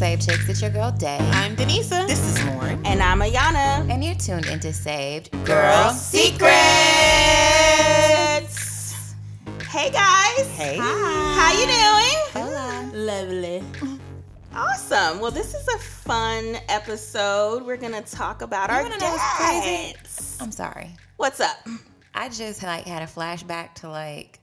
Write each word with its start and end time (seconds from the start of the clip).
Saved 0.00 0.24
Chicks. 0.26 0.48
It's 0.48 0.62
your 0.62 0.70
girl 0.70 0.90
Day. 0.90 1.18
I'm 1.20 1.54
Denisa. 1.54 2.08
This 2.08 2.24
is 2.26 2.42
Lauren. 2.46 2.80
And 2.86 3.02
I'm 3.02 3.18
Ayana. 3.20 3.86
And 3.90 4.02
you're 4.02 4.14
tuned 4.14 4.46
into 4.46 4.72
Saved 4.72 5.30
Girl 5.44 5.90
Secrets. 5.90 6.48
Hey 9.68 9.90
guys. 9.90 10.48
Hey. 10.56 10.78
Hi. 10.80 11.34
How 11.36 11.52
you 11.52 11.66
doing? 11.66 12.16
Hola. 12.32 12.90
Lovely. 12.94 13.62
Awesome. 14.54 15.20
Well, 15.20 15.30
this 15.30 15.54
is 15.54 15.68
a 15.68 15.78
fun 15.78 16.56
episode. 16.70 17.66
We're 17.66 17.76
gonna 17.76 18.00
talk 18.00 18.40
about 18.40 18.70
our 18.70 18.80
wanna 18.82 18.96
know 18.96 19.10
what's 19.10 19.36
crazy? 19.36 19.92
dads. 19.92 20.38
I'm 20.40 20.50
sorry. 20.50 20.96
What's 21.18 21.40
up? 21.40 21.58
I 22.14 22.30
just 22.30 22.62
like 22.62 22.86
had 22.86 23.02
a 23.02 23.06
flashback 23.06 23.74
to 23.76 23.90
like 23.90 24.39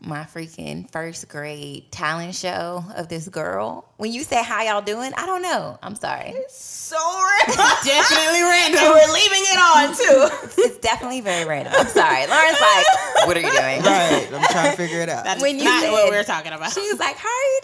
my 0.00 0.20
freaking 0.20 0.88
first 0.92 1.28
grade 1.28 1.90
talent 1.90 2.34
show 2.34 2.84
of 2.96 3.08
this 3.08 3.28
girl. 3.28 3.84
When 3.96 4.12
you 4.12 4.22
say 4.22 4.42
how 4.44 4.62
y'all 4.62 4.80
doing, 4.80 5.12
I 5.16 5.26
don't 5.26 5.42
know. 5.42 5.76
I'm 5.82 5.96
sorry. 5.96 6.30
It's 6.36 6.54
So 6.56 6.96
random. 6.96 7.56
Definitely 7.84 8.42
random. 8.42 8.80
and 8.80 8.90
we're 8.94 9.12
leaving 9.12 9.42
it 9.42 9.58
on 9.58 9.88
too. 9.96 10.62
It's 10.62 10.78
definitely 10.78 11.20
very 11.20 11.44
random. 11.48 11.72
I'm 11.76 11.86
sorry. 11.88 12.26
Lauren's 12.28 12.60
like, 12.60 13.26
what 13.26 13.36
are 13.36 13.40
you 13.40 13.50
doing? 13.50 13.82
Right. 13.82 14.28
I'm 14.32 14.42
trying 14.52 14.70
to 14.70 14.76
figure 14.76 15.00
it 15.00 15.08
out. 15.08 15.24
That's 15.24 15.42
When 15.42 15.58
you 15.58 15.64
not 15.64 15.82
said- 15.82 15.90
what 15.92 16.08
we're 16.10 16.22
talking 16.24 16.52
about. 16.52 16.72
She 16.72 16.80
was 16.80 17.00
like, 17.00 17.16
How 17.16 17.28
are 17.28 17.42
you 17.42 17.60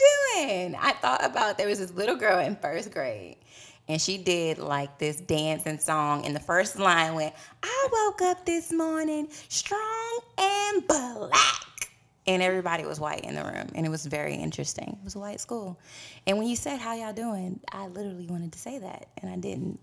doing? 0.48 0.75
I 0.80 0.92
thought 0.92 1.25
about 1.25 1.56
there 1.56 1.69
was 1.69 1.78
this 1.78 1.92
little 1.92 2.16
girl 2.16 2.41
in 2.41 2.56
first 2.56 2.91
grade. 2.92 3.37
And 3.87 4.01
she 4.01 4.16
did 4.19 4.59
like 4.59 4.98
this 4.98 5.20
dancing 5.20 5.78
song. 5.78 6.25
And 6.27 6.34
the 6.34 6.41
first 6.41 6.78
line 6.78 7.14
went, 7.14 7.34
I 7.62 7.89
woke 7.92 8.23
up 8.23 8.45
this 8.47 8.73
morning 8.73 9.28
strong 9.48 10.20
and 10.39 10.86
black. 10.89 11.33
And 12.27 12.42
everybody 12.42 12.84
was 12.84 12.98
white 12.98 13.25
in 13.25 13.34
the 13.34 13.44
room. 13.44 13.69
And 13.75 13.84
it 13.84 13.91
was 13.91 14.06
very 14.06 14.34
interesting. 14.34 14.97
It 15.00 15.05
was 15.05 15.14
a 15.14 15.19
white 15.19 15.41
school. 15.41 15.78
And 16.27 16.39
when 16.39 16.47
you 16.47 16.56
said, 16.56 16.78
How 16.78 16.94
y'all 16.94 17.12
doing? 17.12 17.61
I 17.70 17.86
literally 17.89 18.27
wanted 18.27 18.53
to 18.53 18.58
say 18.58 18.78
that. 18.78 19.08
And 19.19 19.30
I 19.30 19.36
didn't. 19.36 19.78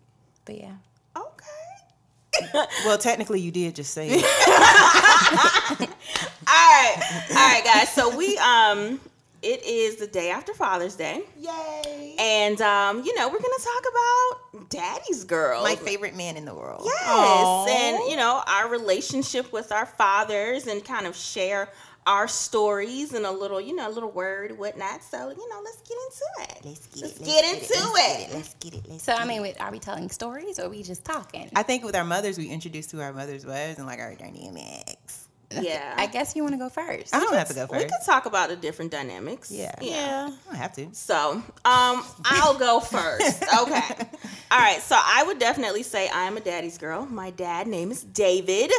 But 0.45 0.57
yeah. 0.57 0.73
Okay. 1.15 2.51
well, 2.85 2.97
technically, 2.97 3.41
you 3.41 3.51
did 3.51 3.75
just 3.75 3.93
say 3.93 4.07
it. 4.09 4.23
All 5.81 5.87
right. 6.47 7.25
All 7.29 7.35
right, 7.35 7.61
guys. 7.63 7.93
So 7.93 8.15
we 8.15 8.37
um 8.37 8.99
it 9.41 9.63
is 9.65 9.95
the 9.95 10.05
day 10.07 10.29
after 10.29 10.53
Father's 10.53 10.95
Day. 10.95 11.23
Yay. 11.39 12.15
And 12.19 12.61
um, 12.61 13.03
you 13.03 13.15
know, 13.15 13.27
we're 13.27 13.39
gonna 13.39 13.53
talk 13.63 13.83
about 13.91 14.69
daddy's 14.69 15.23
girl 15.23 15.63
My 15.63 15.75
favorite 15.75 16.15
man 16.15 16.37
in 16.37 16.45
the 16.45 16.53
world. 16.53 16.83
Yes, 16.85 17.07
Aw. 17.07 17.67
and 17.67 18.09
you 18.09 18.17
know 18.17 18.43
our 18.45 18.69
relationship 18.69 19.51
with 19.51 19.71
our 19.71 19.85
fathers, 19.85 20.67
and 20.67 20.83
kind 20.83 21.07
of 21.07 21.15
share 21.15 21.69
our 22.11 22.27
stories 22.27 23.13
and 23.13 23.25
a 23.25 23.31
little, 23.31 23.61
you 23.61 23.73
know, 23.73 23.87
a 23.87 23.93
little 23.93 24.11
word, 24.11 24.57
whatnot. 24.57 25.01
So 25.01 25.29
you 25.29 25.49
know, 25.49 25.61
let's 25.63 25.81
get 25.81 25.97
into 26.07 26.53
it. 26.53 26.65
Let's 26.65 26.87
get 26.87 27.01
Let's 27.03 27.19
it. 27.19 27.25
get 27.25 27.43
let's 27.45 27.71
into 27.71 27.83
let's 27.83 27.99
it. 27.99 28.19
Get 28.19 28.29
it. 28.29 28.35
Let's 28.35 28.53
get 28.55 28.73
it. 28.75 28.85
Let's 28.89 29.03
So, 29.03 29.13
I 29.13 29.25
mean, 29.25 29.39
it. 29.39 29.41
wait, 29.43 29.61
are 29.61 29.71
we 29.71 29.79
telling 29.79 30.09
stories 30.09 30.59
or 30.59 30.65
are 30.65 30.69
we 30.69 30.83
just 30.83 31.05
talking? 31.05 31.49
I 31.55 31.63
think 31.63 31.83
with 31.85 31.95
our 31.95 32.03
mothers, 32.03 32.37
we 32.37 32.47
introduced 32.49 32.91
who 32.91 32.99
our 32.99 33.13
mothers 33.13 33.45
was 33.45 33.77
and 33.77 33.87
like 33.87 33.99
our 33.99 34.13
dynamics. 34.15 35.27
Yeah, 35.59 35.93
I 35.97 36.05
guess 36.07 36.33
you 36.35 36.43
want 36.43 36.53
to 36.53 36.57
go 36.59 36.69
first. 36.69 37.13
I 37.13 37.19
don't 37.19 37.33
have 37.33 37.49
to 37.49 37.53
go 37.53 37.67
first. 37.67 37.71
we 37.73 37.79
first. 37.89 37.93
could 37.93 38.05
talk 38.05 38.25
about 38.25 38.47
the 38.49 38.55
different 38.55 38.89
dynamics. 38.91 39.51
Yeah. 39.51 39.75
yeah. 39.81 40.29
I 40.31 40.45
don't 40.47 40.55
have 40.55 40.73
to. 40.75 40.87
So, 40.93 41.31
um, 41.65 42.03
I'll 42.23 42.57
go 42.57 42.79
first. 42.79 43.43
Okay. 43.61 43.81
All 44.49 44.59
right. 44.59 44.81
So 44.81 44.95
I 44.97 45.23
would 45.27 45.39
definitely 45.39 45.83
say 45.83 46.07
I 46.09 46.23
am 46.23 46.37
a 46.37 46.39
daddy's 46.39 46.77
girl. 46.77 47.05
My 47.05 47.31
dad 47.31 47.67
name 47.67 47.91
is 47.91 48.01
David, 48.03 48.71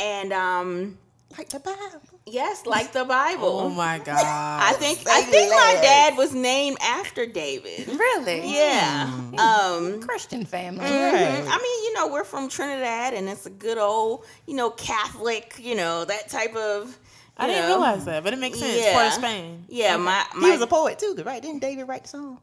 and 0.00 0.32
um, 0.32 0.98
Like 1.38 1.48
the 1.50 1.60
Bible. 1.60 2.00
Yes, 2.26 2.66
like 2.66 2.92
the 2.92 3.04
Bible. 3.04 3.60
Oh 3.60 3.68
my 3.70 3.98
god. 4.04 4.18
I 4.24 4.72
think 4.74 4.98
Say 4.98 5.10
I 5.10 5.22
think 5.22 5.50
my 5.52 5.78
dad 5.82 6.16
was 6.16 6.34
named 6.34 6.78
after 6.80 7.26
David. 7.26 7.88
Really? 7.88 8.52
Yeah. 8.54 9.10
Um. 9.38 10.00
Christian 10.02 10.44
family. 10.44 10.84
mhm. 10.84 11.12
Right. 11.12 11.44
I 11.48 11.58
mean, 11.58 11.84
you 11.84 11.94
know, 11.94 12.08
we're 12.12 12.24
from 12.24 12.48
Trinidad, 12.48 13.14
and 13.14 13.28
it's 13.28 13.46
a 13.46 13.50
good 13.50 13.78
old, 13.78 14.24
you 14.46 14.54
know, 14.54 14.70
Catholic, 14.70 15.56
you 15.58 15.74
know, 15.74 16.04
that 16.04 16.28
type 16.28 16.54
of. 16.56 16.96
I 17.36 17.46
you 17.46 17.52
didn't 17.54 17.68
know. 17.70 17.76
realize 17.76 18.04
that, 18.04 18.22
but 18.22 18.32
it 18.34 18.38
makes 18.38 18.58
sense. 18.58 18.76
Yeah. 18.78 18.92
Part 18.92 19.06
of 19.06 19.12
Spain. 19.14 19.64
Yeah, 19.68 19.96
my 19.96 20.24
He 20.34 20.50
was 20.50 20.60
a 20.60 20.66
poet 20.66 20.98
too, 20.98 21.14
'cause, 21.14 21.24
right? 21.24 21.40
Didn't 21.40 21.60
David 21.60 21.88
write 21.88 22.02
the 22.02 22.08
songs? 22.10 22.38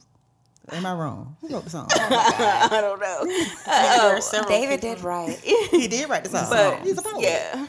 Am 0.72 0.86
I 0.86 0.94
wrong? 0.94 1.38
Who 1.42 1.48
wrote 1.50 1.64
the 1.64 1.70
song? 1.70 1.88
I 1.92 2.68
don't 2.82 3.00
know. 3.00 3.24
There 3.66 4.18
are 4.18 4.22
several 4.22 4.50
David 4.50 4.82
people. 4.82 4.96
did 4.96 5.04
right. 5.04 5.38
he 5.40 5.88
did 5.88 6.10
write 6.10 6.24
the 6.26 6.30
song. 6.32 6.50
but 6.50 6.82
He's 6.86 6.98
a 6.98 7.02
poet. 7.02 7.22
yeah. 7.22 7.68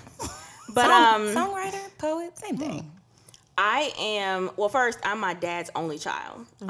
But 0.78 0.86
Song- 0.86 1.14
um, 1.14 1.34
songwriter, 1.34 1.98
poet, 1.98 2.38
same 2.38 2.56
thing. 2.56 2.92
I 3.58 3.92
am 3.98 4.50
well. 4.56 4.68
First, 4.68 5.00
I'm 5.02 5.18
my 5.18 5.34
dad's 5.34 5.70
only 5.74 5.98
child. 5.98 6.46
Um, 6.62 6.68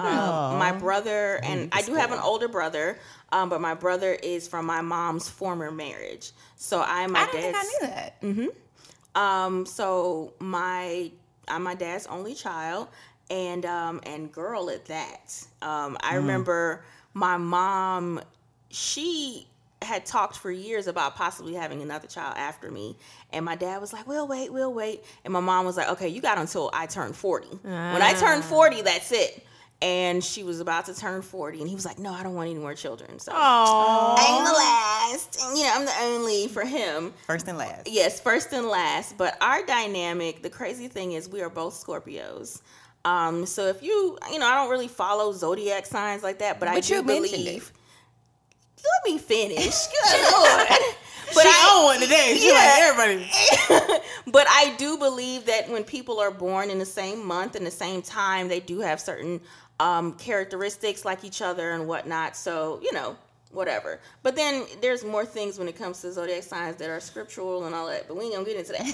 my 0.58 0.72
brother 0.72 1.38
and 1.42 1.68
I 1.74 1.82
do 1.82 1.94
have 1.94 2.12
an 2.12 2.18
older 2.18 2.48
brother, 2.48 2.98
um, 3.30 3.50
but 3.50 3.60
my 3.60 3.74
brother 3.74 4.14
is 4.14 4.48
from 4.48 4.64
my 4.64 4.80
mom's 4.80 5.28
former 5.28 5.70
marriage. 5.70 6.30
So 6.56 6.80
I'm 6.80 7.12
my 7.12 7.24
I 7.24 7.30
dad's. 7.30 7.58
I 7.58 7.62
knew 7.62 7.78
that. 7.82 8.22
Mm-hmm. 8.22 9.20
Um, 9.22 9.66
so 9.66 10.32
my 10.38 11.10
I'm 11.46 11.62
my 11.62 11.74
dad's 11.74 12.06
only 12.06 12.34
child, 12.34 12.88
and 13.28 13.66
um, 13.66 14.00
and 14.04 14.32
girl 14.32 14.70
at 14.70 14.86
that. 14.86 15.44
Um, 15.60 15.98
I 16.00 16.14
remember 16.14 16.84
my 17.12 17.36
mom. 17.36 18.22
She 18.70 19.46
had 19.82 20.04
talked 20.04 20.36
for 20.36 20.50
years 20.50 20.86
about 20.86 21.14
possibly 21.14 21.54
having 21.54 21.82
another 21.82 22.08
child 22.08 22.34
after 22.36 22.70
me, 22.70 22.96
and 23.32 23.44
my 23.44 23.54
dad 23.56 23.80
was 23.80 23.92
like, 23.92 24.06
"We'll 24.06 24.26
wait, 24.26 24.52
we'll 24.52 24.72
wait," 24.74 25.04
and 25.24 25.32
my 25.32 25.40
mom 25.40 25.66
was 25.66 25.76
like, 25.76 25.88
"Okay, 25.90 26.08
you 26.08 26.20
got 26.20 26.38
until 26.38 26.70
I 26.72 26.86
turn 26.86 27.12
40. 27.12 27.48
When 27.62 28.02
I 28.02 28.14
turn 28.14 28.42
40, 28.42 28.82
that's 28.82 29.12
it." 29.12 29.44
And 29.80 30.24
she 30.24 30.42
was 30.42 30.58
about 30.58 30.86
to 30.86 30.94
turn 30.94 31.22
40, 31.22 31.60
and 31.60 31.68
he 31.68 31.76
was 31.76 31.84
like, 31.84 32.00
"No, 32.00 32.12
I 32.12 32.24
don't 32.24 32.34
want 32.34 32.50
any 32.50 32.58
more 32.58 32.74
children." 32.74 33.20
So 33.20 33.30
Aww. 33.30 34.16
I'm 34.18 34.44
the 34.44 34.52
last, 34.52 35.40
and 35.40 35.56
you 35.56 35.64
know, 35.64 35.72
I'm 35.72 35.84
the 35.84 35.94
only 36.02 36.48
for 36.48 36.64
him. 36.64 37.14
First 37.28 37.46
and 37.46 37.56
last. 37.56 37.86
Yes, 37.86 38.18
first 38.18 38.52
and 38.52 38.66
last. 38.66 39.16
But 39.16 39.36
our 39.40 39.64
dynamic, 39.64 40.42
the 40.42 40.50
crazy 40.50 40.88
thing 40.88 41.12
is 41.12 41.28
we 41.28 41.42
are 41.42 41.50
both 41.50 41.74
Scorpios. 41.74 42.60
Um, 43.04 43.46
so 43.46 43.66
if 43.66 43.82
you, 43.82 44.18
you 44.32 44.40
know, 44.40 44.46
I 44.46 44.56
don't 44.56 44.68
really 44.68 44.88
follow 44.88 45.32
zodiac 45.32 45.86
signs 45.86 46.24
like 46.24 46.40
that, 46.40 46.58
but, 46.58 46.68
I 46.68 46.80
do 46.80 47.02
believe. 47.02 47.72
Let 49.04 49.12
me 49.12 49.18
finish. 49.18 49.86
Good 50.10 50.32
lord. 50.32 50.68
But 51.34 51.42
she 51.42 51.48
I, 51.50 51.76
on 51.78 51.84
one 51.84 52.00
today. 52.00 52.36
She 52.38 52.48
Yeah. 52.48 52.54
like 52.54 52.80
everybody. 52.80 54.00
but 54.28 54.46
I 54.48 54.74
do 54.78 54.96
believe 54.96 55.44
that 55.44 55.68
when 55.68 55.84
people 55.84 56.18
are 56.20 56.30
born 56.30 56.70
in 56.70 56.78
the 56.78 56.86
same 56.86 57.24
month 57.26 57.54
and 57.54 57.66
the 57.66 57.70
same 57.70 58.00
time, 58.00 58.48
they 58.48 58.60
do 58.60 58.80
have 58.80 58.98
certain 58.98 59.38
um, 59.78 60.14
characteristics 60.14 61.04
like 61.04 61.24
each 61.24 61.42
other 61.42 61.72
and 61.72 61.86
whatnot. 61.86 62.34
So 62.34 62.80
you 62.82 62.94
know, 62.94 63.14
whatever. 63.52 64.00
But 64.22 64.36
then 64.36 64.64
there's 64.80 65.04
more 65.04 65.26
things 65.26 65.58
when 65.58 65.68
it 65.68 65.76
comes 65.76 66.00
to 66.00 66.12
zodiac 66.12 66.44
signs 66.44 66.76
that 66.76 66.88
are 66.88 66.98
scriptural 66.98 67.66
and 67.66 67.74
all 67.74 67.88
that. 67.88 68.08
But 68.08 68.16
we 68.16 68.24
ain't 68.24 68.32
gonna 68.32 68.46
get 68.46 68.56
into 68.56 68.72
that. 68.72 68.86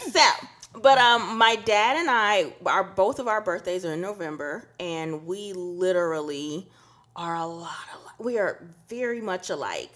so. 0.00 0.80
But 0.80 0.96
um, 0.96 1.36
my 1.36 1.56
dad 1.56 1.98
and 1.98 2.08
I, 2.10 2.54
our 2.64 2.84
both 2.84 3.18
of 3.18 3.28
our 3.28 3.42
birthdays 3.42 3.84
are 3.84 3.92
in 3.92 4.00
November, 4.00 4.66
and 4.80 5.26
we 5.26 5.52
literally 5.52 6.66
are 7.16 7.36
a 7.36 7.46
lot 7.46 7.70
alike. 7.94 8.18
We 8.18 8.38
are 8.38 8.62
very 8.88 9.20
much 9.20 9.50
alike. 9.50 9.90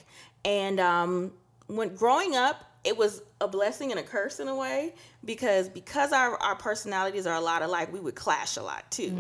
And 0.44 0.78
um, 0.80 1.32
when 1.66 1.94
growing 1.94 2.36
up, 2.36 2.64
it 2.84 2.96
was 2.96 3.22
a 3.40 3.48
blessing 3.48 3.90
and 3.90 3.98
a 3.98 4.02
curse 4.02 4.38
in 4.38 4.46
a 4.48 4.54
way 4.54 4.94
because 5.24 5.68
because 5.68 6.12
our, 6.12 6.36
our 6.36 6.54
personalities 6.54 7.26
are 7.26 7.34
a 7.34 7.40
lot 7.40 7.62
alike, 7.62 7.92
we 7.92 7.98
would 7.98 8.14
clash 8.14 8.56
a 8.56 8.62
lot 8.62 8.88
too. 8.90 9.10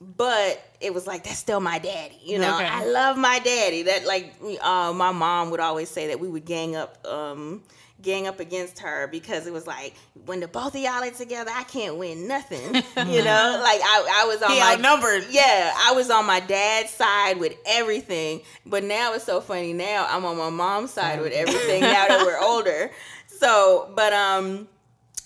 But 0.00 0.62
it 0.80 0.92
was 0.92 1.06
like 1.06 1.24
that's 1.24 1.38
still 1.38 1.60
my 1.60 1.78
daddy, 1.78 2.18
you 2.24 2.38
know. 2.38 2.56
Okay. 2.56 2.66
I 2.66 2.84
love 2.86 3.16
my 3.16 3.38
daddy. 3.38 3.82
That 3.82 4.06
like 4.06 4.34
uh, 4.62 4.92
my 4.94 5.12
mom 5.12 5.50
would 5.50 5.60
always 5.60 5.88
say 5.90 6.08
that 6.08 6.20
we 6.20 6.28
would 6.28 6.44
gang 6.44 6.74
up, 6.76 7.06
um, 7.06 7.62
gang 8.04 8.28
up 8.28 8.38
against 8.38 8.78
her 8.80 9.08
because 9.08 9.46
it 9.46 9.52
was 9.52 9.66
like 9.66 9.94
when 10.26 10.38
the 10.40 10.46
both 10.46 10.74
of 10.74 10.80
y'all 10.80 11.02
are 11.02 11.10
together, 11.10 11.50
I 11.52 11.64
can't 11.64 11.96
win 11.96 12.28
nothing, 12.28 12.74
you 13.12 13.24
know. 13.24 13.60
Like 13.62 13.80
I, 13.82 14.22
I 14.22 14.24
was 14.26 14.42
on 14.42 14.52
He 14.52 14.60
my 14.60 14.74
outnumbered. 14.74 15.24
yeah, 15.30 15.72
I 15.76 15.92
was 15.92 16.10
on 16.10 16.26
my 16.26 16.38
dad's 16.40 16.90
side 16.90 17.38
with 17.38 17.54
everything, 17.66 18.42
but 18.66 18.84
now 18.84 19.14
it's 19.14 19.24
so 19.24 19.40
funny. 19.40 19.72
Now 19.72 20.06
I'm 20.08 20.24
on 20.24 20.36
my 20.36 20.50
mom's 20.50 20.92
side 20.92 21.20
with 21.20 21.32
everything. 21.32 21.80
now 21.80 22.06
that 22.06 22.24
we're 22.24 22.38
older, 22.42 22.90
so 23.26 23.90
but 23.96 24.12
um, 24.12 24.68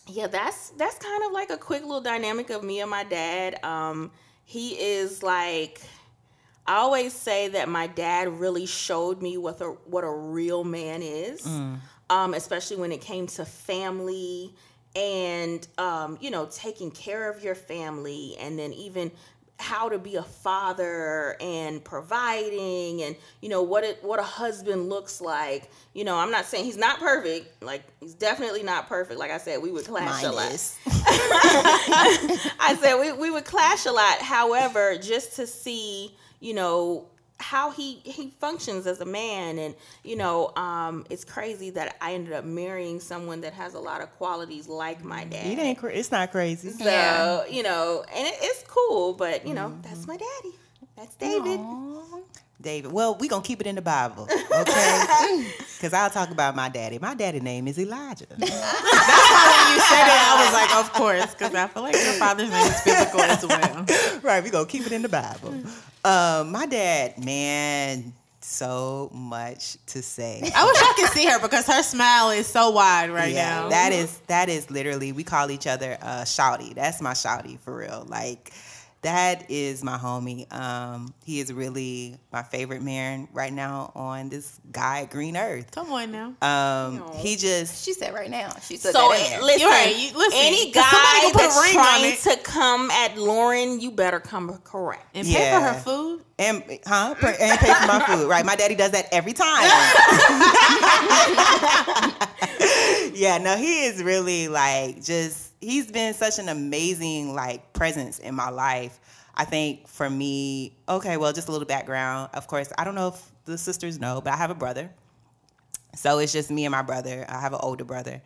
yeah, 0.06 0.28
that's 0.28 0.70
that's 0.70 0.96
kind 0.98 1.25
of 1.26 1.32
like 1.32 1.50
a 1.50 1.58
quick 1.58 1.82
little 1.82 2.00
dynamic 2.00 2.48
of 2.50 2.62
me 2.64 2.80
and 2.80 2.90
my 2.90 3.04
dad. 3.04 3.62
Um, 3.64 4.10
he 4.44 4.70
is 4.70 5.22
like. 5.22 5.80
I 6.70 6.76
always 6.80 7.14
say 7.14 7.48
that 7.48 7.66
my 7.70 7.86
dad 7.86 8.28
really 8.28 8.66
showed 8.66 9.22
me 9.22 9.38
what 9.38 9.58
a 9.62 9.69
what 9.86 10.04
a 10.04 10.12
real 10.12 10.64
man 10.64 11.00
is, 11.02 11.46
um, 12.10 12.34
especially 12.34 12.76
when 12.76 12.93
it 12.93 13.00
came 13.00 13.26
to 13.28 13.44
family 13.44 14.55
and 14.96 15.66
um, 15.78 16.19
you 16.20 16.31
know 16.31 16.49
taking 16.50 16.90
care 16.90 17.31
of 17.31 17.43
your 17.43 17.55
family, 17.55 18.37
and 18.38 18.58
then 18.58 18.72
even 18.72 19.10
how 19.60 19.88
to 19.88 19.99
be 19.99 20.14
a 20.14 20.22
father 20.22 21.37
and 21.40 21.82
providing 21.82 23.02
and 23.02 23.16
you 23.40 23.49
know 23.49 23.60
what 23.60 23.82
it 23.82 23.99
what 24.05 24.20
a 24.20 24.22
husband 24.22 24.88
looks 24.88 25.20
like 25.20 25.69
you 25.94 26.05
know 26.05 26.16
i'm 26.16 26.31
not 26.31 26.44
saying 26.44 26.64
he's 26.64 26.76
not 26.76 27.00
perfect 27.00 27.60
like 27.60 27.82
he's 27.99 28.14
definitely 28.14 28.62
not 28.62 28.88
perfect 28.88 29.19
like 29.19 29.32
i 29.32 29.38
said 29.38 29.61
we 29.61 29.72
would 29.72 29.84
clash 29.84 30.22
a 30.22 30.26
Mine 30.26 30.37
lot. 30.37 30.72
I 32.61 32.76
said 32.81 33.00
we, 33.00 33.12
we 33.12 33.31
would 33.31 33.44
clash 33.44 33.87
a 33.87 33.93
lot. 33.93 34.20
However, 34.20 34.96
just 34.96 35.37
to 35.37 35.46
see, 35.46 36.14
you 36.40 36.54
know 36.54 37.06
how 37.40 37.70
he 37.70 37.96
he 38.05 38.31
functions 38.40 38.87
as 38.87 39.00
a 39.00 39.05
man 39.05 39.58
and 39.58 39.75
you 40.02 40.17
know 40.17 40.50
um 40.56 41.06
it's 41.08 41.25
crazy 41.25 41.70
that 41.70 41.96
i 42.00 42.12
ended 42.12 42.32
up 42.32 42.44
marrying 42.44 42.99
someone 42.99 43.40
that 43.43 43.52
has 43.52 43.75
a 43.75 43.79
lot 43.79 44.00
of 44.00 44.11
qualities 44.17 44.67
like 44.69 45.05
my 45.05 45.23
dad 45.25 45.46
It 45.46 45.58
ain't. 45.58 45.79
Cra- 45.79 45.93
it's 45.93 46.11
not 46.11 46.32
crazy. 46.32 46.70
so 46.70 46.85
Yeah. 46.85 47.46
you 47.46 47.62
know 47.62 48.05
and 48.12 48.26
it, 48.26 48.35
it's 48.40 48.64
cool 48.67 49.12
but 49.12 49.46
you 49.46 49.55
know 49.55 49.73
that's 49.82 50.06
my 50.06 50.17
daddy 50.17 50.55
that's 50.96 51.14
david 51.14 51.61
David. 52.60 52.93
Well, 52.93 53.14
we 53.14 53.28
gonna 53.28 53.43
keep 53.43 53.60
it 53.60 53.66
in 53.66 53.76
the 53.76 53.82
Bible, 53.82 54.28
okay? 54.52 55.46
Because 55.78 55.93
I'll 55.93 56.10
talk 56.10 56.32
about 56.32 56.56
my 56.56 56.69
daddy. 56.69 56.99
My 56.99 57.14
daddy 57.14 57.38
name 57.38 57.69
is 57.69 57.78
Elijah. 57.78 58.26
That's 58.37 58.50
why 58.50 59.69
when 59.69 59.75
you 59.76 59.81
said 59.81 60.06
it, 60.08 60.22
I 60.26 60.44
was 60.44 60.52
like, 60.52 60.75
of 60.75 60.93
course, 60.93 61.32
because 61.34 61.55
I 61.55 61.69
feel 61.69 61.84
like 61.84 61.94
your 61.94 62.14
father's 62.14 62.50
name 62.50 62.66
is 62.66 62.81
biblical 62.82 63.20
as 63.20 63.46
well. 63.46 64.20
right, 64.25 64.43
we 64.43 64.50
gonna 64.50 64.66
keep 64.66 64.84
it 64.87 64.90
in 64.90 65.02
the 65.02 65.08
Bible. 65.08 65.55
Um, 66.05 66.50
my 66.50 66.66
dad, 66.66 67.25
man, 67.25 68.12
so 68.40 69.11
much 69.12 69.76
to 69.87 70.02
say. 70.02 70.40
I 70.54 70.64
wish 70.66 70.76
I 70.78 70.94
could 70.96 71.11
see 71.11 71.26
her 71.26 71.38
because 71.38 71.66
her 71.66 71.82
smile 71.82 72.31
is 72.31 72.46
so 72.46 72.70
wide 72.70 73.11
right 73.11 73.32
yeah, 73.32 73.61
now. 73.61 73.69
that 73.69 73.93
is 73.93 74.19
that 74.26 74.49
is 74.49 74.70
literally 74.70 75.12
we 75.12 75.22
call 75.22 75.50
each 75.50 75.66
other 75.66 75.99
uh 76.00 76.22
shouty. 76.22 76.75
That's 76.75 77.00
my 77.00 77.12
shouty 77.12 77.58
for 77.61 77.76
real. 77.76 78.04
Like 78.08 78.52
that 79.03 79.49
is 79.50 79.85
my 79.85 79.97
homie. 79.97 80.53
Um, 80.53 81.15
he 81.25 81.39
is 81.41 81.53
really 81.53 82.17
my 82.33 82.43
favorite 82.43 82.83
man 82.83 83.29
right 83.33 83.53
now 83.53 83.93
on 83.95 84.29
this 84.29 84.59
guy 84.73 85.05
green 85.05 85.37
earth. 85.37 85.71
Come 85.71 85.93
on 85.93 86.11
now. 86.11 86.35
Um, 86.43 87.12
he 87.15 87.37
just 87.37 87.85
She 87.85 87.93
said 87.93 88.12
right 88.12 88.29
now. 88.31 88.50
She 88.67 88.77
said 88.77 88.93
so 88.93 89.09
that 89.11 89.39
in 89.39 89.43
listen, 89.45 89.61
You're 89.61 89.71
right, 89.71 89.97
you- 89.97 90.19
listen, 90.19 90.39
any 90.41 90.73
'cause 90.73 90.85
somebody 90.85 91.05
guy 91.05 91.21
gonna 91.23 91.33
put 91.33 91.43
a 91.43 91.47
that's 91.47 91.73
trying 91.73 92.17
to 92.37 92.43
come 92.43 92.91
at 92.91 93.17
lauren 93.17 93.81
you 93.81 93.91
better 93.93 94.19
come 94.21 94.59
correct 94.65 95.05
And 95.15 95.27
pay 95.27 95.50
for 95.53 95.61
her 95.61 95.75
food. 95.81 96.25
and 96.41 96.62
huh 96.87 97.15
and 97.21 97.59
pay 97.61 97.73
for 97.75 97.87
my 97.87 98.05
food. 98.06 98.29
Right, 98.29 98.45
my 98.45 98.56
daddy 98.56 98.75
does 98.75 98.91
that 98.93 99.06
every 99.12 99.33
time. 99.33 99.62
yeah, 103.15 103.39
no, 103.39 103.56
he 103.56 103.85
is 103.87 104.03
really 104.03 104.49
like 104.49 105.03
just 105.03 105.48
he's 105.60 105.90
been 105.90 106.14
such 106.14 106.38
an 106.38 106.49
amazing 106.49 107.34
like 107.34 107.72
presence 107.72 108.19
in 108.19 108.34
my 108.34 108.50
life. 108.50 109.00
I 109.34 109.44
think 109.44 109.87
for 109.87 110.08
me, 110.10 110.76
okay, 110.88 111.16
well, 111.16 111.32
just 111.32 111.49
a 111.49 111.52
little 111.52 111.66
background. 111.66 112.31
Of 112.34 112.46
course, 112.49 112.72
I 112.76 112.84
don't 112.84 112.94
know 112.94 113.08
if 113.08 113.32
the 113.44 113.56
sisters 113.56 114.00
know, 114.00 114.20
but 114.20 114.32
I 114.32 114.37
have 114.37 114.50
a 114.50 114.55
brother. 114.55 114.90
So 115.94 116.19
it's 116.19 116.32
just 116.32 116.50
me 116.50 116.64
and 116.64 116.72
my 116.72 116.82
brother. 116.82 117.25
I 117.28 117.40
have 117.40 117.52
an 117.52 117.60
older 117.62 117.84
brother. 117.84 118.20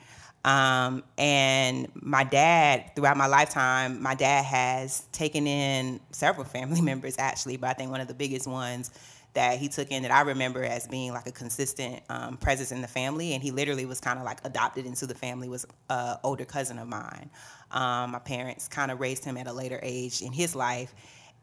Um, 0.44 1.04
and 1.18 1.88
my 1.94 2.24
dad, 2.24 2.96
throughout 2.96 3.16
my 3.16 3.26
lifetime, 3.26 4.02
my 4.02 4.14
dad 4.14 4.44
has 4.44 5.04
taken 5.12 5.46
in 5.46 6.00
several 6.10 6.44
family 6.46 6.80
members 6.80 7.16
actually, 7.18 7.56
but 7.56 7.70
I 7.70 7.72
think 7.74 7.90
one 7.90 8.00
of 8.00 8.08
the 8.08 8.14
biggest 8.14 8.46
ones 8.46 8.90
that 9.34 9.58
he 9.58 9.68
took 9.68 9.90
in 9.90 10.02
that 10.02 10.12
I 10.12 10.22
remember 10.22 10.62
as 10.62 10.86
being 10.86 11.12
like 11.12 11.26
a 11.26 11.32
consistent 11.32 12.02
um, 12.08 12.36
presence 12.36 12.70
in 12.72 12.82
the 12.82 12.88
family, 12.88 13.32
and 13.34 13.42
he 13.42 13.50
literally 13.50 13.86
was 13.86 14.00
kind 14.00 14.18
of 14.18 14.24
like 14.24 14.40
adopted 14.44 14.86
into 14.86 15.06
the 15.06 15.14
family, 15.14 15.48
was 15.48 15.66
an 15.88 16.16
older 16.22 16.44
cousin 16.44 16.78
of 16.78 16.88
mine. 16.88 17.30
Um, 17.70 18.10
my 18.10 18.18
parents 18.18 18.68
kind 18.68 18.90
of 18.90 19.00
raised 19.00 19.24
him 19.24 19.36
at 19.36 19.46
a 19.46 19.52
later 19.52 19.80
age 19.82 20.20
in 20.20 20.32
his 20.32 20.54
life. 20.54 20.94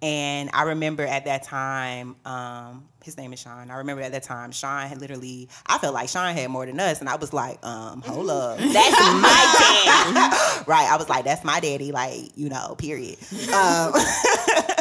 And 0.01 0.49
I 0.53 0.63
remember 0.63 1.03
at 1.03 1.25
that 1.25 1.43
time, 1.43 2.15
um, 2.23 2.87
his 3.03 3.17
name 3.17 3.33
is 3.33 3.39
Sean. 3.39 3.69
I 3.69 3.77
remember 3.79 4.01
at 4.01 4.13
that 4.13 4.23
time, 4.23 4.51
Sean 4.51 4.87
had 4.87 5.01
literally, 5.01 5.49
I 5.65 5.77
felt 5.77 5.93
like 5.93 6.07
Sean 6.07 6.33
had 6.33 6.49
more 6.49 6.65
than 6.65 6.79
us. 6.79 7.01
And 7.01 7.09
I 7.09 7.17
was 7.17 7.33
like, 7.33 7.63
um, 7.65 8.01
hold 8.01 8.29
up. 8.29 8.57
that's 8.59 8.99
my 8.99 9.55
dad 9.59 10.63
right. 10.67 10.87
I 10.89 10.95
was 10.97 11.09
like, 11.09 11.25
that's 11.25 11.43
my 11.43 11.59
daddy, 11.59 11.91
like, 11.91 12.31
you 12.35 12.47
know, 12.47 12.75
period. 12.77 13.17
Um, 13.53 13.93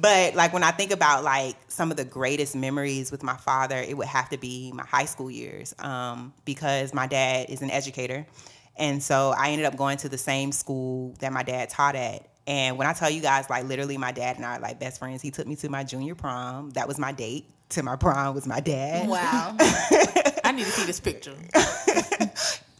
but 0.00 0.34
like 0.34 0.52
when 0.52 0.62
I 0.62 0.70
think 0.70 0.90
about 0.92 1.24
like 1.24 1.56
some 1.68 1.90
of 1.90 1.96
the 1.96 2.04
greatest 2.04 2.56
memories 2.56 3.10
with 3.10 3.22
my 3.22 3.36
father, 3.36 3.76
it 3.76 3.96
would 3.96 4.06
have 4.06 4.28
to 4.30 4.38
be 4.38 4.72
my 4.72 4.84
high 4.84 5.04
school 5.04 5.30
years 5.30 5.74
um, 5.78 6.32
because 6.44 6.94
my 6.94 7.06
dad 7.06 7.50
is 7.50 7.62
an 7.62 7.70
educator. 7.70 8.26
And 8.76 9.02
so 9.02 9.34
I 9.36 9.50
ended 9.50 9.66
up 9.66 9.76
going 9.76 9.98
to 9.98 10.08
the 10.08 10.18
same 10.18 10.52
school 10.52 11.14
that 11.20 11.32
my 11.32 11.42
dad 11.42 11.70
taught 11.70 11.96
at. 11.96 12.26
And 12.46 12.78
when 12.78 12.86
I 12.86 12.94
tell 12.94 13.10
you 13.10 13.20
guys, 13.20 13.50
like 13.50 13.64
literally, 13.64 13.98
my 13.98 14.12
dad 14.12 14.36
and 14.36 14.46
I 14.46 14.56
are 14.56 14.60
like 14.60 14.80
best 14.80 14.98
friends. 14.98 15.22
He 15.22 15.30
took 15.30 15.46
me 15.46 15.56
to 15.56 15.68
my 15.68 15.84
junior 15.84 16.14
prom. 16.14 16.70
That 16.70 16.88
was 16.88 16.98
my 16.98 17.12
date 17.12 17.46
to 17.70 17.82
my 17.82 17.96
prom 17.96 18.34
was 18.34 18.46
my 18.46 18.60
dad. 18.60 19.08
Wow. 19.08 19.56
I 20.44 20.52
need 20.52 20.64
to 20.64 20.70
see 20.70 20.86
this 20.86 21.00
picture. 21.00 21.34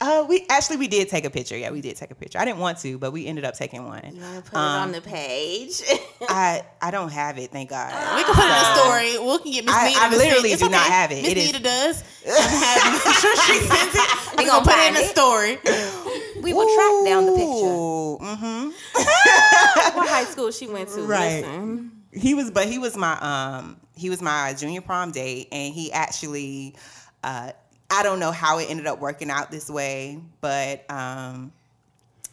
Uh, 0.01 0.25
we 0.27 0.45
actually 0.49 0.77
we 0.77 0.87
did 0.87 1.07
take 1.09 1.25
a 1.25 1.29
picture. 1.29 1.55
Yeah, 1.55 1.69
we 1.69 1.79
did 1.79 1.95
take 1.95 2.09
a 2.09 2.15
picture. 2.15 2.39
I 2.39 2.45
didn't 2.45 2.57
want 2.59 2.79
to, 2.79 2.97
but 2.97 3.11
we 3.13 3.27
ended 3.27 3.45
up 3.45 3.53
taking 3.53 3.85
one. 3.85 4.01
you 4.15 4.19
want 4.21 4.43
to 4.43 4.51
put 4.51 4.57
it 4.57 4.59
on 4.59 4.91
the 4.91 4.99
page 5.01 5.83
I 6.27 6.63
I 6.81 6.89
don't 6.89 7.11
have 7.11 7.37
it, 7.37 7.51
thank 7.51 7.69
God. 7.69 7.91
We 8.17 8.23
can 8.23 8.33
put 8.33 8.43
it 8.43 8.47
in 8.47 8.49
the 8.49 8.75
So- 8.75 8.81
story. 8.81 9.11
We 9.19 9.37
can 9.43 9.51
get 9.51 9.65
Miss 9.65 9.75
I- 9.75 9.87
Nita 9.89 9.99
I 10.01 10.09
to 10.09 10.17
literally 10.17 10.49
send- 10.49 10.53
it's 10.53 10.63
do 10.63 10.69
not 10.69 10.87
have 10.87 11.11
it. 11.11 11.21
Miss 11.21 11.31
It 11.31 11.37
is- 11.37 11.45
Nita 11.53 11.63
does. 11.63 12.03
And 12.25 12.35
have, 12.35 13.05
make 13.05 13.15
sure 13.17 13.35
she 13.45 13.59
sends 13.59 13.95
it. 13.95 14.09
We 14.37 14.45
gonna 14.45 14.65
gonna 14.65 14.65
put 14.65 14.79
it 14.79 14.87
in 14.87 14.93
the 14.95 15.01
it. 15.01 15.09
story. 15.15 15.59
We 16.41 16.53
will 16.53 16.65
track 16.75 17.05
down 17.05 17.25
the 17.27 17.33
picture. 17.33 17.77
Mm-hmm. 18.25 19.97
what 19.97 20.07
high 20.09 20.23
school 20.25 20.49
she 20.51 20.67
went 20.67 20.89
to 20.89 21.03
Right. 21.03 21.41
listen 21.43 21.91
He 22.11 22.33
was, 22.33 22.49
but 22.49 22.67
he 22.67 22.79
was 22.79 22.97
my 22.97 23.13
um 23.19 23.77
he 23.95 24.09
was 24.09 24.19
my 24.21 24.55
junior 24.57 24.81
prom 24.81 25.11
date, 25.11 25.49
and 25.51 25.71
he 25.73 25.91
actually 25.91 26.75
uh 27.23 27.51
I 27.91 28.03
don't 28.03 28.19
know 28.19 28.31
how 28.31 28.57
it 28.59 28.69
ended 28.69 28.87
up 28.87 28.99
working 28.99 29.29
out 29.29 29.51
this 29.51 29.69
way, 29.69 30.19
but 30.39 30.89
um 30.89 31.51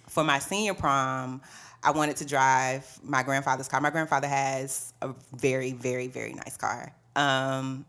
for 0.09 0.25
my 0.25 0.39
senior 0.39 0.75
prom. 0.75 1.41
I 1.83 1.93
wanted 1.93 2.17
to 2.17 2.25
drive 2.25 2.85
my 3.05 3.23
grandfather's 3.23 3.69
car. 3.69 3.81
My 3.81 3.91
grandfather 3.91 4.27
has 4.27 4.93
a 5.01 5.15
very, 5.37 5.73
very, 5.73 6.09
very 6.09 6.33
nice 6.33 6.57
car. 6.57 6.93
Um, 7.15 7.85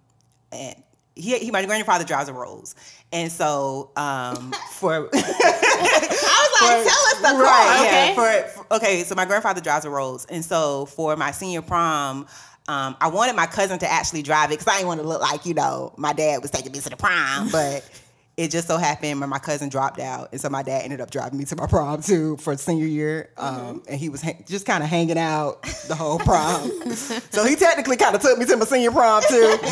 and 0.51 0.75
he, 1.15 1.37
he 1.39 1.51
my 1.51 1.65
grandfather 1.65 2.05
drives 2.05 2.29
a 2.29 2.33
Rolls, 2.33 2.75
and 3.11 3.31
so 3.31 3.91
um, 3.95 4.53
for 4.71 4.93
i 4.93 4.99
was 5.01 5.11
like 5.13 6.83
tell 6.83 7.03
us 7.07 7.17
the 7.17 7.43
right, 7.43 7.65
car 7.67 7.85
yeah, 7.85 8.11
okay. 8.11 8.45
for, 8.53 8.63
for- 8.63 8.75
okay, 8.75 9.03
so 9.03 9.15
my 9.15 9.25
grandfather 9.25 9.59
drives 9.61 9.85
a 9.85 9.89
Rolls, 9.89 10.25
and 10.25 10.45
so 10.45 10.85
for 10.85 11.15
my 11.15 11.31
senior 11.31 11.61
prom, 11.61 12.25
um, 12.69 12.95
I 13.01 13.07
wanted 13.07 13.35
my 13.35 13.47
cousin 13.47 13.79
to 13.79 13.91
actually 13.91 14.21
drive 14.21 14.51
it 14.51 14.59
because 14.59 14.67
I 14.67 14.77
didn't 14.77 14.89
want 14.89 15.01
to 15.01 15.07
look 15.07 15.21
like 15.21 15.45
you 15.47 15.55
know 15.55 15.91
my 15.97 16.13
dad 16.13 16.43
was 16.43 16.51
taking 16.51 16.71
me 16.71 16.79
to 16.79 16.89
the 16.89 16.95
prom, 16.95 17.49
but 17.51 17.89
it 18.37 18.51
just 18.51 18.67
so 18.67 18.77
happened 18.77 19.19
when 19.19 19.27
my 19.27 19.39
cousin 19.39 19.69
dropped 19.69 19.99
out, 19.99 20.29
and 20.31 20.39
so 20.39 20.49
my 20.49 20.61
dad 20.61 20.83
ended 20.83 21.01
up 21.01 21.09
driving 21.09 21.39
me 21.39 21.45
to 21.45 21.55
my 21.55 21.65
prom 21.65 22.03
too 22.03 22.37
for 22.37 22.55
senior 22.57 22.85
year, 22.85 23.31
um, 23.37 23.81
and 23.89 23.99
he 23.99 24.07
was 24.07 24.21
ha- 24.21 24.37
just 24.45 24.67
kind 24.67 24.83
of 24.83 24.89
hanging 24.89 25.17
out 25.17 25.63
the 25.87 25.95
whole 25.95 26.19
prom. 26.19 26.69
so 26.95 27.43
he 27.43 27.55
technically 27.55 27.97
kind 27.97 28.15
of 28.15 28.21
took 28.21 28.37
me 28.37 28.45
to 28.45 28.55
my 28.55 28.65
senior 28.65 28.91
prom 28.91 29.23
too. 29.27 29.57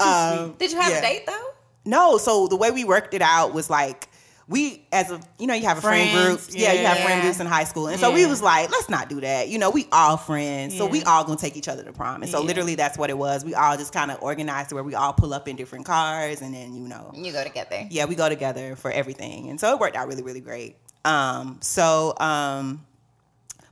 Um, 0.00 0.54
Did 0.58 0.72
you 0.72 0.80
have 0.80 0.92
yeah. 0.92 0.98
a 0.98 1.02
date 1.02 1.26
though? 1.26 1.50
no, 1.84 2.18
so 2.18 2.46
the 2.46 2.56
way 2.56 2.70
we 2.70 2.84
worked 2.84 3.14
it 3.14 3.22
out 3.22 3.52
was 3.52 3.68
like 3.68 4.08
we 4.48 4.82
as 4.92 5.10
a 5.10 5.20
you 5.38 5.46
know 5.46 5.54
you 5.54 5.66
have 5.66 5.78
a 5.78 5.80
friend 5.82 6.10
Friends, 6.10 6.46
group. 6.46 6.58
Yeah, 6.58 6.72
you 6.72 6.86
have 6.86 6.98
friend 7.00 7.20
groups 7.22 7.38
in 7.38 7.46
high 7.46 7.64
school. 7.64 7.86
And 7.88 8.00
so 8.00 8.10
we 8.12 8.24
was 8.26 8.40
like 8.42 8.70
let's 8.70 8.88
not 8.88 9.08
do 9.08 9.20
that. 9.20 9.48
You 9.48 9.58
know 9.58 9.70
we 9.70 9.86
all 9.92 10.16
friends 10.16 10.76
so 10.76 10.86
we 10.86 11.02
all 11.04 11.22
gonna 11.24 11.38
take 11.38 11.56
each 11.56 11.68
other 11.68 11.82
to 11.84 11.92
prom. 11.92 12.22
And 12.22 12.30
so 12.30 12.40
Yeah. 12.40 12.46
literally 12.46 12.74
that's 12.74 12.96
what 12.96 13.10
it 13.10 13.18
was. 13.18 13.44
We 13.44 13.54
all 13.54 13.76
just 13.76 13.92
kind 13.92 14.10
of 14.10 14.22
organized 14.22 14.72
where 14.72 14.82
we 14.82 14.94
all 14.94 15.12
pull 15.12 15.34
up 15.34 15.48
in 15.48 15.56
different 15.56 15.84
cars 15.84 16.40
and 16.40 16.54
then 16.54 16.74
you 16.74 16.88
know. 16.88 17.10
You 17.14 17.30
go 17.32 17.44
together. 17.44 17.86
yeah 17.90 18.06
we 18.06 18.14
go 18.14 18.28
together 18.28 18.74
for 18.76 18.90
everything. 18.90 19.50
And 19.50 19.60
so 19.60 19.72
it 19.74 19.78
worked 19.80 19.96
out 19.96 20.08
really 20.08 20.22
really 20.22 20.40
great. 20.40 20.76
Um 21.04 21.58
so 21.60 22.14
um 22.18 22.84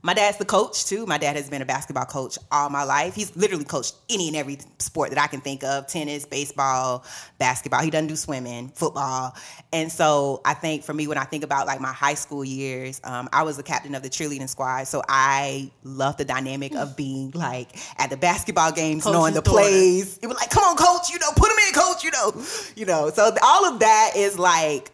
my 0.07 0.13
dad's 0.13 0.37
the 0.37 0.45
coach 0.45 0.85
too. 0.85 1.05
My 1.05 1.17
dad 1.17 1.35
has 1.35 1.49
been 1.49 1.61
a 1.61 1.65
basketball 1.65 2.05
coach 2.05 2.37
all 2.49 2.69
my 2.69 2.83
life. 2.83 3.13
He's 3.13 3.35
literally 3.35 3.65
coached 3.65 3.93
any 4.09 4.29
and 4.29 4.37
every 4.37 4.57
sport 4.79 5.09
that 5.09 5.19
I 5.19 5.27
can 5.27 5.41
think 5.41 5.65
of 5.65 5.85
tennis, 5.87 6.25
baseball, 6.25 7.03
basketball. 7.39 7.81
He 7.81 7.89
doesn't 7.89 8.07
do 8.07 8.15
swimming, 8.15 8.69
football. 8.69 9.35
And 9.73 9.91
so 9.91 10.41
I 10.45 10.53
think 10.53 10.85
for 10.85 10.93
me, 10.93 11.09
when 11.09 11.17
I 11.17 11.25
think 11.25 11.43
about 11.43 11.67
like 11.67 11.81
my 11.81 11.91
high 11.91 12.13
school 12.13 12.45
years, 12.45 13.01
um, 13.03 13.27
I 13.33 13.43
was 13.43 13.57
the 13.57 13.63
captain 13.63 13.95
of 13.95 14.01
the 14.01 14.09
cheerleading 14.09 14.47
squad. 14.47 14.87
So 14.87 15.03
I 15.09 15.69
love 15.83 16.15
the 16.15 16.23
dynamic 16.23 16.73
of 16.73 16.95
being 16.95 17.31
like 17.31 17.75
at 17.99 18.09
the 18.09 18.15
basketball 18.15 18.71
games, 18.71 19.05
knowing 19.05 19.33
the 19.33 19.41
daughter. 19.41 19.59
plays. 19.59 20.19
It 20.19 20.27
was 20.27 20.37
like, 20.37 20.51
come 20.51 20.63
on, 20.63 20.77
coach, 20.77 21.09
you 21.09 21.19
know, 21.19 21.31
put 21.35 21.51
him 21.51 21.57
in, 21.67 21.73
coach, 21.73 22.05
you 22.05 22.11
know, 22.11 22.31
you 22.77 22.85
know. 22.85 23.09
So 23.09 23.35
all 23.43 23.65
of 23.65 23.79
that 23.79 24.11
is 24.15 24.39
like 24.39 24.89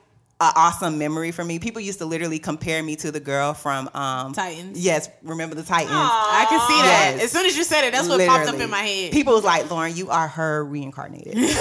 awesome 0.56 0.98
memory 0.98 1.32
for 1.32 1.44
me. 1.44 1.60
People 1.60 1.82
used 1.82 2.00
to 2.00 2.06
literally 2.06 2.40
compare 2.40 2.82
me 2.84 2.96
to 2.98 3.12
the 3.12 3.20
girl 3.20 3.54
from 3.54 3.90
um, 3.94 4.34
Titans. 4.34 4.84
Yes, 4.84 5.10
remember 5.22 5.56
the 5.56 5.64
Titans? 5.64 5.92
I 5.92 6.46
can 6.50 6.60
see 6.68 6.82
that. 6.82 7.14
Yes. 7.16 7.24
As 7.26 7.32
soon 7.32 7.46
as 7.46 7.58
you 7.58 7.64
said 7.64 7.86
it, 7.86 7.92
that's 7.92 8.08
what 8.08 8.26
popped 8.28 8.50
up 8.50 8.60
in 8.60 8.70
my 8.70 8.82
head. 8.82 9.12
People 9.12 9.34
was 9.34 9.44
like, 9.44 9.70
Lauren, 9.70 9.96
you 9.96 10.10
are 10.10 10.28
her 10.28 10.64
reincarnated. 10.66 11.36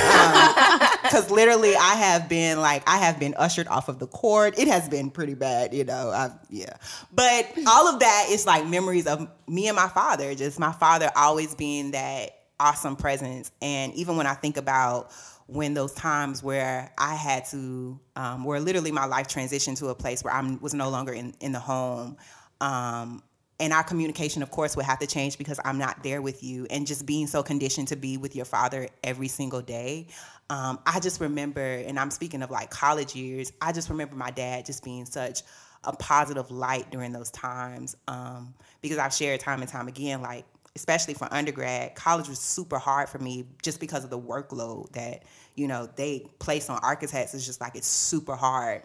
Because 1.02 1.30
literally, 1.30 1.74
I 1.76 1.94
have 1.94 2.28
been 2.28 2.60
like, 2.60 2.88
I 2.88 2.96
have 2.96 3.20
been 3.20 3.34
ushered 3.36 3.68
off 3.68 3.88
of 3.88 3.98
the 3.98 4.06
court. 4.06 4.58
It 4.58 4.68
has 4.68 4.88
been 4.88 5.10
pretty 5.10 5.34
bad, 5.34 5.74
you 5.74 5.84
know. 5.84 6.10
I, 6.10 6.30
yeah, 6.48 6.76
but 7.12 7.52
all 7.66 7.88
of 7.88 8.00
that 8.00 8.28
is 8.30 8.46
like 8.46 8.66
memories 8.66 9.06
of 9.06 9.28
me 9.46 9.68
and 9.68 9.76
my 9.76 9.88
father. 9.88 10.34
Just 10.34 10.58
my 10.58 10.72
father 10.72 11.10
always 11.14 11.54
being 11.54 11.90
that 11.90 12.30
awesome 12.62 12.96
presence. 12.96 13.50
And 13.60 13.92
even 13.94 14.16
when 14.16 14.26
I 14.26 14.34
think 14.34 14.56
about 14.56 15.10
when 15.52 15.74
those 15.74 15.92
times 15.92 16.42
where 16.42 16.90
I 16.98 17.14
had 17.14 17.44
to, 17.46 18.00
um, 18.16 18.44
where 18.44 18.60
literally 18.60 18.92
my 18.92 19.04
life 19.04 19.28
transitioned 19.28 19.78
to 19.78 19.88
a 19.88 19.94
place 19.94 20.24
where 20.24 20.32
I 20.32 20.40
was 20.60 20.74
no 20.74 20.88
longer 20.88 21.12
in, 21.12 21.34
in 21.40 21.52
the 21.52 21.60
home. 21.60 22.16
Um, 22.60 23.22
and 23.60 23.72
our 23.72 23.84
communication, 23.84 24.42
of 24.42 24.50
course, 24.50 24.76
would 24.76 24.86
have 24.86 24.98
to 25.00 25.06
change 25.06 25.38
because 25.38 25.60
I'm 25.64 25.78
not 25.78 26.02
there 26.02 26.20
with 26.20 26.42
you, 26.42 26.66
and 26.70 26.86
just 26.86 27.06
being 27.06 27.28
so 27.28 27.42
conditioned 27.42 27.88
to 27.88 27.96
be 27.96 28.16
with 28.16 28.34
your 28.34 28.44
father 28.44 28.88
every 29.04 29.28
single 29.28 29.60
day. 29.60 30.08
Um, 30.50 30.80
I 30.84 30.98
just 30.98 31.20
remember, 31.20 31.60
and 31.60 31.98
I'm 31.98 32.10
speaking 32.10 32.42
of 32.42 32.50
like 32.50 32.70
college 32.70 33.14
years. 33.14 33.52
I 33.60 33.72
just 33.72 33.88
remember 33.88 34.16
my 34.16 34.30
dad 34.30 34.66
just 34.66 34.82
being 34.82 35.04
such 35.06 35.42
a 35.84 35.94
positive 35.94 36.50
light 36.50 36.90
during 36.90 37.12
those 37.12 37.30
times 37.30 37.96
um, 38.08 38.54
because 38.80 38.98
I've 38.98 39.12
shared 39.12 39.40
time 39.40 39.60
and 39.60 39.70
time 39.70 39.88
again, 39.88 40.22
like 40.22 40.44
especially 40.76 41.14
for 41.14 41.28
undergrad, 41.32 41.94
college 41.94 42.28
was 42.28 42.38
super 42.38 42.78
hard 42.78 43.08
for 43.08 43.18
me 43.18 43.44
just 43.62 43.80
because 43.80 44.04
of 44.04 44.10
the 44.10 44.18
workload 44.18 44.90
that 44.92 45.24
you 45.54 45.68
know 45.68 45.88
they 45.96 46.26
place 46.38 46.68
on 46.70 46.78
architects. 46.82 47.34
is 47.34 47.44
just 47.46 47.60
like 47.60 47.74
it's 47.76 47.86
super 47.86 48.34
hard. 48.36 48.82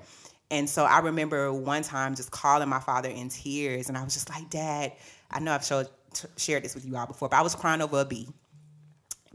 And 0.49 0.69
so 0.69 0.85
I 0.85 0.99
remember 0.99 1.51
one 1.51 1.83
time 1.83 2.15
just 2.15 2.31
calling 2.31 2.69
my 2.69 2.79
father 2.79 3.09
in 3.09 3.29
tears, 3.29 3.89
and 3.89 3.97
I 3.97 4.03
was 4.03 4.13
just 4.13 4.29
like, 4.29 4.49
"Dad, 4.49 4.93
I 5.29 5.39
know 5.39 5.51
I've 5.51 5.65
showed, 5.65 5.89
t- 6.13 6.27
shared 6.37 6.63
this 6.63 6.73
with 6.73 6.85
you 6.85 6.95
all 6.95 7.05
before, 7.05 7.27
but 7.29 7.37
I 7.37 7.41
was 7.41 7.53
crying 7.53 7.81
over 7.81 7.99
a 8.01 8.05
B, 8.05 8.29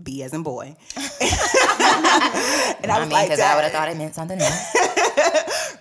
B 0.02 0.22
as 0.22 0.32
in 0.32 0.42
boy." 0.42 0.74
and 0.96 1.04
I 2.90 2.96
I 2.96 2.98
was 2.98 3.08
mean, 3.08 3.10
like, 3.10 3.26
because 3.28 3.40
I 3.40 3.54
would 3.56 3.64
have 3.64 3.72
thought 3.72 3.88
it 3.90 3.96
meant 3.98 4.14
something 4.14 4.40
else. 4.40 4.76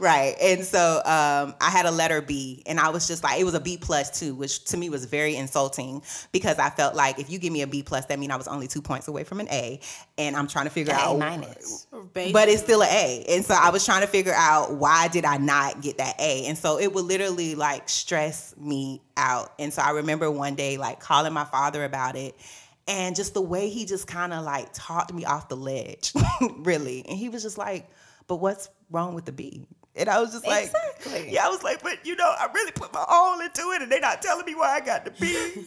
right 0.01 0.35
and 0.41 0.65
so 0.65 0.97
um, 1.05 1.55
i 1.61 1.69
had 1.69 1.85
a 1.85 1.91
letter 1.91 2.21
b 2.21 2.61
and 2.65 2.79
i 2.79 2.89
was 2.89 3.07
just 3.07 3.23
like 3.23 3.39
it 3.39 3.43
was 3.43 3.53
a 3.53 3.59
b 3.59 3.77
plus 3.77 4.19
too 4.19 4.35
which 4.35 4.65
to 4.65 4.75
me 4.77 4.89
was 4.89 5.05
very 5.05 5.35
insulting 5.35 6.01
because 6.31 6.57
i 6.59 6.69
felt 6.69 6.95
like 6.95 7.19
if 7.19 7.29
you 7.29 7.39
give 7.39 7.53
me 7.53 7.61
a 7.61 7.67
b 7.67 7.83
plus 7.83 8.05
that 8.07 8.19
means 8.19 8.31
i 8.31 8.35
was 8.35 8.47
only 8.47 8.67
two 8.67 8.81
points 8.81 9.07
away 9.07 9.23
from 9.23 9.39
an 9.39 9.47
a 9.49 9.79
and 10.17 10.35
i'm 10.35 10.47
trying 10.47 10.65
to 10.65 10.71
figure 10.71 10.93
A 10.93 10.97
out 10.97 11.15
A 11.15 11.19
minus. 11.19 11.87
but 12.33 12.49
it's 12.49 12.61
still 12.61 12.83
an 12.83 12.89
A. 12.91 13.25
And 13.29 13.45
so 13.45 13.55
I 13.57 13.69
was 13.69 13.85
trying 13.85 14.01
to 14.01 14.07
figure 14.07 14.33
out 14.35 14.73
why 14.73 15.07
did 15.07 15.25
I 15.25 15.37
not 15.37 15.81
get 15.81 15.97
that 15.97 16.19
A? 16.19 16.45
And 16.45 16.57
so 16.57 16.79
it 16.79 16.93
would 16.93 17.05
literally 17.05 17.55
like 17.55 17.89
stress 17.89 18.55
me 18.57 19.01
out. 19.17 19.53
And 19.59 19.73
so 19.73 19.81
I 19.81 19.91
remember 19.91 20.29
one 20.29 20.55
day 20.55 20.77
like 20.77 20.99
calling 20.99 21.33
my 21.33 21.45
father 21.45 21.83
about 21.83 22.15
it 22.15 22.35
and 22.87 23.15
just 23.15 23.33
the 23.33 23.41
way 23.41 23.69
he 23.69 23.85
just 23.85 24.07
kind 24.07 24.33
of 24.33 24.43
like 24.43 24.69
talked 24.73 25.13
me 25.13 25.25
off 25.25 25.49
the 25.49 25.55
ledge, 25.55 26.13
really. 26.57 27.05
And 27.07 27.17
he 27.17 27.29
was 27.29 27.43
just 27.43 27.57
like, 27.57 27.89
"But 28.27 28.37
what's 28.37 28.69
wrong 28.89 29.13
with 29.13 29.25
the 29.25 29.31
B?" 29.31 29.65
And 29.95 30.07
I 30.09 30.19
was 30.21 30.31
just 30.31 30.45
like, 30.47 30.65
Exactly. 30.65 31.33
Yeah, 31.33 31.45
I 31.45 31.49
was 31.49 31.63
like, 31.63 31.83
"But 31.83 32.05
you 32.05 32.15
know, 32.15 32.33
I 32.37 32.47
really 32.53 32.71
put 32.71 32.93
my 32.93 33.03
all 33.07 33.39
into 33.41 33.61
it, 33.71 33.81
and 33.81 33.91
they're 33.91 33.99
not 33.99 34.21
telling 34.21 34.45
me 34.45 34.55
why 34.55 34.75
I 34.75 34.79
got 34.79 35.03
the 35.05 35.11
B." 35.11 35.35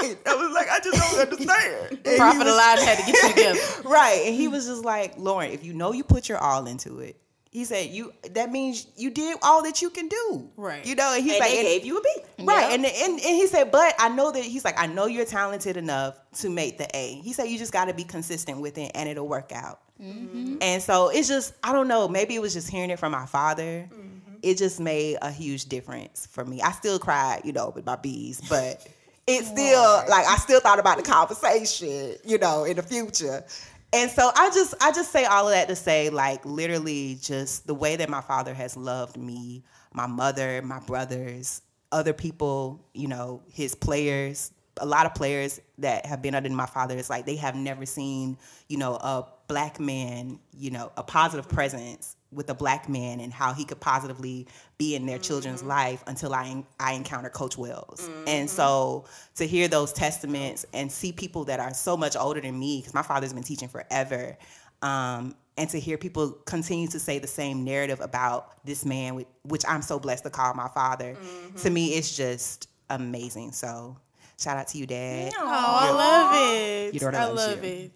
and 0.00 0.16
I 0.26 0.34
was 0.34 0.52
like, 0.52 0.68
"I 0.70 0.78
just 0.78 1.00
don't 1.00 1.20
understand." 1.20 1.98
And 2.04 2.06
he 2.06 2.16
Prophet 2.16 2.44
was- 2.44 2.48
Elijah 2.52 2.84
had 2.84 2.98
to 2.98 3.10
get 3.12 3.22
you 3.22 3.28
together. 3.30 3.60
right. 3.88 4.22
And 4.26 4.34
he 4.34 4.46
was 4.48 4.66
just 4.66 4.84
like, 4.84 5.14
Lauren, 5.18 5.50
if 5.50 5.64
you 5.64 5.72
know 5.74 5.92
you 5.92 6.04
put 6.04 6.28
your 6.28 6.38
all 6.38 6.66
into 6.66 7.00
it, 7.00 7.16
he 7.52 7.64
said, 7.66 7.90
you 7.90 8.12
that 8.30 8.50
means 8.50 8.86
you 8.96 9.10
did 9.10 9.36
all 9.42 9.62
that 9.62 9.82
you 9.82 9.90
can 9.90 10.08
do. 10.08 10.50
Right. 10.56 10.84
You 10.84 10.94
know, 10.94 11.12
and 11.14 11.22
he's 11.22 11.34
And 11.34 11.40
like, 11.40 11.50
they 11.50 11.58
and- 11.58 11.66
gave 11.68 11.84
you 11.84 11.98
a 11.98 12.00
B. 12.00 12.08
Right. 12.40 12.68
Yeah. 12.68 12.74
And, 12.74 12.86
and 12.86 13.12
and 13.12 13.20
he 13.20 13.46
said, 13.46 13.70
but 13.70 13.94
I 13.98 14.08
know 14.08 14.32
that 14.32 14.42
he's 14.42 14.64
like, 14.64 14.80
I 14.80 14.86
know 14.86 15.06
you're 15.06 15.26
talented 15.26 15.76
enough 15.76 16.18
to 16.38 16.48
make 16.48 16.78
the 16.78 16.88
A. 16.96 17.20
He 17.22 17.32
said 17.34 17.44
you 17.44 17.58
just 17.58 17.72
gotta 17.72 17.92
be 17.94 18.04
consistent 18.04 18.60
with 18.60 18.78
it 18.78 18.90
and 18.94 19.08
it'll 19.08 19.28
work 19.28 19.52
out. 19.52 19.80
Mm-hmm. 20.02 20.56
And 20.62 20.82
so 20.82 21.10
it's 21.10 21.28
just, 21.28 21.52
I 21.62 21.72
don't 21.72 21.86
know, 21.88 22.08
maybe 22.08 22.34
it 22.34 22.40
was 22.40 22.54
just 22.54 22.68
hearing 22.68 22.90
it 22.90 22.98
from 22.98 23.12
my 23.12 23.26
father. 23.26 23.88
Mm-hmm. 23.92 24.36
It 24.42 24.58
just 24.58 24.80
made 24.80 25.18
a 25.22 25.30
huge 25.30 25.66
difference 25.66 26.26
for 26.26 26.44
me. 26.44 26.60
I 26.62 26.72
still 26.72 26.98
cried, 26.98 27.42
you 27.44 27.52
know, 27.52 27.70
with 27.74 27.86
my 27.86 27.94
bees, 27.96 28.40
but 28.48 28.84
it's 29.28 29.46
still 29.46 30.02
like 30.08 30.26
I 30.26 30.36
still 30.36 30.58
thought 30.58 30.80
about 30.80 30.96
the 30.96 31.04
conversation, 31.04 32.16
you 32.24 32.38
know, 32.38 32.64
in 32.64 32.76
the 32.76 32.82
future. 32.82 33.44
And 33.92 34.10
so 34.10 34.30
I 34.34 34.50
just 34.50 34.74
I 34.80 34.90
just 34.92 35.12
say 35.12 35.24
all 35.24 35.48
of 35.48 35.52
that 35.52 35.68
to 35.68 35.76
say 35.76 36.08
like 36.08 36.44
literally 36.46 37.18
just 37.20 37.66
the 37.66 37.74
way 37.74 37.96
that 37.96 38.08
my 38.08 38.22
father 38.22 38.54
has 38.54 38.76
loved 38.76 39.18
me, 39.18 39.64
my 39.92 40.06
mother, 40.06 40.62
my 40.62 40.80
brothers, 40.80 41.60
other 41.90 42.14
people, 42.14 42.86
you 42.94 43.06
know, 43.06 43.42
his 43.52 43.74
players, 43.74 44.50
a 44.78 44.86
lot 44.86 45.04
of 45.04 45.14
players 45.14 45.60
that 45.78 46.06
have 46.06 46.22
been 46.22 46.34
under 46.34 46.48
my 46.48 46.64
father. 46.64 46.96
Is 46.96 47.10
like 47.10 47.26
they 47.26 47.36
have 47.36 47.54
never 47.54 47.84
seen, 47.84 48.38
you 48.68 48.78
know, 48.78 48.94
a 48.94 49.26
black 49.52 49.78
man, 49.78 50.38
you 50.56 50.70
know, 50.70 50.90
a 50.96 51.02
positive 51.02 51.46
presence 51.46 52.16
with 52.30 52.48
a 52.48 52.54
black 52.54 52.88
man 52.88 53.20
and 53.20 53.30
how 53.30 53.52
he 53.52 53.66
could 53.66 53.80
positively 53.80 54.48
be 54.78 54.94
in 54.94 55.04
their 55.04 55.18
children's 55.18 55.60
mm-hmm. 55.60 55.68
life 55.68 56.02
until 56.06 56.32
I 56.32 56.64
I 56.80 56.94
encounter 56.94 57.28
Coach 57.28 57.58
Wells. 57.58 58.08
And 58.26 58.26
mm-hmm. 58.26 58.46
so 58.46 59.04
to 59.34 59.46
hear 59.46 59.68
those 59.68 59.92
testaments 59.92 60.64
and 60.72 60.90
see 60.90 61.12
people 61.12 61.44
that 61.44 61.60
are 61.60 61.74
so 61.74 61.98
much 61.98 62.16
older 62.16 62.40
than 62.40 62.58
me, 62.58 62.78
because 62.78 62.94
my 62.94 63.02
father's 63.02 63.34
been 63.34 63.42
teaching 63.42 63.68
forever, 63.68 64.38
um, 64.80 65.34
and 65.58 65.68
to 65.68 65.78
hear 65.78 65.98
people 65.98 66.30
continue 66.46 66.88
to 66.88 66.98
say 66.98 67.18
the 67.18 67.26
same 67.26 67.62
narrative 67.62 68.00
about 68.00 68.64
this 68.64 68.86
man, 68.86 69.14
which, 69.16 69.28
which 69.42 69.64
I'm 69.68 69.82
so 69.82 69.98
blessed 69.98 70.24
to 70.24 70.30
call 70.30 70.54
my 70.54 70.68
father, 70.68 71.12
to 71.12 71.20
mm-hmm. 71.20 71.74
me 71.74 71.88
it's 71.88 72.16
just 72.16 72.70
amazing. 72.88 73.52
So 73.52 73.98
shout 74.40 74.56
out 74.56 74.68
to 74.68 74.78
you, 74.78 74.86
Dad. 74.86 75.34
Oh, 75.36 75.44
I 75.46 75.90
love 75.90 76.34
it. 76.36 76.94
You 76.94 77.00
know 77.00 77.06
what 77.08 77.14
I 77.14 77.20
I 77.20 77.26
love 77.26 77.36
love 77.36 77.64
you. 77.64 77.70
it. 77.70 77.92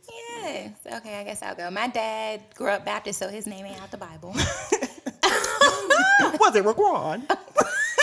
Yes. 0.46 0.70
Okay, 1.00 1.18
I 1.18 1.24
guess 1.24 1.42
I'll 1.42 1.54
go. 1.54 1.70
My 1.70 1.88
dad 1.88 2.40
grew 2.54 2.68
up 2.68 2.84
Baptist, 2.84 3.18
so 3.18 3.28
his 3.28 3.46
name 3.46 3.64
ain't 3.66 3.80
out 3.82 3.90
the 3.90 3.96
Bible. 3.98 4.32
Was 6.40 6.54
it 6.56 6.64
Raquan? 6.64 7.22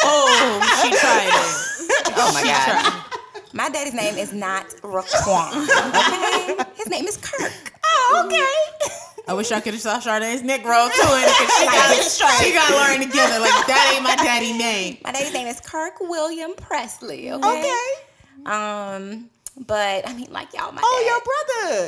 Oh, 0.06 0.80
she 0.82 0.90
tried 0.92 1.28
it. 1.28 2.14
Oh 2.18 2.32
my 2.34 2.44
God. 2.44 3.20
My 3.54 3.70
daddy's 3.70 3.94
name 3.94 4.18
is 4.18 4.34
not 4.34 4.68
Raquan. 4.82 5.54
Okay? 5.64 6.58
His 6.76 6.88
name 6.90 7.06
is 7.06 7.18
Kirk. 7.18 7.74
Oh, 7.86 8.24
okay. 8.26 8.92
I 9.28 9.34
wish 9.34 9.52
I 9.54 9.62
could 9.62 9.74
have 9.74 9.82
saw 9.82 10.00
Shardae's 10.00 10.44
neck 10.44 10.66
roll 10.66 10.90
too, 10.90 11.02
and 11.02 11.32
she 11.32 11.66
got, 11.66 12.42
she 12.44 12.52
got 12.52 12.72
Lauren 12.72 13.00
together. 13.00 13.40
Like 13.40 13.68
that 13.68 13.92
ain't 13.96 14.04
my 14.04 14.16
daddy 14.18 14.52
name. 14.58 14.98
My 15.06 15.14
daddy's 15.14 15.32
name 15.34 15.48
is 15.48 15.62
Kirk 15.62 15.94
William 16.02 16.54
Presley. 16.58 17.32
Okay. 17.32 17.60
Okay. 17.60 18.52
Um, 18.52 19.30
but 19.66 20.06
I 20.10 20.14
mean, 20.14 20.28
like 20.32 20.54
y'all, 20.54 20.74
my 20.74 20.82
Oh, 20.84 21.00
dad. 21.00 21.08
your 21.08 21.22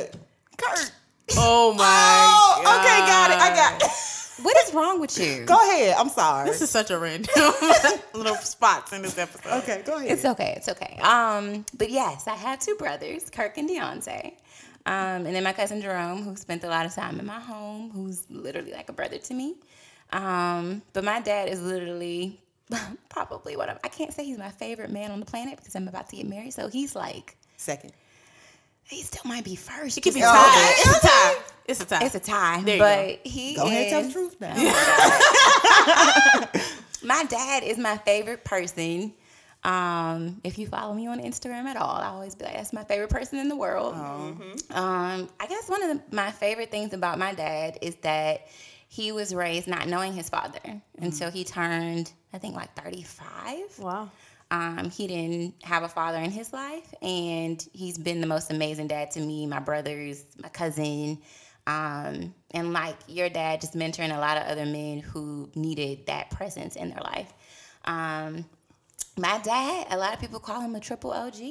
brother, 0.08 0.25
Kurt. 0.56 0.92
Oh 1.36 1.74
my. 1.74 1.84
Oh, 1.84 2.78
okay, 2.80 2.98
got 3.06 3.30
it. 3.30 3.38
I 3.38 3.54
got 3.54 3.82
it. 3.82 3.90
What 4.42 4.54
is 4.68 4.74
wrong 4.74 5.00
with 5.00 5.18
you? 5.18 5.46
Go 5.46 5.56
ahead. 5.56 5.96
I'm 5.98 6.10
sorry. 6.10 6.46
This 6.46 6.60
is 6.60 6.68
such 6.68 6.90
a 6.90 6.98
random 6.98 7.32
little 8.14 8.36
spots 8.36 8.92
in 8.92 9.00
this 9.00 9.16
episode. 9.16 9.50
Okay, 9.62 9.82
go 9.86 9.96
ahead. 9.96 10.10
It's 10.10 10.26
okay. 10.26 10.52
It's 10.58 10.68
okay. 10.68 10.98
Um, 11.00 11.64
but 11.78 11.90
yes, 11.90 12.28
I 12.28 12.34
have 12.34 12.58
two 12.58 12.74
brothers, 12.74 13.30
Kirk 13.30 13.56
and 13.56 13.68
Deontay. 13.68 14.34
Um, 14.84 15.24
and 15.24 15.34
then 15.34 15.42
my 15.42 15.54
cousin 15.54 15.80
Jerome, 15.80 16.22
who 16.22 16.36
spent 16.36 16.64
a 16.64 16.68
lot 16.68 16.84
of 16.84 16.94
time 16.94 17.18
in 17.18 17.24
my 17.24 17.40
home, 17.40 17.90
who's 17.90 18.30
literally 18.30 18.72
like 18.72 18.90
a 18.90 18.92
brother 18.92 19.16
to 19.16 19.34
me. 19.34 19.54
Um, 20.12 20.82
but 20.92 21.02
my 21.02 21.20
dad 21.20 21.48
is 21.48 21.62
literally 21.62 22.38
probably 23.08 23.56
one 23.56 23.70
of 23.70 23.78
I 23.84 23.88
can't 23.88 24.12
say 24.12 24.24
he's 24.24 24.38
my 24.38 24.50
favorite 24.50 24.90
man 24.90 25.12
on 25.12 25.20
the 25.20 25.26
planet 25.26 25.56
because 25.56 25.74
I'm 25.74 25.88
about 25.88 26.10
to 26.10 26.16
get 26.16 26.28
married. 26.28 26.52
So 26.52 26.68
he's 26.68 26.94
like 26.94 27.36
Second. 27.56 27.92
He 28.88 29.02
still 29.02 29.22
might 29.24 29.44
be 29.44 29.56
first. 29.56 29.98
It 29.98 30.02
could 30.02 30.14
be 30.14 30.20
tied. 30.20 30.74
It's 30.78 30.96
a 30.96 31.00
tie. 31.06 31.34
It's 31.66 31.80
a 31.80 31.84
tie. 31.84 32.04
It's 32.04 32.14
a 32.14 32.20
tie. 32.20 32.62
There 32.62 32.76
you 32.76 32.80
but 32.80 33.26
he 33.26 33.56
Go 33.56 33.66
ahead, 33.66 33.86
is, 33.86 33.92
tell 33.92 34.02
the 34.02 34.12
truth 34.12 34.40
now. 34.40 34.54
my 37.02 37.24
dad 37.24 37.64
is 37.64 37.78
my 37.78 37.96
favorite 37.98 38.44
person. 38.44 39.12
Um, 39.64 40.40
if 40.44 40.58
you 40.58 40.68
follow 40.68 40.94
me 40.94 41.08
on 41.08 41.20
Instagram 41.20 41.64
at 41.64 41.76
all, 41.76 41.96
I 41.96 42.06
always 42.06 42.36
be 42.36 42.44
like, 42.44 42.54
that's 42.54 42.72
my 42.72 42.84
favorite 42.84 43.10
person 43.10 43.40
in 43.40 43.48
the 43.48 43.56
world. 43.56 43.94
Um, 43.94 44.56
I 44.70 45.46
guess 45.48 45.68
one 45.68 45.82
of 45.82 45.96
the, 45.96 46.02
my 46.14 46.30
favorite 46.30 46.70
things 46.70 46.92
about 46.92 47.18
my 47.18 47.34
dad 47.34 47.78
is 47.82 47.96
that 47.96 48.46
he 48.88 49.10
was 49.10 49.34
raised 49.34 49.66
not 49.66 49.88
knowing 49.88 50.12
his 50.12 50.28
father 50.28 50.60
until 50.98 51.32
he 51.32 51.42
turned, 51.42 52.12
I 52.32 52.38
think, 52.38 52.54
like 52.54 52.72
35. 52.80 53.80
wow. 53.80 54.08
Um, 54.50 54.90
he 54.90 55.08
didn't 55.08 55.54
have 55.64 55.82
a 55.82 55.88
father 55.88 56.18
in 56.18 56.30
his 56.30 56.52
life, 56.52 56.94
and 57.02 57.64
he's 57.72 57.98
been 57.98 58.20
the 58.20 58.28
most 58.28 58.52
amazing 58.52 58.86
dad 58.86 59.10
to 59.12 59.20
me, 59.20 59.46
my 59.46 59.58
brothers, 59.58 60.24
my 60.40 60.48
cousin, 60.48 61.18
um, 61.66 62.32
and 62.52 62.72
like 62.72 62.96
your 63.08 63.28
dad, 63.28 63.60
just 63.60 63.74
mentoring 63.74 64.16
a 64.16 64.20
lot 64.20 64.36
of 64.36 64.44
other 64.44 64.64
men 64.64 65.00
who 65.00 65.50
needed 65.56 66.06
that 66.06 66.30
presence 66.30 66.76
in 66.76 66.90
their 66.90 67.00
life. 67.00 67.32
Um, 67.84 68.44
my 69.18 69.38
dad, 69.38 69.86
a 69.90 69.96
lot 69.96 70.14
of 70.14 70.20
people 70.20 70.38
call 70.38 70.60
him 70.60 70.74
a 70.76 70.80
triple 70.80 71.10
OG. 71.10 71.42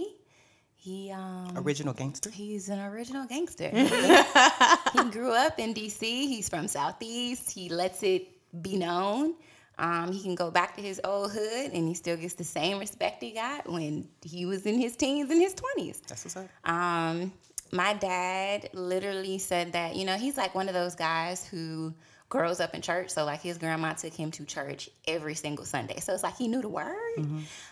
He 0.76 1.12
um, 1.12 1.52
Original 1.56 1.94
gangster. 1.94 2.30
He's 2.30 2.70
an 2.70 2.80
original 2.80 3.26
gangster. 3.26 3.70
he, 3.74 3.88
he 3.88 5.10
grew 5.10 5.32
up 5.32 5.60
in 5.60 5.74
DC. 5.74 6.00
He's 6.02 6.48
from 6.48 6.68
Southeast. 6.68 7.52
He 7.52 7.70
lets 7.70 8.04
it 8.04 8.28
be 8.62 8.78
known. 8.78 9.34
Um, 9.78 10.12
he 10.12 10.22
can 10.22 10.36
go 10.36 10.50
back 10.52 10.76
to 10.78 10.82
his 10.82 11.02
old 11.04 11.32
hood 11.32 11.72
and 11.74 11.88
he 11.88 11.94
still 11.94 12.16
gets 12.18 12.34
the 12.36 12.44
same 12.44 12.80
respect 12.80 13.22
he 13.22 13.32
got 13.32 13.70
when 13.70 14.08
he 14.24 14.46
was 14.46 14.66
in 14.66 14.80
his 14.80 14.96
teens 14.96 15.30
and 15.30 15.42
his 15.42 15.54
20s. 15.56 16.02
That's 16.08 16.24
what's 16.26 16.38
up. 16.38 16.48
Um, 16.64 17.34
my 17.72 17.94
dad 17.94 18.70
literally 18.74 19.38
said 19.38 19.74
that, 19.74 19.96
you 19.96 20.06
know, 20.06 20.16
he's 20.16 20.38
like 20.38 20.56
one 20.56 20.68
of 20.70 20.74
those 20.74 20.96
guys 20.96 21.46
who 21.46 21.94
grows 22.30 22.60
up 22.60 22.74
in 22.74 22.82
church. 22.82 23.10
So, 23.10 23.24
like, 23.26 23.42
his 23.42 23.58
grandma 23.58 23.94
took 23.94 24.14
him 24.14 24.32
to 24.32 24.46
church 24.46 24.90
every 25.08 25.36
single 25.36 25.64
Sunday. 25.66 26.00
So, 26.00 26.14
it's 26.14 26.24
like 26.24 26.36
he 26.38 26.48
knew 26.48 26.62
the 26.62 26.70
word. 26.70 26.96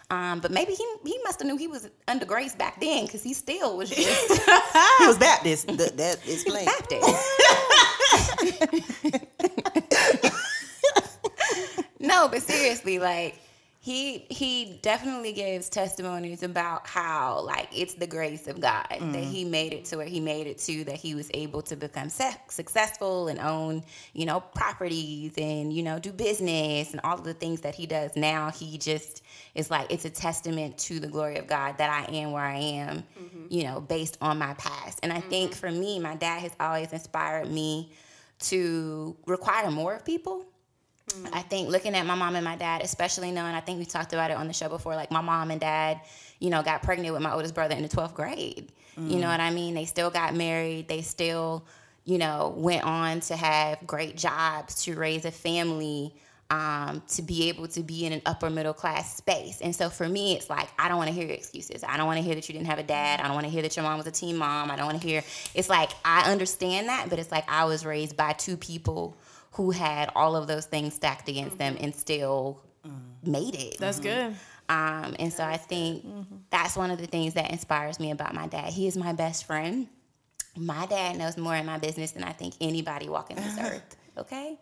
Um, 0.10 0.40
but 0.42 0.52
maybe 0.52 0.74
he, 0.74 0.86
he 1.06 1.18
must 1.24 1.40
have 1.40 1.48
knew 1.48 1.58
he 1.58 1.68
was 1.68 1.90
under 2.08 2.26
grace 2.26 2.54
back 2.56 2.80
then 2.80 3.06
because 3.06 3.24
he 3.24 3.34
still 3.34 3.78
was 3.78 3.90
just 3.96 4.44
He 5.00 5.08
was 5.08 5.18
Baptist. 5.18 5.68
Th- 5.70 5.92
that 5.94 6.20
explains. 6.28 6.66
Baptist. 6.66 7.10
no, 12.04 12.28
but 12.28 12.42
seriously, 12.44 13.00
like 13.00 13.40
he 13.84 14.20
he 14.30 14.80
definitely 14.82 15.34
gives 15.34 15.68
testimonies 15.68 16.42
about 16.42 16.88
how 16.88 17.42
like 17.42 17.68
it's 17.74 17.96
the 17.96 18.08
grace 18.08 18.48
of 18.48 18.62
God 18.62 18.86
that 18.90 19.00
mm-hmm. 19.00 19.22
he 19.22 19.44
made 19.44 19.74
it 19.74 19.84
to 19.86 19.98
where 19.98 20.06
he 20.06 20.22
made 20.22 20.48
it 20.48 20.58
to 20.60 20.86
that 20.86 20.96
he 20.96 21.16
was 21.16 21.30
able 21.34 21.62
to 21.64 21.76
become 21.76 22.08
se- 22.08 22.38
successful 22.48 23.28
and 23.28 23.40
own 23.40 23.84
you 24.14 24.26
know 24.26 24.40
properties 24.40 25.34
and 25.38 25.74
you 25.74 25.84
know 25.84 26.00
do 26.00 26.14
business 26.14 26.92
and 26.92 27.02
all 27.04 27.18
of 27.18 27.26
the 27.26 27.34
things 27.34 27.60
that 27.60 27.76
he 27.76 27.86
does. 27.86 28.16
Now 28.16 28.52
he 28.52 28.78
just 28.78 29.22
is 29.56 29.70
like 29.70 29.92
it's 29.92 30.06
a 30.06 30.10
testament 30.10 30.78
to 30.80 31.02
the 31.02 31.08
glory 31.08 31.38
of 31.38 31.48
God 31.48 31.78
that 31.78 31.90
I 31.90 32.10
am 32.14 32.32
where 32.32 32.46
I 32.46 32.58
am 32.58 33.04
mm-hmm. 33.20 33.46
you 33.50 33.64
know 33.64 33.82
based 33.82 34.18
on 34.22 34.38
my 34.38 34.54
past. 34.54 35.00
And 35.04 35.12
I 35.12 35.20
think 35.20 35.52
mm-hmm. 35.52 35.60
for 35.60 35.72
me 35.72 36.00
my 36.00 36.16
dad 36.16 36.40
has 36.40 36.52
always 36.58 36.94
inspired 36.94 37.52
me 37.52 37.92
to 38.40 39.16
require 39.26 39.70
more 39.72 39.94
of 39.94 40.06
people 40.06 40.46
I 41.34 41.42
think 41.42 41.70
looking 41.70 41.96
at 41.96 42.06
my 42.06 42.16
mom 42.16 42.36
and 42.36 42.46
my 42.46 42.56
dad, 42.56 42.82
especially 42.82 43.32
knowing, 43.32 43.54
I 43.54 43.60
think 43.60 43.80
we 43.80 43.86
talked 43.86 44.14
about 44.14 44.32
it 44.32 44.38
on 44.38 44.48
the 44.48 44.54
show 44.54 44.70
before, 44.70 44.96
like 44.96 45.12
my 45.12 45.22
mom 45.22 45.52
and 45.52 45.60
dad, 45.60 46.02
you 46.40 46.50
know, 46.50 46.64
got 46.64 46.82
pregnant 46.82 47.14
with 47.14 47.22
my 47.22 47.34
oldest 47.34 47.54
brother 47.54 47.76
in 47.76 47.84
the 47.84 47.90
12th 47.90 48.14
grade. 48.14 48.72
You 48.96 49.18
know 49.20 49.28
what 49.28 49.40
I 49.40 49.50
mean? 49.50 49.74
They 49.74 49.86
still 49.86 50.12
got 50.12 50.36
married. 50.36 50.88
They 50.88 51.02
still, 51.02 51.66
you 52.06 52.20
know, 52.20 52.54
went 52.56 52.84
on 52.84 53.22
to 53.22 53.36
have 53.36 53.86
great 53.88 54.16
jobs, 54.16 54.84
to 54.84 54.96
raise 54.96 55.26
a 55.26 55.32
family, 55.32 56.14
um, 56.52 57.02
to 57.08 57.24
be 57.24 57.50
able 57.50 57.68
to 57.70 57.82
be 57.82 58.06
in 58.06 58.14
an 58.14 58.22
upper 58.28 58.52
middle 58.52 58.74
class 58.74 59.18
space. 59.18 59.62
And 59.62 59.76
so 59.76 59.90
for 59.90 60.08
me, 60.08 60.36
it's 60.36 60.48
like, 60.50 60.70
I 60.78 60.88
don't 60.88 60.98
want 60.98 61.08
to 61.08 61.14
hear 61.14 61.26
your 61.26 61.34
excuses. 61.36 61.84
I 61.84 61.98
don't 61.98 62.06
want 62.06 62.18
to 62.18 62.24
hear 62.24 62.36
that 62.36 62.48
you 62.48 62.54
didn't 62.54 62.68
have 62.68 62.78
a 62.78 62.84
dad. 62.84 63.20
I 63.20 63.24
don't 63.24 63.34
want 63.34 63.46
to 63.48 63.52
hear 63.52 63.64
that 63.64 63.76
your 63.76 63.84
mom 63.84 63.98
was 63.98 64.06
a 64.06 64.12
teen 64.12 64.38
mom. 64.38 64.70
I 64.70 64.76
don't 64.76 64.86
want 64.86 65.02
to 65.02 65.08
hear, 65.08 65.24
it's 65.56 65.70
like, 65.70 65.90
I 66.06 66.32
understand 66.32 66.88
that, 66.90 67.08
but 67.10 67.18
it's 67.18 67.32
like 67.32 67.50
I 67.50 67.66
was 67.66 67.86
raised 67.86 68.16
by 68.16 68.34
two 68.34 68.58
people 68.58 69.18
who 69.54 69.72
had 69.72 70.12
all 70.16 70.36
of 70.36 70.48
those 70.48 70.66
things 70.66 70.94
stacked 70.94 71.30
against 71.30 71.58
them 71.58 71.78
and 71.80 71.96
still 71.96 72.62
made 73.24 73.56
it. 73.56 73.78
That's 73.80 74.00
good. 74.00 74.36
Um, 74.70 75.16
and 75.20 75.32
so 75.32 75.44
I 75.44 75.58
think 75.58 76.06
that's 76.50 76.76
one 76.76 76.90
of 76.90 77.00
the 77.00 77.08
things 77.08 77.34
that 77.36 77.52
inspires 77.52 78.00
me 78.00 78.12
about 78.12 78.34
my 78.34 78.48
dad. 78.48 78.74
He 78.74 78.88
is 78.88 78.98
my 78.98 79.14
best 79.14 79.46
friend. 79.46 79.88
My 80.56 80.86
dad 80.86 81.18
knows 81.18 81.38
more 81.38 81.56
in 81.56 81.66
my 81.66 81.78
business 81.78 82.12
than 82.12 82.24
I 82.24 82.32
think 82.32 82.56
anybody 82.62 83.10
walking 83.10 83.38
this 83.38 83.58
earth. 83.62 83.96
Okay? 84.18 84.60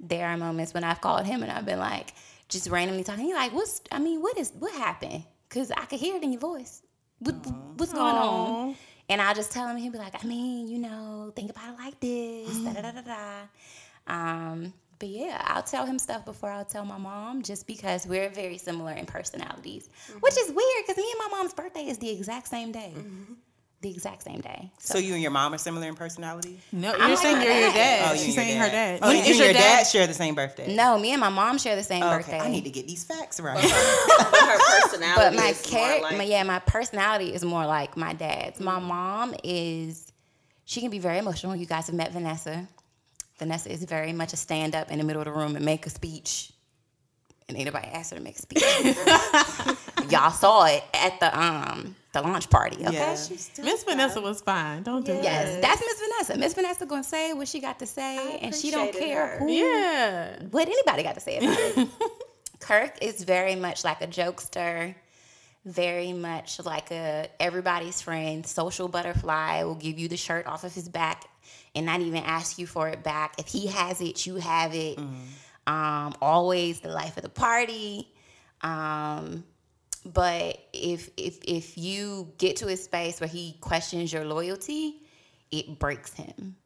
There 0.00 0.26
are 0.26 0.36
moments 0.36 0.74
when 0.74 0.84
I've 0.84 1.00
called 1.00 1.26
him 1.26 1.42
and 1.42 1.50
I've 1.50 1.66
been 1.66 1.78
like, 1.78 2.14
just 2.48 2.68
randomly 2.68 3.04
talking. 3.04 3.26
He's 3.26 3.34
like, 3.34 3.52
what's, 3.52 3.82
I 3.92 3.98
mean, 3.98 4.22
what 4.22 4.38
is, 4.38 4.52
what 4.58 4.72
happened? 4.74 5.24
Because 5.48 5.70
I 5.70 5.84
could 5.84 6.00
hear 6.00 6.16
it 6.16 6.22
in 6.22 6.32
your 6.32 6.40
voice. 6.40 6.82
What, 7.18 7.34
what's 7.76 7.92
going 7.92 8.14
on? 8.14 8.76
And 9.10 9.20
I'll 9.22 9.34
just 9.34 9.52
tell 9.52 9.66
him, 9.68 9.76
he'll 9.76 9.92
be 9.92 9.98
like, 9.98 10.22
I 10.22 10.26
mean, 10.26 10.68
you 10.68 10.78
know, 10.78 11.32
think 11.34 11.50
about 11.50 11.74
it 11.74 11.78
like 11.78 12.00
this, 12.00 12.58
da 12.58 12.72
da 12.72 12.80
da 12.82 12.92
da 12.92 13.00
da. 13.00 13.30
Um, 14.08 14.72
but 14.98 15.08
yeah, 15.10 15.40
I'll 15.44 15.62
tell 15.62 15.86
him 15.86 15.98
stuff 15.98 16.24
before 16.24 16.50
I'll 16.50 16.64
tell 16.64 16.84
my 16.84 16.98
mom, 16.98 17.42
just 17.42 17.66
because 17.68 18.04
we're 18.06 18.30
very 18.30 18.58
similar 18.58 18.92
in 18.92 19.06
personalities, 19.06 19.88
mm-hmm. 20.08 20.18
which 20.18 20.36
is 20.36 20.48
weird 20.48 20.84
because 20.84 20.96
me 20.96 21.08
and 21.12 21.30
my 21.30 21.38
mom's 21.38 21.54
birthday 21.54 21.86
is 21.86 21.98
the 21.98 22.10
exact 22.10 22.48
same 22.48 22.72
day, 22.72 22.92
mm-hmm. 22.96 23.34
the 23.80 23.90
exact 23.90 24.24
same 24.24 24.40
day. 24.40 24.72
So, 24.78 24.94
So 24.94 24.98
you 24.98 25.12
and 25.12 25.22
your 25.22 25.30
mom 25.30 25.54
are 25.54 25.58
similar 25.58 25.86
in 25.86 25.94
personality? 25.94 26.58
No, 26.72 26.90
you're 26.96 27.08
like 27.10 27.18
saying 27.18 27.36
my 27.38 27.44
you're 27.44 27.52
your 27.52 27.70
dad. 27.70 27.74
dad. 27.74 28.08
Oh, 28.08 28.12
you 28.14 28.18
She's 28.18 28.26
and 28.26 28.34
your 28.36 28.44
saying 28.44 28.58
her 28.60 28.70
dad. 28.70 28.98
Oh, 29.02 29.06
When 29.08 29.16
you 29.18 29.22
is 29.22 29.28
and 29.28 29.36
your 29.36 29.46
your 29.46 29.54
dad? 29.54 29.78
dad 29.78 29.86
share 29.86 30.06
the 30.08 30.14
same 30.14 30.34
birthday? 30.34 30.74
no, 30.74 30.98
me 30.98 31.12
and 31.12 31.20
my 31.20 31.28
mom 31.28 31.58
share 31.58 31.76
the 31.76 31.84
same 31.84 32.02
Okay, 32.02 32.16
birthday. 32.16 32.40
I 32.40 32.48
need 32.50 32.64
to 32.64 32.70
get 32.70 32.88
these 32.88 33.04
facts 33.04 33.38
right. 33.38 33.54
but 33.54 33.70
her 33.70 34.80
personality 34.80 35.14
but 35.16 35.34
my 35.34 35.50
is 35.50 35.70
more 35.70 35.78
character, 35.80 36.02
like, 36.02 36.16
my, 36.16 36.24
yeah, 36.24 36.42
my 36.42 36.58
personality 36.58 37.32
is 37.32 37.44
more 37.44 37.64
like 37.66 37.96
my 37.96 38.14
dad's. 38.14 38.58
My 38.58 38.80
mm. 38.80 38.82
mom 38.82 39.34
is, 39.44 40.10
she 40.64 40.80
can 40.80 40.90
be 40.90 40.98
very 40.98 41.18
emotional. 41.18 41.54
You 41.54 41.66
guys 41.66 41.86
have 41.86 41.94
met 41.94 42.10
Vanessa. 42.10 42.66
Vanessa 43.38 43.70
is 43.70 43.84
very 43.84 44.12
much 44.12 44.32
a 44.32 44.36
stand 44.36 44.74
up 44.74 44.90
in 44.90 44.98
the 44.98 45.04
middle 45.04 45.22
of 45.22 45.26
the 45.26 45.32
room 45.32 45.56
and 45.56 45.64
make 45.64 45.86
a 45.86 45.90
speech. 45.90 46.52
And 47.48 47.56
ain't 47.56 47.66
nobody 47.66 47.88
asked 47.88 48.10
her 48.10 48.16
to 48.18 48.22
make 48.22 48.36
a 48.36 48.42
speech. 48.42 48.62
Y'all 50.10 50.30
saw 50.30 50.66
it 50.66 50.84
at 50.92 51.18
the 51.20 51.38
um 51.38 51.96
the 52.12 52.20
launch 52.22 52.50
party, 52.50 52.76
okay? 52.86 52.94
Yeah. 52.94 53.16
Miss 53.62 53.84
Vanessa 53.84 54.20
was 54.20 54.40
fine. 54.40 54.82
Don't 54.82 55.04
do 55.04 55.12
it. 55.12 55.22
Yes, 55.22 55.60
that's 55.60 55.80
Miss 55.80 56.00
Vanessa. 56.00 56.38
Miss 56.38 56.54
Vanessa 56.54 56.86
gonna 56.86 57.04
say 57.04 57.32
what 57.32 57.48
she 57.48 57.60
got 57.60 57.78
to 57.78 57.86
say, 57.86 58.38
and 58.38 58.54
she 58.54 58.70
don't 58.70 58.92
care 58.92 59.26
her. 59.26 59.38
who. 59.38 59.50
Yeah. 59.50 60.42
what 60.50 60.68
anybody 60.68 61.02
got 61.02 61.14
to 61.14 61.20
say 61.20 61.38
about 61.38 61.58
it. 61.58 61.88
Kirk 62.60 62.98
is 63.02 63.22
very 63.24 63.54
much 63.54 63.84
like 63.84 64.02
a 64.02 64.06
jokester, 64.06 64.94
very 65.64 66.12
much 66.12 66.58
like 66.64 66.90
a 66.90 67.28
everybody's 67.40 68.02
friend, 68.02 68.44
social 68.46 68.88
butterfly. 68.88 69.62
Will 69.62 69.74
give 69.74 69.98
you 69.98 70.08
the 70.08 70.16
shirt 70.16 70.46
off 70.46 70.64
of 70.64 70.74
his 70.74 70.88
back 70.88 71.24
and 71.74 71.86
not 71.86 72.00
even 72.00 72.22
ask 72.24 72.58
you 72.58 72.66
for 72.66 72.88
it 72.88 73.02
back. 73.02 73.34
If 73.38 73.46
he 73.46 73.66
has 73.68 74.00
it, 74.00 74.26
you 74.26 74.36
have 74.36 74.74
it. 74.74 74.98
Um, 75.66 76.14
always 76.22 76.80
the 76.80 76.88
life 76.88 77.16
of 77.16 77.22
the 77.22 77.28
party. 77.28 78.08
Um, 78.62 79.44
but 80.04 80.58
if 80.72 81.10
if 81.16 81.38
if 81.44 81.76
you 81.76 82.32
get 82.38 82.56
to 82.56 82.68
a 82.68 82.76
space 82.76 83.20
where 83.20 83.28
he 83.28 83.56
questions 83.60 84.12
your 84.12 84.24
loyalty, 84.24 85.02
it 85.50 85.78
breaks 85.78 86.12
him. 86.14 86.56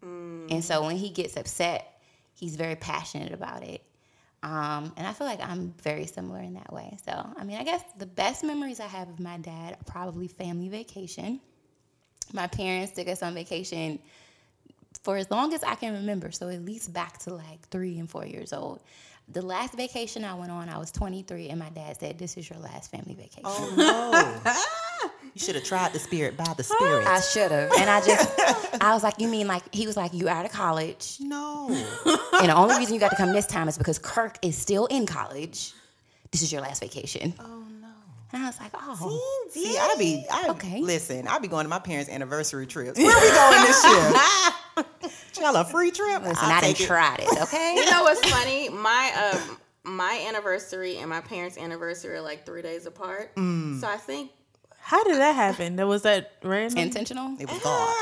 And 0.50 0.64
so 0.64 0.84
when 0.84 0.96
he 0.96 1.10
gets 1.10 1.36
upset, 1.36 2.00
he's 2.34 2.56
very 2.56 2.76
passionate 2.76 3.32
about 3.32 3.62
it. 3.62 3.82
Um, 4.42 4.92
and 4.96 5.06
I 5.06 5.12
feel 5.12 5.26
like 5.26 5.40
I'm 5.40 5.72
very 5.82 6.06
similar 6.06 6.40
in 6.40 6.54
that 6.54 6.72
way. 6.72 6.96
So, 7.04 7.12
I 7.12 7.44
mean, 7.44 7.58
I 7.58 7.64
guess 7.64 7.82
the 7.96 8.06
best 8.06 8.42
memories 8.42 8.80
I 8.80 8.86
have 8.86 9.08
of 9.08 9.20
my 9.20 9.38
dad 9.38 9.74
are 9.74 9.84
probably 9.86 10.26
family 10.26 10.68
vacation. 10.68 11.40
My 12.32 12.48
parents 12.48 12.92
took 12.92 13.06
us 13.08 13.22
on 13.22 13.34
vacation 13.34 14.00
for 15.02 15.16
as 15.16 15.30
long 15.30 15.52
as 15.54 15.62
I 15.62 15.74
can 15.74 15.94
remember. 15.94 16.30
So, 16.32 16.48
at 16.48 16.64
least 16.64 16.92
back 16.92 17.18
to 17.20 17.34
like 17.34 17.68
three 17.70 17.98
and 17.98 18.08
four 18.10 18.26
years 18.26 18.52
old. 18.52 18.80
The 19.28 19.40
last 19.42 19.74
vacation 19.74 20.24
I 20.24 20.34
went 20.34 20.50
on, 20.50 20.68
I 20.68 20.78
was 20.78 20.90
23, 20.90 21.48
and 21.48 21.58
my 21.58 21.70
dad 21.70 21.98
said, 21.98 22.18
This 22.18 22.36
is 22.36 22.50
your 22.50 22.58
last 22.58 22.90
family 22.90 23.14
vacation. 23.14 23.42
Oh 23.44 23.72
no! 23.76 25.00
you 25.34 25.40
should 25.40 25.54
have 25.54 25.64
tried 25.64 25.92
the 25.92 25.98
spirit 26.00 26.36
by 26.36 26.52
the 26.56 26.64
spirit. 26.64 27.06
I 27.06 27.20
should 27.20 27.50
have. 27.52 27.70
And 27.78 27.88
I 27.88 28.00
just, 28.04 28.82
I 28.82 28.92
was 28.92 29.02
like, 29.04 29.18
You 29.20 29.28
mean 29.28 29.46
like, 29.46 29.62
he 29.72 29.86
was 29.86 29.96
like, 29.96 30.12
You 30.12 30.28
out 30.28 30.44
of 30.44 30.50
college. 30.52 31.18
no. 31.20 31.68
And 32.40 32.48
the 32.50 32.54
only 32.56 32.76
reason 32.76 32.94
you 32.94 33.00
got 33.00 33.10
to 33.10 33.16
come 33.16 33.32
this 33.32 33.46
time 33.46 33.68
is 33.68 33.78
because 33.78 33.98
Kirk 33.98 34.38
is 34.42 34.58
still 34.58 34.86
in 34.86 35.06
college. 35.06 35.72
This 36.32 36.42
is 36.42 36.52
your 36.52 36.60
last 36.60 36.80
vacation. 36.82 37.32
Oh 37.38 37.64
no. 37.80 37.88
And 38.32 38.42
I 38.42 38.46
was 38.46 38.58
like, 38.58 38.72
oh. 38.74 39.46
See, 39.50 39.76
I 39.78 39.94
be, 39.98 40.26
I 40.30 40.48
Okay. 40.50 40.80
listen. 40.80 41.28
I 41.28 41.38
be 41.38 41.46
going 41.48 41.64
to 41.64 41.68
my 41.70 41.78
parents' 41.78 42.10
anniversary 42.10 42.66
trips. 42.66 42.98
Where 42.98 43.06
we 43.06 43.30
going 43.30 43.62
this 43.66 43.84
year? 43.84 44.12
Y'all 45.40 45.56
a 45.56 45.64
free 45.64 45.90
trip? 45.90 46.22
Listen, 46.22 46.36
I'll 46.40 46.50
I 46.50 46.60
done 46.60 46.70
take 46.70 46.80
it. 46.80 46.86
tried 46.86 47.20
it, 47.20 47.42
okay? 47.42 47.74
You 47.76 47.90
know 47.90 48.02
what's 48.04 48.20
funny? 48.30 48.68
My 48.68 49.32
um 49.32 49.58
my 49.84 50.24
anniversary 50.28 50.98
and 50.98 51.10
my 51.10 51.20
parents' 51.20 51.58
anniversary 51.58 52.16
are 52.16 52.20
like 52.20 52.46
three 52.46 52.62
days 52.62 52.86
apart. 52.86 53.34
Mm. 53.36 53.80
So 53.80 53.88
I 53.88 53.96
think 53.96 54.30
How 54.78 55.02
did 55.04 55.16
that 55.16 55.34
happen? 55.34 55.76
That 55.76 55.86
was 55.86 56.02
that 56.02 56.32
random. 56.42 56.78
Intentional? 56.78 57.36
It 57.40 57.48
was 57.50 57.58
God. 57.62 57.94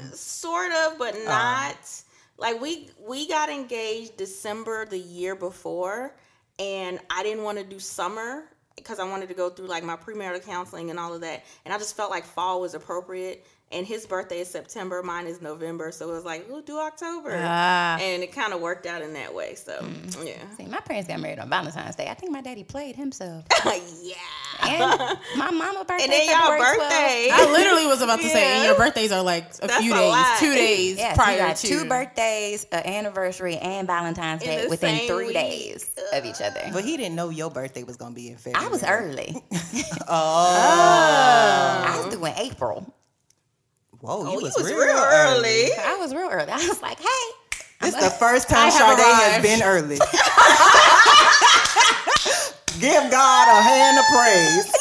uh, 0.00 0.14
sort 0.14 0.72
of, 0.72 0.98
but 0.98 1.14
not. 1.24 1.76
like 2.38 2.60
we 2.60 2.88
we 3.06 3.28
got 3.28 3.48
engaged 3.50 4.16
December 4.16 4.86
the 4.86 4.98
year 4.98 5.34
before, 5.36 6.14
and 6.58 6.98
I 7.10 7.22
didn't 7.22 7.44
want 7.44 7.58
to 7.58 7.64
do 7.64 7.78
summer 7.78 8.44
because 8.76 8.98
I 8.98 9.04
wanted 9.04 9.28
to 9.28 9.34
go 9.34 9.50
through 9.50 9.66
like 9.66 9.84
my 9.84 9.96
premarital 9.96 10.44
counseling 10.44 10.90
and 10.90 10.98
all 10.98 11.12
of 11.14 11.20
that, 11.20 11.44
and 11.64 11.74
I 11.74 11.78
just 11.78 11.94
felt 11.96 12.10
like 12.10 12.24
fall 12.24 12.60
was 12.60 12.74
appropriate. 12.74 13.44
And 13.72 13.86
his 13.86 14.06
birthday 14.06 14.40
is 14.40 14.48
September, 14.48 15.02
mine 15.02 15.26
is 15.26 15.40
November, 15.40 15.92
so 15.92 16.10
it 16.10 16.12
was 16.12 16.24
like 16.24 16.46
we'll 16.48 16.60
do 16.60 16.78
October, 16.78 17.32
Ah. 17.34 17.96
and 17.98 18.22
it 18.22 18.30
kind 18.32 18.52
of 18.52 18.60
worked 18.60 18.84
out 18.86 19.00
in 19.02 19.14
that 19.14 19.34
way. 19.34 19.54
So 19.54 19.82
yeah, 20.22 20.34
See, 20.58 20.66
my 20.66 20.80
parents 20.80 21.08
got 21.08 21.20
married 21.20 21.38
on 21.38 21.48
Valentine's 21.48 21.96
Day. 21.96 22.08
I 22.08 22.14
think 22.14 22.32
my 22.32 22.42
daddy 22.42 22.64
played 22.64 22.96
himself. 22.96 23.44
yeah. 23.64 24.14
And 24.64 25.18
my 25.36 25.50
mama 25.50 25.84
birthday. 25.88 26.04
And 26.04 26.12
then 26.12 26.28
y'all 26.28 26.50
February 26.50 26.76
12th. 26.76 26.78
birthday. 26.78 27.28
I 27.32 27.50
literally 27.50 27.86
was 27.86 28.02
about 28.02 28.20
to 28.20 28.28
say, 28.28 28.44
and 28.58 28.64
your 28.66 28.76
birthdays 28.76 29.10
are 29.10 29.22
like 29.22 29.44
a 29.62 29.66
That's 29.66 29.82
few 29.82 29.92
a 29.94 29.96
days, 29.96 30.10
lot. 30.10 30.38
two 30.38 30.54
days 30.54 30.96
Yes, 30.98 31.16
prior 31.16 31.32
you 31.32 31.38
got 31.38 31.56
to 31.56 31.66
two 31.66 31.84
birthdays, 31.88 32.64
an 32.72 32.86
anniversary, 32.86 33.56
and 33.56 33.86
Valentine's 33.86 34.42
In 34.42 34.48
Day 34.48 34.66
within 34.68 35.06
three 35.08 35.26
week. 35.26 35.34
days 35.34 35.90
of 36.12 36.24
each 36.26 36.40
other. 36.42 36.60
But 36.72 36.84
he 36.84 36.96
didn't 36.98 37.16
know 37.16 37.30
your 37.30 37.50
birthday 37.50 37.82
was 37.84 37.96
gonna 37.96 38.14
be 38.14 38.28
in 38.28 38.36
February. 38.36 38.66
I 38.66 38.68
was 38.70 38.84
early. 38.84 39.42
Oh. 40.08 41.84
I 41.86 42.02
was 42.04 42.14
doing 42.14 42.34
April. 42.36 42.92
Whoa, 44.02 44.22
you 44.22 44.30
Oh, 44.30 44.34
was, 44.34 44.56
you 44.56 44.64
was 44.64 44.72
real, 44.72 44.78
real 44.82 44.98
early. 44.98 45.70
I 45.78 45.96
was 46.00 46.12
real 46.12 46.28
early. 46.28 46.50
I 46.50 46.56
was 46.56 46.82
like, 46.82 46.98
hey. 46.98 47.06
This 47.82 47.94
the 47.94 48.10
first 48.10 48.48
time 48.48 48.66
I 48.66 48.70
Sade 48.70 48.98
has 48.98 49.40
been 49.42 49.62
early. 49.62 49.94
Give 52.80 53.10
God 53.12 53.46
a 53.46 53.62
hand 53.62 53.98
of 54.00 54.04
praise. 54.10 54.74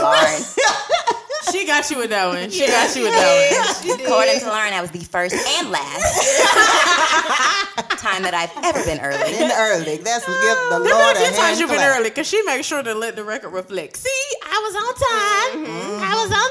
Lauren. 0.00 0.42
She 1.50 1.66
got 1.66 1.90
you 1.90 1.98
with 1.98 2.10
that 2.10 2.26
one. 2.28 2.50
She 2.50 2.66
got 2.66 2.94
you 2.96 3.02
with 3.04 3.12
that 3.12 3.82
one. 3.84 4.00
According 4.00 4.40
to 4.40 4.46
Lauren, 4.46 4.70
that 4.70 4.80
was 4.82 4.90
the 4.90 5.00
first 5.00 5.34
and 5.34 5.70
last 5.70 6.04
time 8.00 8.22
that 8.22 8.34
I've 8.34 8.52
ever 8.64 8.84
been 8.84 9.00
early. 9.00 9.32
Been 9.32 9.50
early. 9.52 9.96
That's 9.98 10.24
give 10.26 10.36
the 10.36 10.80
There 10.84 10.94
Lord 10.94 11.14
been 11.14 11.24
a 11.24 11.28
a 11.28 11.32
few 11.32 11.36
times 11.36 11.58
hand 11.58 11.60
you've 11.60 11.70
been 11.70 11.80
early 11.80 12.10
because 12.10 12.26
she 12.26 12.42
makes 12.42 12.66
sure 12.66 12.82
to 12.82 12.94
let 12.94 13.16
the 13.16 13.24
record 13.24 13.50
reflect. 13.52 13.96
See, 13.96 14.24
I 14.42 14.58
was 14.64 14.74
on 14.76 14.94
time. 14.94 15.66
Mm-hmm. 15.66 16.02
I 16.02 16.12
was 16.24 16.30
on 16.32 16.50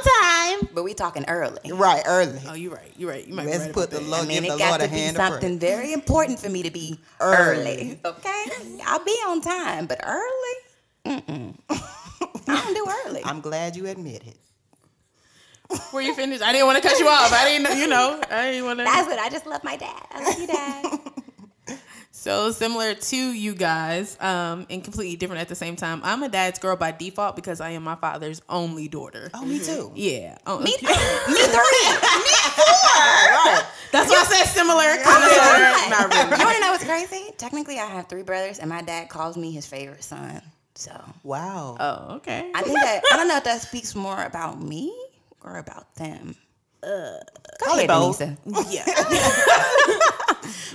time. 0.64 0.70
but 0.74 0.84
we 0.84 0.94
talking 0.94 1.26
early. 1.28 1.72
Right, 1.72 2.04
early. 2.06 2.40
Oh, 2.48 2.54
you're 2.54 2.74
right. 2.74 2.92
You're 2.98 3.10
right. 3.10 3.28
You 3.28 3.34
might 3.34 3.46
be 3.46 3.52
Let's 3.52 3.66
right 3.66 3.74
put 3.74 3.92
the 3.92 4.00
that. 4.00 4.08
Lord, 4.08 4.24
I 4.24 4.28
mean, 4.28 4.42
give 4.44 4.52
it 4.52 4.54
the 4.54 4.58
got 4.58 4.70
Lord 4.70 4.82
to 4.82 4.88
a 4.88 4.90
be 4.90 4.98
hand 4.98 5.18
of 5.18 5.22
something 5.28 5.60
prayer. 5.60 5.78
very 5.78 5.94
important 5.94 6.40
for 6.40 6.50
me 6.50 6.64
to 6.64 6.72
be 6.72 7.00
early. 7.20 8.00
Okay, 8.04 8.44
I'll 8.86 9.04
be 9.04 9.12
on 9.28 9.42
time, 9.42 9.86
but 9.88 10.00
early, 10.04 10.56
mm-mm. 11.22 11.56
I 11.70 12.62
don't 12.64 12.74
do 12.74 12.86
early. 13.08 13.22
I'm 13.24 13.42
glad 13.42 13.76
you 13.76 13.88
admit 13.88 14.24
it. 14.26 14.38
Were 15.94 16.02
you 16.02 16.14
finished? 16.14 16.42
I 16.42 16.52
didn't 16.52 16.68
want 16.68 16.82
to 16.82 16.88
cut 16.88 17.00
you 17.00 17.08
off. 17.08 17.32
I 17.32 17.46
didn't, 17.46 17.78
you 17.78 17.88
know, 17.88 18.22
I 18.30 18.52
didn't 18.52 18.66
want 18.66 18.80
to. 18.80 18.86
That's 18.86 19.08
what 19.08 19.20
I 19.20 19.30
just 19.30 19.46
love 19.46 19.64
my 19.64 19.76
dad. 19.78 20.06
I 20.12 20.24
love 20.24 20.40
you, 20.40 20.48
dad. 20.48 21.00
So 22.24 22.52
similar 22.52 22.94
to 22.94 23.18
you 23.18 23.54
guys, 23.54 24.18
um, 24.22 24.66
and 24.70 24.82
completely 24.82 25.18
different 25.18 25.42
at 25.42 25.50
the 25.50 25.56
same 25.56 25.76
time. 25.76 26.00
I'm 26.06 26.24
a 26.24 26.30
dad's 26.30 26.58
girl 26.58 26.78
by 26.78 26.92
default 26.92 27.36
because 27.36 27.60
I 27.60 27.72
am 27.72 27.84
my 27.84 27.96
father's 27.96 28.42
only 28.48 28.88
daughter. 28.88 29.30
Oh, 29.34 29.44
me 29.44 29.60
too. 29.60 29.92
Yeah. 29.94 30.38
Oh, 30.48 30.58
me, 30.60 30.72
me 30.72 30.78
three. 30.78 30.88
me 30.88 31.42
Right. 32.96 33.66
That's 33.92 34.10
why 34.10 34.22
I 34.22 34.24
said 34.24 34.46
similar. 34.46 34.96
Not 35.90 36.14
really. 36.14 36.40
You 36.40 36.46
want 36.46 36.56
to 36.56 36.62
know 36.62 36.72
what's 36.72 36.86
crazy? 36.86 37.34
Technically, 37.38 37.78
I 37.78 37.88
have 37.88 38.08
three 38.08 38.24
brothers, 38.24 38.60
and 38.60 38.70
my 38.70 38.82
dad 38.82 39.10
calls 39.10 39.36
me 39.36 39.52
his 39.52 39.66
favorite 39.66 40.06
son. 40.06 40.42
So 40.76 40.92
Wow. 41.24 41.76
Oh, 41.78 42.16
okay. 42.16 42.50
I 42.56 42.62
think 42.62 42.80
that 42.80 43.02
I 43.12 43.18
don't 43.18 43.28
know 43.28 43.36
if 43.36 43.44
that 43.44 43.62
speaks 43.62 43.96
more 43.96 44.24
about 44.24 44.62
me 44.62 44.96
or 45.44 45.58
about 45.58 45.96
them. 45.96 46.36
Go 46.84 47.76
ahead, 47.76 47.88
both. 47.88 48.22
Yeah. 48.72 48.86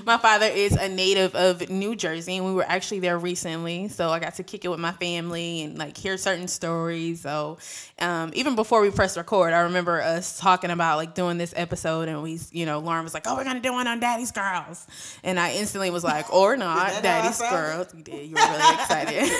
my 0.06 0.16
father 0.16 0.46
is 0.46 0.72
a 0.72 0.88
native 0.88 1.34
of 1.34 1.68
New 1.68 1.94
Jersey, 1.94 2.36
and 2.36 2.46
we 2.46 2.52
were 2.52 2.64
actually 2.66 3.00
there 3.00 3.18
recently. 3.18 3.88
So 3.88 4.10
I 4.10 4.18
got 4.18 4.34
to 4.36 4.42
kick 4.42 4.64
it 4.64 4.68
with 4.68 4.80
my 4.80 4.92
family 4.92 5.62
and 5.62 5.76
like 5.78 5.96
hear 5.96 6.16
certain 6.16 6.48
stories. 6.48 7.20
So 7.20 7.58
um, 7.98 8.30
even 8.34 8.54
before 8.54 8.80
we 8.80 8.90
pressed 8.90 9.16
record, 9.16 9.52
I 9.52 9.60
remember 9.60 10.00
us 10.00 10.38
talking 10.38 10.70
about 10.70 10.96
like 10.96 11.14
doing 11.14 11.36
this 11.36 11.52
episode, 11.56 12.08
and 12.08 12.22
we, 12.22 12.38
you 12.52 12.64
know, 12.64 12.78
Lauren 12.78 13.04
was 13.04 13.12
like, 13.14 13.24
"Oh, 13.26 13.36
we're 13.36 13.44
gonna 13.44 13.60
do 13.60 13.72
one 13.72 13.86
on 13.86 14.00
Daddy's 14.00 14.32
Girls," 14.32 14.86
and 15.22 15.38
I 15.38 15.52
instantly 15.52 15.90
was 15.90 16.04
like, 16.04 16.32
"Or 16.32 16.56
not, 16.66 17.02
Daddy's 17.02 17.38
Girls." 17.40 17.92
You 17.94 18.02
did. 18.02 18.28
You 18.28 18.34
were 18.34 18.40
really 18.40 18.74
excited. 18.74 19.30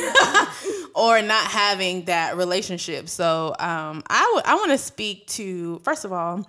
or 0.95 1.23
not 1.23 1.47
having 1.47 2.05
that 2.07 2.37
relationship. 2.37 3.09
So 3.09 3.55
um, 3.59 4.03
I 4.09 4.41
I 4.45 4.55
want 4.57 4.73
to 4.73 4.79
speak 4.79 5.27
to 5.29 5.79
first 5.81 6.05
of 6.05 6.13
all. 6.13 6.47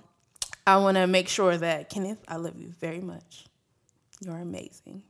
I 0.69 0.77
want 0.77 0.97
to 0.97 1.08
make 1.08 1.27
sure 1.27 1.58
that 1.58 1.89
Kenneth, 1.89 2.23
I 2.27 2.36
love 2.36 2.60
you 2.60 2.67
very 2.79 3.01
much. 3.01 3.45
You're 4.21 4.38
amazing. 4.38 5.01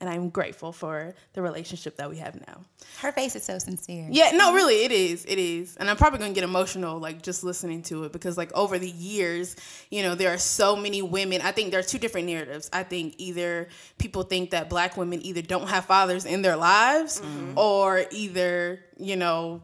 And 0.00 0.08
I'm 0.08 0.28
grateful 0.28 0.70
for 0.70 1.14
the 1.32 1.40
relationship 1.40 1.96
that 1.96 2.10
we 2.10 2.18
have 2.18 2.34
now. 2.46 2.60
Her 3.00 3.10
face 3.10 3.34
is 3.34 3.42
so 3.42 3.58
sincere. 3.58 4.06
Yeah, 4.10 4.30
no, 4.34 4.52
really, 4.52 4.84
it 4.84 4.92
is. 4.92 5.24
It 5.24 5.38
is. 5.38 5.76
And 5.76 5.88
I'm 5.88 5.96
probably 5.96 6.18
going 6.18 6.32
to 6.32 6.34
get 6.34 6.44
emotional, 6.44 7.00
like, 7.00 7.22
just 7.22 7.42
listening 7.42 7.82
to 7.84 8.04
it 8.04 8.12
because, 8.12 8.36
like, 8.36 8.52
over 8.52 8.78
the 8.78 8.90
years, 8.90 9.56
you 9.90 10.02
know, 10.02 10.14
there 10.14 10.32
are 10.32 10.38
so 10.38 10.76
many 10.76 11.00
women. 11.00 11.40
I 11.40 11.52
think 11.52 11.70
there 11.70 11.80
are 11.80 11.84
two 11.84 11.98
different 11.98 12.26
narratives. 12.26 12.68
I 12.70 12.82
think 12.82 13.14
either 13.16 13.68
people 13.96 14.24
think 14.24 14.50
that 14.50 14.68
black 14.68 14.96
women 14.98 15.24
either 15.24 15.42
don't 15.42 15.68
have 15.68 15.86
fathers 15.86 16.26
in 16.26 16.42
their 16.42 16.56
lives 16.56 17.20
mm-hmm. 17.20 17.58
or 17.58 18.04
either, 18.10 18.80
you 18.98 19.16
know, 19.16 19.62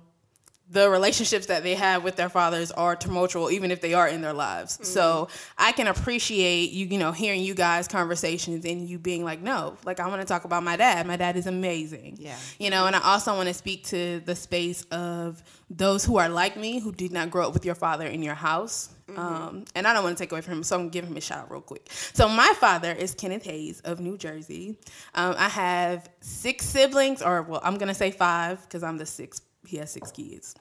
the 0.71 0.89
relationships 0.89 1.47
that 1.47 1.63
they 1.63 1.75
have 1.75 2.03
with 2.03 2.17
their 2.17 2.29
fathers 2.29 2.73
are 2.73 2.97
tumultuous, 2.97 3.53
even 3.53 3.71
if 3.71 3.81
they 3.81 3.93
are 3.93 4.09
in 4.09 4.23
their 4.23 4.33
lives. 4.33 4.79
So 4.83 5.29
I 5.59 5.73
can 5.73 5.87
appreciate 5.87 6.71
you, 6.71 6.87
you 6.87 6.99
know, 6.99 7.13
hearing 7.13 7.43
you 7.43 7.55
guys' 7.55 7.87
conversations 7.87 8.65
and 8.65 8.89
you 8.89 8.99
being 8.99 9.25
like, 9.25 9.43
no, 9.43 9.77
like 9.85 10.01
I 10.01 10.09
want 10.09 10.23
to 10.23 10.27
talk 10.27 10.45
about 10.45 10.63
my 10.63 10.77
dad. 10.77 11.07
My 11.07 11.17
dad 11.17 11.37
is 11.37 11.47
amazing. 11.47 12.17
Yeah. 12.19 12.37
You 12.59 12.71
know, 12.71 12.87
and 12.87 12.97
I 12.97 13.01
also 13.01 13.35
want 13.35 13.49
to 13.49 13.55
speak 13.55 13.85
to 13.87 14.21
the 14.21 14.35
space 14.35 14.85
of 14.91 15.43
those 15.69 16.05
who 16.05 16.17
are 16.17 16.29
like 16.29 16.57
me, 16.57 16.81
who 16.81 16.93
did 16.93 17.13
not 17.13 17.31
grow 17.31 17.47
up 17.47 17.53
with 17.53 17.65
your 17.65 17.75
father 17.75 18.07
in 18.07 18.23
your 18.23 18.35
house. 18.35 18.91
Um, 19.17 19.67
and 19.75 19.87
I 19.87 19.93
don't 19.93 20.03
want 20.03 20.17
to 20.17 20.23
take 20.23 20.33
away 20.33 20.41
from 20.41 20.55
him, 20.55 20.63
so 20.63 20.81
I'm 20.81 20.89
give 20.89 21.05
him 21.05 21.17
a 21.17 21.21
shout 21.21 21.41
out 21.41 21.51
real 21.51 21.61
quick. 21.61 21.89
So 21.91 22.27
my 22.27 22.55
father 22.59 22.91
is 22.91 23.15
Kenneth 23.15 23.45
Hayes 23.45 23.81
of 23.81 24.01
New 24.01 24.17
Jersey. 24.17 24.79
Um, 25.15 25.35
I 25.37 25.49
have 25.51 26.09
six 26.21 26.65
siblings, 26.65 27.21
or 27.21 27.43
well, 27.43 27.61
I'm 27.63 27.77
gonna 27.77 27.95
say 27.95 28.11
five 28.11 28.63
because 28.63 28.83
I'm 28.83 28.97
the 28.97 29.05
sixth. 29.07 29.43
He 29.67 29.79
has 29.79 29.91
six 29.91 30.11
kids. 30.11 30.55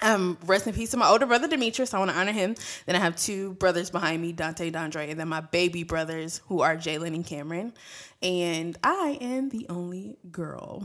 Um, 0.00 0.38
rest 0.46 0.66
in 0.66 0.74
peace 0.74 0.92
to 0.92 0.96
my 0.96 1.08
older 1.08 1.26
brother 1.26 1.48
Demetrius. 1.48 1.92
I 1.92 1.98
want 1.98 2.10
to 2.10 2.16
honor 2.16 2.32
him. 2.32 2.54
Then 2.86 2.94
I 2.94 3.00
have 3.00 3.16
two 3.16 3.54
brothers 3.54 3.90
behind 3.90 4.22
me, 4.22 4.32
Dante, 4.32 4.70
Dondre, 4.70 5.10
and 5.10 5.18
then 5.18 5.28
my 5.28 5.40
baby 5.40 5.82
brothers 5.82 6.40
who 6.46 6.60
are 6.60 6.76
Jalen 6.76 7.14
and 7.14 7.26
Cameron. 7.26 7.72
And 8.22 8.78
I 8.84 9.18
am 9.20 9.48
the 9.48 9.66
only 9.68 10.16
girl. 10.30 10.84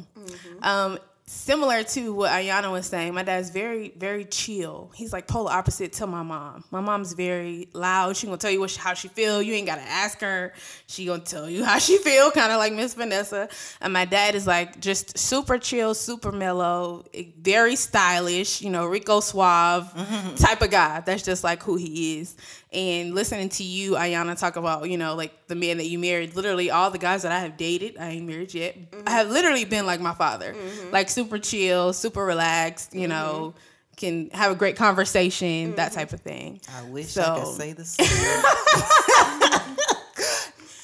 Um, 0.64 0.98
similar 1.26 1.84
to 1.84 2.14
what 2.14 2.32
Ayana 2.32 2.72
was 2.72 2.86
saying, 2.86 3.14
my 3.14 3.24
dad's 3.24 3.50
very, 3.50 3.94
very 3.98 4.26
chill. 4.26 4.92
He's 4.94 5.14
like 5.14 5.28
polar 5.28 5.52
opposite 5.52 5.94
to 5.94 6.08
my 6.08 6.22
mom. 6.22 6.64
My 6.70 6.82
mom's 6.82 7.14
very 7.14 7.70
loud. 7.74 8.18
She 8.18 8.28
gonna 8.28 8.38
tell 8.38 8.52
you 8.52 8.60
what 8.60 8.76
how 8.76 8.94
she 8.94 9.08
feel. 9.08 9.42
You 9.42 9.54
ain't 9.54 9.68
gotta 9.68 9.82
ask 9.82 10.20
her. 10.20 10.54
She 10.88 11.06
gonna 11.06 11.24
tell 11.24 11.50
you 11.50 11.64
how 11.64 11.80
she 11.80 11.98
feel, 11.98 12.30
kind 12.32 12.52
of 12.52 12.58
like 12.58 12.74
Miss 12.74 12.94
Vanessa. 12.94 13.48
And 13.82 13.94
my 13.94 14.06
dad 14.06 14.36
is 14.36 14.46
like 14.46 14.80
just 14.80 15.18
super 15.18 15.58
chill, 15.58 15.94
super 15.94 16.32
mellow, 16.32 17.06
eh, 17.14 17.26
very 17.40 17.76
stylish. 17.76 18.62
You 18.62 18.70
know, 18.70 18.86
Rico 18.86 19.20
Suave 19.22 19.94
mm-hmm, 19.94 20.14
mm-hmm. 20.14 20.36
type 20.36 20.62
of 20.62 20.72
guy. 20.72 21.00
That's 21.02 21.24
just 21.24 21.44
like 21.44 21.64
who 21.64 21.78
he 21.78 22.20
is. 22.20 22.36
And 22.74 23.14
listening 23.14 23.50
to 23.50 23.64
you, 23.64 23.92
Ayana, 23.92 24.38
talk 24.38 24.56
about 24.56 24.90
you 24.90 24.98
know 24.98 25.16
like 25.16 25.48
the 25.48 25.56
man 25.56 25.78
that 25.78 25.86
you 25.86 26.00
married. 26.00 26.36
Literally 26.36 26.70
all 26.72 26.90
the 26.90 26.98
guys 26.98 27.22
that 27.22 27.32
I 27.32 27.40
have 27.40 27.56
dated, 27.56 27.98
I 27.98 28.10
ain't 28.10 28.28
married 28.28 28.54
yet. 28.54 28.76
I 29.08 29.12
have 29.12 29.30
literally 29.30 29.64
been 29.64 29.86
like 29.86 30.02
my 30.02 30.14
father, 30.14 30.56
like 30.92 31.10
super 31.14 31.40
chill, 31.40 31.94
super 31.94 32.26
relaxed. 32.26 32.94
You 32.94 33.08
know, 33.08 33.54
mm-hmm. 33.56 33.96
can 33.98 34.30
have 34.32 34.52
a 34.52 34.56
great 34.56 34.76
conversation, 34.76 35.76
that 35.76 35.92
mm-hmm. 35.92 36.00
type 36.00 36.14
of 36.14 36.22
thing. 36.22 36.60
I 36.76 36.84
wish 36.90 37.18
I 37.18 37.40
could 37.40 37.54
say 37.56 37.74
the 37.74 37.86
same. 37.86 38.08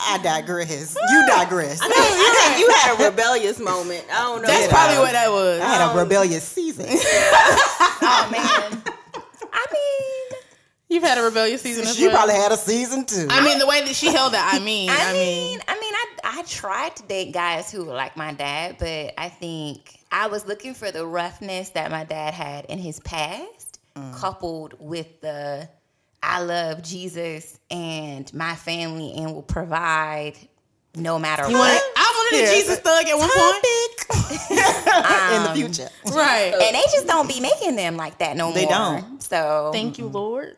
I 0.02 0.18
digress. 0.24 0.96
You 0.96 1.26
digress. 1.28 1.82
you, 1.82 1.94
had, 1.94 2.60
you 2.60 2.70
had 2.72 3.00
a 3.00 3.10
rebellious 3.10 3.60
moment. 3.60 4.06
I 4.12 4.24
don't 4.24 4.42
know. 4.42 4.48
That's 4.48 4.66
Yeah. 4.66 4.72
probably 4.72 4.98
what 4.98 5.12
that 5.12 5.30
was. 5.30 5.62
I 5.62 5.66
had 5.66 5.82
a 5.82 5.92
um, 5.92 5.98
rebellious 5.98 6.44
season. 6.44 6.88
Oh 8.02 8.28
man. 8.32 8.82
I 9.54 9.66
mean, 9.72 10.40
You've 10.90 11.04
had 11.04 11.20
a 11.20 11.22
rebellious 11.22 11.62
season 11.62 11.84
as 11.84 11.96
she 11.96 12.08
well. 12.08 12.16
probably 12.16 12.36
had 12.36 12.52
a 12.52 12.58
season 12.58 13.06
too. 13.06 13.28
I 13.30 13.44
mean, 13.44 13.60
the 13.60 13.68
way 13.68 13.82
that 13.86 13.96
she 13.96 14.08
held 14.12 14.34
that. 14.34 14.52
I 14.54 14.60
mean, 14.60 14.90
I, 14.90 15.14
mean, 15.14 15.60
I 15.68 15.74
mean, 15.80 15.94
I 15.94 16.06
I 16.24 16.44
tried 16.44 16.96
to 16.96 17.04
date 17.04 17.32
guys 17.32 17.72
who 17.72 17.86
were 17.86 17.94
like 17.94 18.18
my 18.18 18.34
dad, 18.34 18.78
but 18.80 19.14
I 19.18 19.30
think 19.30 19.99
I 20.12 20.28
was 20.28 20.46
looking 20.46 20.74
for 20.74 20.92
the 20.92 21.06
roughness 21.06 21.70
that 21.72 21.92
my 21.92 22.04
dad 22.04 22.34
had 22.34 22.66
in 22.66 22.80
his 22.80 23.00
past, 23.02 23.80
mm. 23.96 24.16
coupled 24.16 24.76
with 24.80 25.22
the 25.22 25.70
I 26.22 26.42
love 26.42 26.84
Jesus 26.84 27.60
and 27.72 28.32
my 28.34 28.56
family 28.56 29.14
and 29.16 29.34
will 29.34 29.42
provide 29.42 30.34
no 30.96 31.18
matter 31.20 31.44
You 31.50 31.58
what. 31.58 31.70
wanted, 31.70 31.82
I 31.96 32.30
wanted 32.34 32.40
a 32.42 32.46
Yeah. 32.46 32.60
Jesus 32.60 32.80
thug 32.80 33.06
at 33.08 33.18
one 33.18 33.30
point. 33.30 33.66
in 34.52 35.44
the 35.44 35.52
future. 35.56 35.90
Right. 36.08 36.54
and 36.54 36.76
they 36.76 36.84
just 36.92 37.08
don't 37.08 37.28
be 37.28 37.40
making 37.40 37.76
them 37.76 37.96
like 37.96 38.18
that 38.20 38.36
no 38.36 38.52
They 38.52 38.66
more. 38.66 38.72
They 38.72 39.02
don't. 39.02 39.24
So 39.24 39.70
Thank 39.72 39.98
you, 39.98 40.08
Lord. 40.08 40.58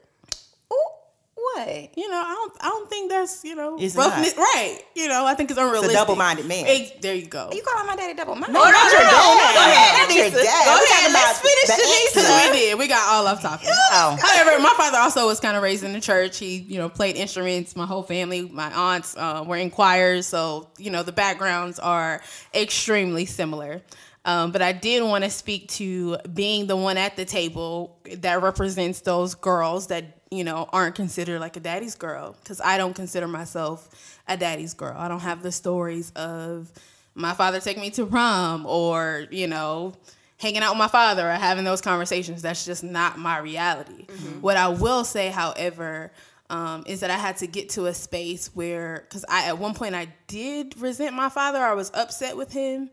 What? 1.53 1.97
You 1.97 2.09
know, 2.09 2.17
I 2.17 2.33
don't. 2.33 2.53
I 2.61 2.67
don't 2.69 2.89
think 2.89 3.09
that's 3.09 3.43
you 3.43 3.55
know 3.55 3.77
It's 3.79 3.95
roughness. 3.95 4.35
Right. 4.37 4.79
You 4.95 5.07
know, 5.07 5.25
I 5.25 5.33
think 5.33 5.51
it's 5.51 5.59
unrealistic. 5.59 5.91
A 5.91 5.99
double-minded 5.99 6.45
man. 6.45 6.65
Ex- 6.67 6.91
there 7.01 7.15
you 7.15 7.27
go. 7.27 7.49
You 7.51 7.61
calling 7.61 7.87
my 7.87 7.95
daddy 7.95 8.13
double 8.13 8.35
minded? 8.35 8.53
No, 8.53 8.63
not 8.63 8.91
your 8.91 9.01
dad. 9.01 9.11
Go 9.11 9.61
ahead, 9.61 10.07
Not 10.07 10.15
your 10.15 10.43
dad. 10.43 10.65
Go 10.65 10.83
ahead. 10.83 11.11
Let's 11.11 11.39
finish 11.39 12.15
the 12.15 12.21
Denise. 12.21 12.51
We 12.51 12.57
did. 12.57 12.79
We 12.79 12.87
got 12.87 13.07
all 13.09 13.27
off 13.27 13.41
topic. 13.41 13.67
Oh. 13.69 14.17
However, 14.21 14.61
my 14.61 14.73
father 14.77 14.97
also 14.97 15.27
was 15.27 15.39
kind 15.39 15.57
of 15.57 15.63
raised 15.63 15.83
in 15.83 15.93
the 15.93 16.01
church. 16.01 16.37
He, 16.37 16.57
you 16.57 16.77
know, 16.77 16.89
played 16.89 17.15
instruments. 17.15 17.75
My 17.75 17.85
whole 17.85 18.03
family, 18.03 18.43
my 18.43 18.71
aunts 18.73 19.15
uh, 19.17 19.43
were 19.45 19.57
in 19.57 19.69
choirs, 19.71 20.27
so 20.27 20.69
you 20.77 20.89
know 20.91 21.03
the 21.03 21.11
backgrounds 21.11 21.79
are 21.79 22.21
extremely 22.53 23.25
similar. 23.25 23.81
Um, 24.23 24.51
but 24.51 24.61
I 24.61 24.71
did 24.71 25.03
want 25.03 25.23
to 25.23 25.29
speak 25.29 25.67
to 25.69 26.17
being 26.31 26.67
the 26.67 26.77
one 26.77 26.97
at 26.97 27.15
the 27.15 27.25
table 27.25 27.97
that 28.17 28.41
represents 28.43 29.01
those 29.01 29.33
girls 29.33 29.87
that 29.87 30.20
you 30.31 30.43
know 30.45 30.67
aren't 30.71 30.95
considered 30.95 31.39
like 31.39 31.57
a 31.57 31.59
daddy's 31.59 31.95
girl 31.95 32.35
because 32.41 32.61
I 32.61 32.77
don't 32.77 32.95
consider 32.95 33.27
myself 33.27 34.19
a 34.27 34.37
daddy's 34.37 34.73
girl. 34.73 34.95
I 34.97 35.07
don't 35.07 35.19
have 35.19 35.43
the 35.43 35.51
stories 35.51 36.11
of 36.15 36.71
my 37.13 37.33
father 37.33 37.59
taking 37.59 37.81
me 37.81 37.89
to 37.91 38.05
prom 38.05 38.65
or 38.65 39.27
you 39.29 39.47
know 39.47 39.93
hanging 40.37 40.63
out 40.63 40.71
with 40.71 40.79
my 40.79 40.87
father 40.87 41.29
or 41.29 41.33
having 41.33 41.65
those 41.65 41.81
conversations. 41.81 42.41
That's 42.41 42.65
just 42.65 42.83
not 42.83 43.19
my 43.19 43.37
reality. 43.39 44.07
What 44.41 44.57
I 44.57 44.69
will 44.69 45.03
say, 45.03 45.29
however, 45.29 46.11
um, 46.49 46.83
is 46.87 47.01
that 47.01 47.11
I 47.11 47.17
had 47.17 47.37
to 47.37 47.47
get 47.47 47.69
to 47.71 47.85
a 47.85 47.93
space 47.93 48.49
where, 48.55 49.05
because 49.07 49.23
I 49.29 49.45
at 49.47 49.57
one 49.59 49.73
point 49.73 49.95
I 49.95 50.07
did 50.27 50.79
resent 50.79 51.13
my 51.15 51.29
father. 51.29 51.59
I 51.59 51.73
was 51.73 51.91
upset 51.93 52.35
with 52.35 52.51
him, 52.51 52.89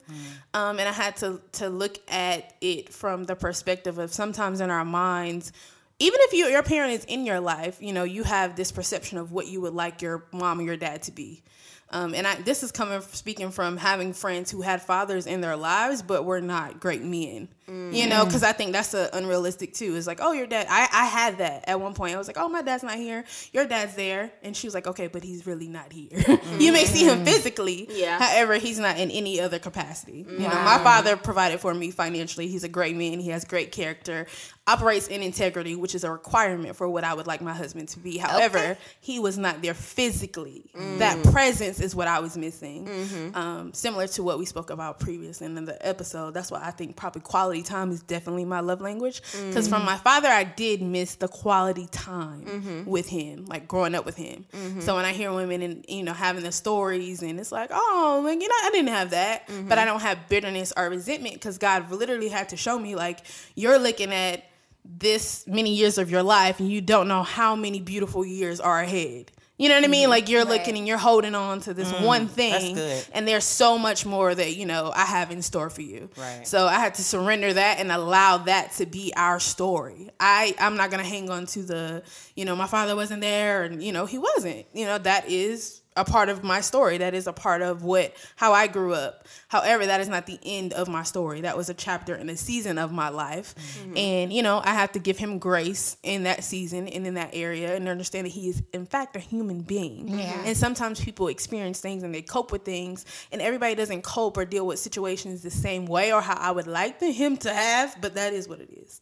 um, 0.55 0.79
and 0.79 0.89
I 0.89 0.93
had 0.93 1.17
to 1.19 1.41
to 1.53 1.69
look 1.69 1.99
at 2.09 2.55
it 2.61 2.93
from 2.93 3.25
the 3.25 3.35
perspective 3.37 3.99
of 3.99 4.13
sometimes 4.13 4.61
in 4.61 4.71
our 4.71 4.85
minds. 4.85 5.53
Even 6.01 6.21
if 6.23 6.33
you, 6.33 6.47
your 6.47 6.63
parent 6.63 6.93
is 6.93 7.05
in 7.05 7.27
your 7.27 7.41
life, 7.41 7.79
you 7.81 7.93
know 7.93 8.05
you 8.05 8.23
have 8.23 8.55
this 8.55 8.71
perception 8.71 9.19
of 9.19 9.33
what 9.33 9.49
you 9.49 9.61
would 9.61 9.75
like 9.75 10.01
your 10.01 10.25
mom 10.33 10.61
or 10.61 10.63
your 10.63 10.77
dad 10.77 11.03
to 11.03 11.13
be. 11.13 11.43
Um, 11.91 12.15
and 12.15 12.27
I, 12.27 12.37
this 12.37 12.63
is 12.63 12.71
coming 12.71 13.01
speaking 13.01 13.51
from 13.51 13.77
having 13.77 14.13
friends 14.13 14.51
who 14.51 14.61
had 14.61 14.83
fathers 14.83 15.27
in 15.27 15.41
their 15.41 15.57
lives, 15.57 16.03
but 16.03 16.25
were 16.25 16.41
not 16.41 16.81
great 16.81 17.03
men. 17.03 17.49
You 17.69 18.07
know, 18.09 18.25
because 18.25 18.43
I 18.43 18.53
think 18.53 18.73
that's 18.73 18.95
a 18.95 19.11
unrealistic 19.13 19.75
too. 19.75 19.95
It's 19.97 20.07
like, 20.07 20.21
oh, 20.23 20.33
your 20.33 20.47
dad. 20.47 20.67
I, 20.71 20.89
I 20.93 21.05
had 21.07 21.39
that 21.39 21.65
at 21.69 21.81
one 21.81 21.93
point. 21.95 22.15
I 22.15 22.19
was 22.19 22.27
like, 22.27 22.39
oh, 22.39 22.49
my 22.49 22.63
dad's 22.63 22.83
not 22.83 22.97
here. 22.97 23.25
Your 23.53 23.67
dad's 23.67 23.95
there, 23.95 24.31
and 24.43 24.57
she 24.57 24.67
was 24.67 24.75
like, 24.75 24.87
okay, 24.87 25.07
but 25.07 25.23
he's 25.23 25.47
really 25.47 25.69
not 25.69 25.93
here. 25.93 26.09
you 26.59 26.73
may 26.73 26.85
see 26.87 27.05
him 27.05 27.25
physically, 27.25 27.87
Yeah. 27.91 28.19
However, 28.19 28.55
he's 28.55 28.79
not 28.79 28.99
in 28.99 29.11
any 29.11 29.41
other 29.41 29.59
capacity. 29.59 30.25
You 30.29 30.39
know, 30.39 30.49
my 30.49 30.79
father 30.83 31.17
provided 31.17 31.61
for 31.61 31.75
me 31.75 31.91
financially. 31.91 32.49
He's 32.49 32.65
a 32.65 32.69
great 32.69 32.97
man. 32.97 33.21
He 33.21 33.31
has 33.31 33.45
great 33.45 33.71
character. 33.73 34.27
Operates 34.67 35.09
in 35.09 35.23
integrity, 35.23 35.77
which 35.77 35.95
is 35.95 36.05
a 36.05 36.11
requirement 36.11 36.77
for 36.77 36.89
what 36.91 37.03
I 37.03 37.15
would 37.15 37.27
like 37.27 37.41
my 37.41 37.55
husband 37.55 37.89
to 37.91 37.99
be. 37.99 38.19
However, 38.19 38.59
Okay. 38.59 38.77
he 39.01 39.19
was 39.19 39.39
not 39.39 39.63
there 39.63 39.73
physically. 39.73 40.71
Mm. 40.77 40.99
That 40.99 41.23
presence 41.33 41.81
is 41.81 41.95
what 41.95 42.07
I 42.07 42.21
was 42.21 42.37
missing. 42.37 42.87
Mm-hmm. 42.87 43.35
Um, 43.35 43.73
similar 43.73 44.07
to 44.09 44.23
what 44.23 44.39
we 44.39 44.45
spoke 44.45 44.69
about 44.71 45.01
previous 45.01 45.41
in 45.41 45.55
the 45.65 45.87
episode. 45.87 46.35
That's 46.35 46.51
why 46.51 46.61
I 46.63 46.71
think 46.71 46.97
probably 46.97 47.23
quality 47.23 47.58
time 47.63 47.91
is 47.91 48.03
definitely 48.03 48.45
my 48.45 48.61
love 48.61 48.81
language. 48.81 49.23
Because 49.49 49.67
Mm. 49.67 49.71
from 49.71 49.85
my 49.85 49.97
father, 49.97 50.29
I 50.29 50.45
did 50.45 50.83
miss 50.83 51.15
the 51.17 51.29
quality 51.29 51.87
time 51.91 52.45
Mm-hmm. 52.47 52.91
with 52.91 53.09
him, 53.09 53.45
like 53.47 53.67
growing 53.69 53.95
up 53.95 54.05
with 54.07 54.17
him. 54.17 54.45
So 54.81 54.97
when 54.97 55.05
I 55.05 55.13
hear 55.13 55.33
women 55.33 55.63
and 55.63 55.85
you 55.89 56.03
know 56.03 56.13
having 56.13 56.43
the 56.45 56.53
stories, 56.53 57.23
and 57.23 57.39
it's 57.41 57.53
like, 57.53 57.71
oh, 57.73 58.21
like 58.25 58.41
you 58.41 58.49
know, 58.49 58.55
I 58.65 58.71
didn't 58.71 58.89
have 58.89 59.11
that, 59.11 59.47
Mm-hmm. 59.49 59.69
but 59.69 59.79
I 59.79 59.85
don't 59.85 60.01
have 60.03 60.29
bitterness 60.29 60.73
or 60.77 60.89
resentment 60.91 61.35
because 61.35 61.59
God 61.59 61.91
literally 61.91 62.29
had 62.29 62.49
to 62.51 62.57
show 62.57 62.79
me 62.79 62.95
like 62.95 63.21
you're 63.55 63.79
looking 63.79 64.13
at 64.13 64.45
this 64.85 65.47
many 65.47 65.75
years 65.75 65.99
of 65.99 66.11
your 66.11 66.23
life 66.23 66.61
and 66.61 66.71
you 66.71 66.81
don't 66.81 67.09
know 67.09 67.23
how 67.23 67.55
many 67.55 67.81
beautiful 67.81 68.25
years 68.25 68.59
are 68.61 68.81
ahead. 68.81 69.31
You 69.59 69.69
know 69.69 69.75
what 69.75 69.85
I 69.85 69.89
mean? 69.89 70.03
Mm-hmm. 70.03 70.11
Like 70.11 70.29
you're 70.29 70.45
looking 70.45 70.79
and 70.79 70.87
you're 70.87 70.99
holding 70.99 71.35
on 71.35 71.61
to 71.63 71.75
this 71.75 71.91
mm. 71.91 72.05
one 72.05 72.29
thing, 72.29 72.77
good. 72.77 73.05
and 73.13 73.27
there's 73.27 73.45
so 73.45 73.77
much 73.77 74.07
more 74.07 74.33
that 74.33 74.55
you 74.55 74.65
know 74.65 74.93
I 74.95 75.05
have 75.05 75.33
in 75.33 75.43
store 75.43 75.69
for 75.69 75.83
you. 75.83 76.09
Right. 76.17 76.47
So 76.47 76.67
I 76.67 76.79
had 76.79 76.95
to 76.95 77.03
surrender 77.03 77.53
that 77.53 77.81
and 77.81 77.91
allow 77.91 78.39
that 78.39 78.73
to 78.75 78.87
be 78.87 79.13
our 79.17 79.41
story. 79.41 80.11
I 80.21 80.55
I'm 80.61 80.77
not 80.77 80.93
gonna 80.93 81.03
hang 81.03 81.29
on 81.29 81.47
to 81.47 81.63
the 81.63 82.05
you 82.37 82.45
know 82.45 82.55
my 82.55 82.69
father 82.69 82.95
wasn't 82.95 83.21
there 83.21 83.65
and 83.65 83.83
you 83.83 83.91
know 83.91 84.07
he 84.07 84.19
wasn't. 84.19 84.67
You 84.73 84.87
know 84.87 84.99
that 84.99 85.29
is 85.29 85.78
a 85.99 86.05
part 86.05 86.29
of 86.29 86.45
my 86.45 86.61
story. 86.61 86.99
That 86.99 87.15
is 87.15 87.27
a 87.27 87.33
part 87.33 87.63
of 87.63 87.83
what 87.83 88.15
how 88.37 88.53
I 88.53 88.67
grew 88.67 88.95
up. 88.95 89.27
However, 89.49 89.87
that 89.87 90.01
is 90.01 90.09
not 90.09 90.27
the 90.27 90.39
end 90.45 90.73
of 90.73 90.89
my 90.89 91.03
story. 91.03 91.43
That 91.43 91.57
was 91.57 91.69
a 91.69 91.75
chapter 91.75 92.15
in 92.15 92.29
a 92.29 92.37
season 92.37 92.79
of 92.79 92.93
my 92.93 93.09
life. 93.09 93.55
And 93.97 94.33
you 94.33 94.43
know, 94.43 94.61
I 94.65 94.75
have 94.75 94.93
to 94.93 94.99
give 94.99 95.19
him 95.19 95.39
grace 95.39 95.97
in 96.03 96.25
that 96.25 96.45
season 96.45 96.89
and 96.89 97.07
in 97.07 97.15
that 97.15 97.31
area 97.33 97.75
and 97.75 97.89
understand 97.89 98.27
that 98.27 98.31
he 98.31 98.49
is 98.49 98.63
in 98.73 98.87
fact 98.87 99.17
a 99.17 99.21
human 99.21 99.61
being. 99.61 100.09
Yeah. 100.09 100.43
And 100.45 100.57
sometimes 100.57 101.01
people 101.01 101.29
experience 101.29 101.81
things 101.81 102.03
and 102.03 102.15
they 102.15 102.23
cope 102.23 102.53
with 102.53 102.65
things 102.65 103.05
and 103.33 103.43
everybody 103.43 103.75
doesn't 103.75 104.03
cope 104.03 104.37
or 104.37 104.45
deal 104.45 104.67
with 104.67 104.79
situations 104.79 105.43
the 105.43 105.51
same 105.51 105.87
way 105.87 106.13
or 106.13 106.21
how 106.21 106.37
I 106.37 106.51
would 106.53 106.67
like 106.67 107.01
the, 107.01 107.11
him 107.11 107.37
to 107.39 107.53
have, 107.53 108.01
but 108.01 108.15
that 108.15 108.33
is 108.33 108.49
what 108.49 108.61
it 108.61 108.71
is. 108.71 109.01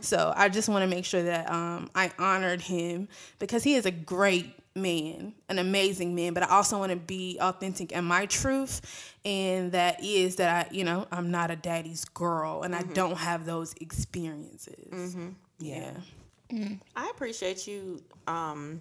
So 0.00 0.32
I 0.34 0.48
just 0.48 0.68
want 0.68 0.82
to 0.82 0.86
make 0.88 1.04
sure 1.04 1.22
that 1.22 1.50
um, 1.50 1.90
I 1.94 2.10
honored 2.18 2.60
him 2.60 3.08
because 3.38 3.62
he 3.62 3.74
is 3.74 3.86
a 3.86 3.90
great 3.90 4.52
man, 4.82 5.34
an 5.48 5.58
amazing 5.58 6.14
man, 6.14 6.34
but 6.34 6.42
I 6.42 6.48
also 6.56 6.78
want 6.78 6.90
to 6.90 6.96
be 6.96 7.38
authentic 7.40 7.94
and 7.94 8.06
my 8.06 8.26
truth. 8.26 8.80
And 9.24 9.72
that 9.72 10.02
is 10.02 10.36
that 10.36 10.66
I, 10.66 10.74
you 10.74 10.84
know, 10.84 11.06
I'm 11.12 11.30
not 11.30 11.50
a 11.50 11.56
daddy's 11.56 12.04
girl 12.06 12.62
and 12.62 12.74
I 12.74 12.82
don't 12.82 13.16
have 13.18 13.44
those 13.44 13.74
experiences. 13.80 15.16
Yeah. 15.58 15.92
I 16.96 17.10
appreciate 17.10 17.66
you, 17.66 18.02
um, 18.26 18.80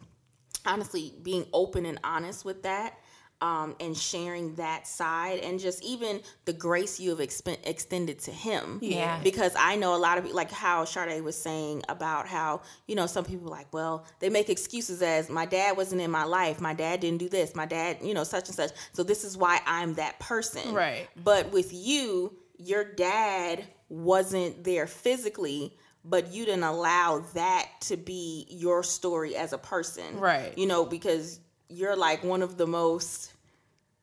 honestly, 0.65 1.13
being 1.21 1.45
open 1.53 1.85
and 1.85 1.99
honest 2.03 2.45
with 2.45 2.63
that. 2.63 2.97
Um, 3.39 3.75
and 3.79 3.95
sharing 3.95 4.55
that 4.55 4.87
side, 4.87 5.41
and 5.41 5.59
just 5.59 5.83
even 5.83 6.21
the 6.45 6.53
grace 6.53 6.99
you 6.99 7.11
have 7.11 7.19
expen- 7.19 7.59
extended 7.67 8.17
to 8.21 8.31
him. 8.31 8.79
Yeah. 8.81 9.19
Because 9.23 9.53
I 9.55 9.75
know 9.75 9.95
a 9.95 9.97
lot 9.97 10.17
of 10.17 10.23
people 10.23 10.35
like 10.35 10.49
how 10.49 10.85
Sade 10.85 11.23
was 11.23 11.35
saying 11.35 11.83
about 11.87 12.27
how 12.27 12.61
you 12.87 12.95
know 12.95 13.05
some 13.05 13.23
people 13.23 13.47
like, 13.47 13.71
well, 13.71 14.07
they 14.21 14.29
make 14.29 14.49
excuses 14.49 15.03
as 15.03 15.29
my 15.29 15.45
dad 15.45 15.77
wasn't 15.77 16.01
in 16.01 16.09
my 16.09 16.23
life, 16.23 16.59
my 16.59 16.73
dad 16.73 16.99
didn't 16.99 17.19
do 17.19 17.29
this, 17.29 17.53
my 17.53 17.67
dad, 17.67 17.97
you 18.01 18.15
know, 18.15 18.23
such 18.23 18.47
and 18.47 18.55
such. 18.55 18.71
So 18.93 19.03
this 19.03 19.23
is 19.23 19.37
why 19.37 19.61
I'm 19.67 19.93
that 19.93 20.17
person. 20.19 20.73
Right. 20.73 21.07
But 21.23 21.51
with 21.51 21.71
you, 21.71 22.35
your 22.57 22.83
dad 22.83 23.63
wasn't 23.89 24.63
there 24.63 24.87
physically, 24.87 25.77
but 26.03 26.31
you 26.33 26.45
didn't 26.45 26.63
allow 26.63 27.19
that 27.33 27.69
to 27.81 27.97
be 27.97 28.47
your 28.49 28.83
story 28.83 29.35
as 29.35 29.53
a 29.53 29.57
person. 29.57 30.19
Right. 30.19 30.57
You 30.57 30.65
know, 30.65 30.85
because 30.85 31.39
you're 31.69 31.95
like 31.95 32.23
one 32.23 32.41
of 32.41 32.57
the 32.57 32.65
most 32.67 33.31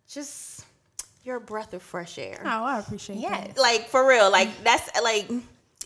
just 0.09 0.65
you're 1.25 1.37
a 1.37 1.41
breath 1.41 1.73
of 1.73 1.83
fresh 1.83 2.19
air. 2.19 2.41
Oh, 2.45 2.49
I 2.65 2.79
appreciate 2.81 3.17
that. 3.23 3.47
Yes. 3.49 3.59
Like 3.59 3.89
for 3.89 4.07
real. 4.07 4.31
Like 4.31 4.51
that's 4.63 4.91
like 5.03 5.29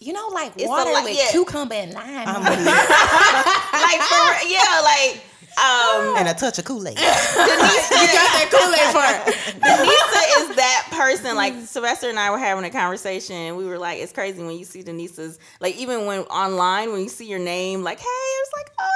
You 0.00 0.12
know, 0.12 0.28
like 0.28 0.52
It's 0.56 0.66
water 0.68 0.92
lot- 0.92 1.04
with 1.04 1.16
yeah. 1.16 1.30
cucumber 1.30 1.74
and 1.74 1.92
lime. 1.94 2.26
like 2.26 4.00
for 4.02 4.48
yeah, 4.48 4.80
like 4.82 5.22
um 5.58 6.14
and 6.18 6.28
a 6.28 6.34
touch 6.34 6.58
of 6.58 6.64
Kool 6.64 6.86
Aid. 6.86 6.96
Denise, 6.96 7.90
You 7.90 8.06
got 8.14 8.30
that 8.34 8.48
Kool-Aid 8.50 8.92
part. 8.94 9.34
Denisa 9.62 10.50
is 10.50 10.56
that 10.56 10.88
person. 10.92 11.34
Like 11.36 11.54
Sylvester 11.66 12.08
and 12.08 12.18
I 12.18 12.30
were 12.30 12.38
having 12.38 12.64
a 12.64 12.70
conversation, 12.70 13.34
and 13.36 13.56
we 13.56 13.64
were 13.66 13.78
like, 13.78 13.98
"It's 13.98 14.12
crazy 14.12 14.42
when 14.42 14.56
you 14.58 14.64
see 14.64 14.82
Denisa's 14.82 15.38
like 15.60 15.76
even 15.76 16.06
when 16.06 16.20
online 16.22 16.92
when 16.92 17.00
you 17.02 17.08
see 17.08 17.26
your 17.28 17.38
name, 17.40 17.82
like, 17.82 17.98
hey, 17.98 18.04
it's 18.06 18.52
like, 18.56 18.70
oh, 18.78 18.88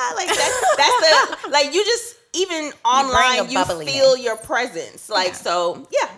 Denisa, 0.00 0.14
like 0.16 0.28
that's 0.28 0.76
that's 0.76 1.00
the 1.44 1.50
like 1.50 1.74
you 1.74 1.84
just 1.84 2.16
even 2.34 2.72
online 2.84 3.40
a 3.40 3.50
you, 3.50 3.64
feel 3.86 4.16
your 4.16 4.36
presence, 4.36 5.08
like 5.08 5.28
Yeah. 5.28 5.34
so 5.34 5.86
yeah. 5.92 6.08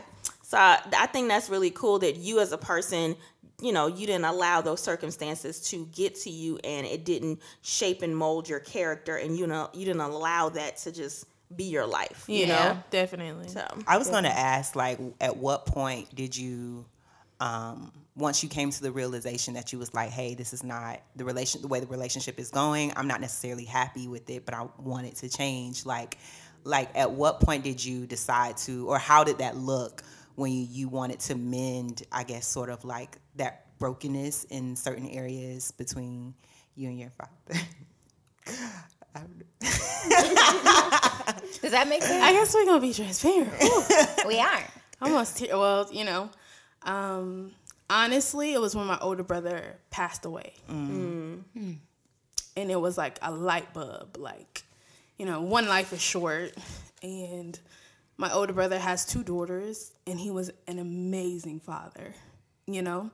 So 0.43 0.59
I, 0.59 0.81
I 0.97 1.07
think 1.07 1.29
that's 1.29 1.49
really 1.51 1.71
cool 1.71 1.99
that 2.01 2.17
you 2.17 2.41
as 2.41 2.53
a 2.53 2.59
person. 2.59 3.17
You 3.61 3.73
know, 3.73 3.87
you 3.87 4.07
didn't 4.07 4.25
allow 4.27 4.61
those 4.61 4.81
circumstances 4.81 5.61
to 5.71 5.87
get 5.87 6.17
to 6.23 6.31
you, 6.31 6.59
and 6.65 6.87
it 6.87 7.05
didn't 7.05 7.41
shape 7.63 8.03
and 8.03 8.17
mold 8.17 8.49
your 8.49 8.61
character, 8.61 9.17
and 9.17 9.39
you 9.39 9.47
know, 9.47 9.71
you 9.73 9.85
didn't 9.85 10.01
allow 10.03 10.49
that 10.51 10.77
to 10.79 10.93
just 10.93 11.25
be 11.55 11.65
your 11.65 11.87
life. 11.87 12.25
You 12.29 12.47
Yeah, 12.47 12.47
know, 12.75 12.83
definitely. 12.91 13.49
so 13.49 13.65
I 13.87 13.97
was 13.97 14.11
going 14.11 14.25
to 14.25 14.31
ask, 14.37 14.75
like, 14.75 14.99
at 15.21 15.37
what 15.37 15.67
point 15.67 16.13
did 16.15 16.37
you, 16.37 16.85
um, 17.41 17.93
once 18.17 18.43
you 18.43 18.49
came 18.49 18.71
to 18.71 18.83
the 18.83 18.93
realization 18.93 19.55
that 19.55 19.73
you 19.73 19.79
was 19.79 19.93
like, 19.93 20.11
hey, 20.11 20.35
this 20.35 20.53
is 20.53 20.63
not 20.63 21.01
the 21.17 21.25
relation, 21.25 21.63
the 21.63 21.69
way 21.69 21.81
the 21.81 21.87
relationship 21.87 22.39
is 22.39 22.51
going. 22.51 22.93
I'm 22.97 23.09
not 23.09 23.21
necessarily 23.21 23.65
happy 23.65 24.09
with 24.09 24.29
it, 24.31 24.45
but 24.45 24.55
I 24.55 24.67
want 24.79 25.07
it 25.07 25.17
to 25.17 25.29
change. 25.29 25.85
Like, 25.85 26.19
like, 26.63 26.97
at 26.97 27.11
what 27.11 27.41
point 27.41 27.65
did 27.65 27.85
you 27.85 28.07
decide 28.07 28.57
to, 28.59 28.89
or 28.89 28.99
how 28.99 29.25
did 29.25 29.39
that 29.39 29.57
look 29.57 30.03
when 30.37 30.53
you, 30.53 30.67
you 30.71 30.89
wanted 30.89 31.21
to 31.21 31.35
mend? 31.35 32.03
I 32.13 32.25
guess 32.25 32.47
sort 32.47 32.71
of 32.71 32.85
like 32.85 33.19
that 33.37 33.67
brokenness 33.79 34.45
in 34.45 34.77
certain 34.77 35.09
areas 35.09 35.73
between 35.73 36.35
you 36.77 36.89
and 36.89 36.99
your 36.99 37.11
father. 37.11 37.61
I 39.15 39.21
don't 39.21 39.39
know. 39.39 39.45
Does 41.63 41.71
that 41.71 41.87
make 41.89 42.03
sense? 42.03 42.23
I 42.23 42.33
guess 42.33 42.53
we're 42.55 42.67
gonna 42.67 42.81
be 42.81 42.93
transparent. 42.93 43.53
We 44.27 44.39
are. 44.39 44.65
Almost 45.01 45.39
te- 45.39 45.49
well, 45.49 45.89
you 45.93 46.05
know. 46.05 46.31
Um, 46.85 47.53
honestly, 47.91 48.53
it 48.53 48.61
was 48.61 48.75
when 48.77 48.87
my 48.87 48.99
older 49.01 49.23
brother 49.23 49.77
passed 49.91 50.25
away, 50.25 50.53
and 52.57 52.71
it 52.71 52.81
was 52.81 52.97
like 52.99 53.19
a 53.23 53.33
light 53.33 53.73
bulb. 53.73 54.17
Like, 54.19 54.63
you 55.19 55.27
know, 55.27 55.41
one 55.43 55.67
life 55.67 55.93
is 55.93 56.01
short, 56.01 56.55
and 57.03 57.59
my 58.17 58.33
older 58.33 58.53
brother 58.53 58.79
has 58.79 59.05
two 59.07 59.23
daughters, 59.25 59.93
and 60.07 60.19
he 60.21 60.31
was 60.31 60.51
an 60.67 60.79
amazing 60.79 61.61
father. 61.61 62.15
You 62.67 62.83
know, 62.83 63.11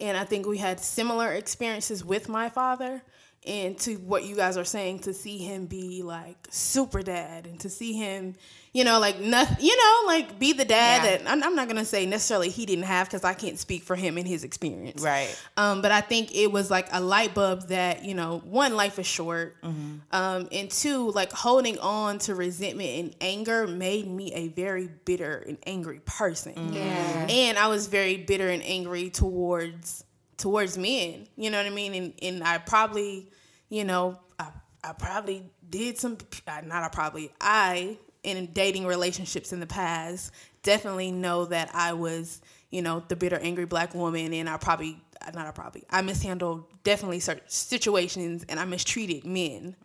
and 0.00 0.16
I 0.16 0.24
think 0.24 0.46
we 0.46 0.58
had 0.58 0.80
similar 0.80 1.32
experiences 1.32 2.04
with 2.04 2.28
my 2.28 2.48
father. 2.48 3.02
And 3.44 3.76
to 3.80 3.96
what 3.96 4.22
you 4.24 4.36
guys 4.36 4.56
are 4.56 4.64
saying, 4.64 5.00
to 5.00 5.12
see 5.12 5.38
him 5.38 5.66
be 5.66 6.02
like 6.02 6.36
super 6.50 7.02
dad, 7.02 7.46
and 7.46 7.58
to 7.60 7.68
see 7.68 7.92
him, 7.92 8.36
you 8.72 8.84
know, 8.84 9.00
like 9.00 9.18
nothing, 9.18 9.56
you 9.60 9.76
know, 9.76 10.06
like 10.06 10.38
be 10.38 10.52
the 10.52 10.64
dad 10.64 11.02
Yeah. 11.02 11.16
that 11.18 11.28
I'm, 11.30 11.42
I'm 11.42 11.56
not 11.56 11.66
gonna 11.66 11.84
say 11.84 12.06
necessarily 12.06 12.50
he 12.50 12.66
didn't 12.66 12.84
have 12.84 13.08
because 13.08 13.24
I 13.24 13.34
can't 13.34 13.58
speak 13.58 13.82
for 13.82 13.96
him 13.96 14.16
and 14.16 14.28
his 14.28 14.44
experience, 14.44 15.02
Right. 15.02 15.36
um, 15.56 15.82
but 15.82 15.90
I 15.90 16.00
think 16.02 16.32
it 16.36 16.52
was 16.52 16.70
like 16.70 16.86
a 16.92 17.00
light 17.00 17.34
bulb 17.34 17.66
that 17.68 18.04
you 18.04 18.14
know, 18.14 18.38
one, 18.44 18.76
life 18.76 19.00
is 19.00 19.06
short, 19.08 19.56
um, 19.64 20.48
and 20.52 20.70
two, 20.70 21.10
like 21.10 21.32
holding 21.32 21.80
on 21.80 22.18
to 22.20 22.36
resentment 22.36 22.90
and 22.90 23.16
anger 23.20 23.66
made 23.66 24.06
me 24.06 24.32
a 24.34 24.48
very 24.48 24.88
bitter 25.04 25.44
and 25.48 25.58
angry 25.66 26.00
person. 26.04 26.72
Yeah. 26.72 27.26
And 27.28 27.58
I 27.58 27.66
was 27.66 27.88
very 27.88 28.18
bitter 28.18 28.48
and 28.48 28.62
angry 28.64 29.10
towards 29.10 30.04
towards 30.36 30.76
men. 30.78 31.26
You 31.36 31.50
know 31.50 31.58
what 31.58 31.66
I 31.66 31.70
mean? 31.70 31.94
And 31.94 32.12
and 32.22 32.44
I 32.44 32.58
probably, 32.58 33.28
you 33.68 33.84
know, 33.84 34.18
I, 34.38 34.48
I 34.84 34.92
probably 34.92 35.44
did 35.68 35.98
some. 35.98 36.18
uh, 36.46 36.60
Not 36.64 36.82
I 36.82 36.88
probably. 36.88 37.30
I 37.40 37.98
in 38.22 38.46
dating 38.52 38.86
relationships 38.86 39.52
in 39.52 39.60
the 39.60 39.66
past 39.66 40.32
definitely 40.62 41.10
know 41.10 41.44
that 41.46 41.70
I 41.74 41.92
was, 41.92 42.40
you 42.70 42.82
know, 42.82 43.02
the 43.08 43.16
bitter, 43.16 43.38
angry 43.42 43.64
black 43.66 43.94
woman, 43.94 44.32
and 44.32 44.48
I 44.48 44.56
probably. 44.56 44.98
Not 45.34 45.46
I 45.46 45.52
probably. 45.52 45.84
I 45.88 46.02
mishandled 46.02 46.64
definitely 46.82 47.20
certain 47.20 47.44
situations, 47.46 48.44
and 48.48 48.58
I 48.58 48.64
mistreated 48.64 49.24
men 49.24 49.76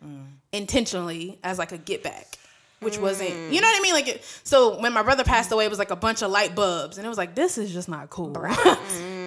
intentionally 0.52 1.38
as 1.44 1.58
like 1.58 1.70
a 1.70 1.78
get 1.78 2.02
back. 2.02 2.36
Which 2.80 2.98
wasn't 2.98 3.30
you 3.30 3.36
mm. 3.36 3.52
know 3.62 3.68
what 3.68 3.78
I 3.78 3.80
mean? 3.82 3.92
Like 3.92 4.08
it, 4.08 4.40
so 4.44 4.80
when 4.80 4.92
my 4.92 5.02
brother 5.02 5.24
passed 5.24 5.50
away 5.50 5.64
it 5.64 5.70
was 5.70 5.78
like 5.78 5.90
a 5.90 5.96
bunch 5.96 6.22
of 6.22 6.30
light 6.30 6.54
bulbs 6.54 6.98
and 6.98 7.04
it 7.04 7.08
was 7.08 7.18
like 7.18 7.34
this 7.34 7.58
is 7.58 7.72
just 7.72 7.88
not 7.88 8.10
cool. 8.10 8.28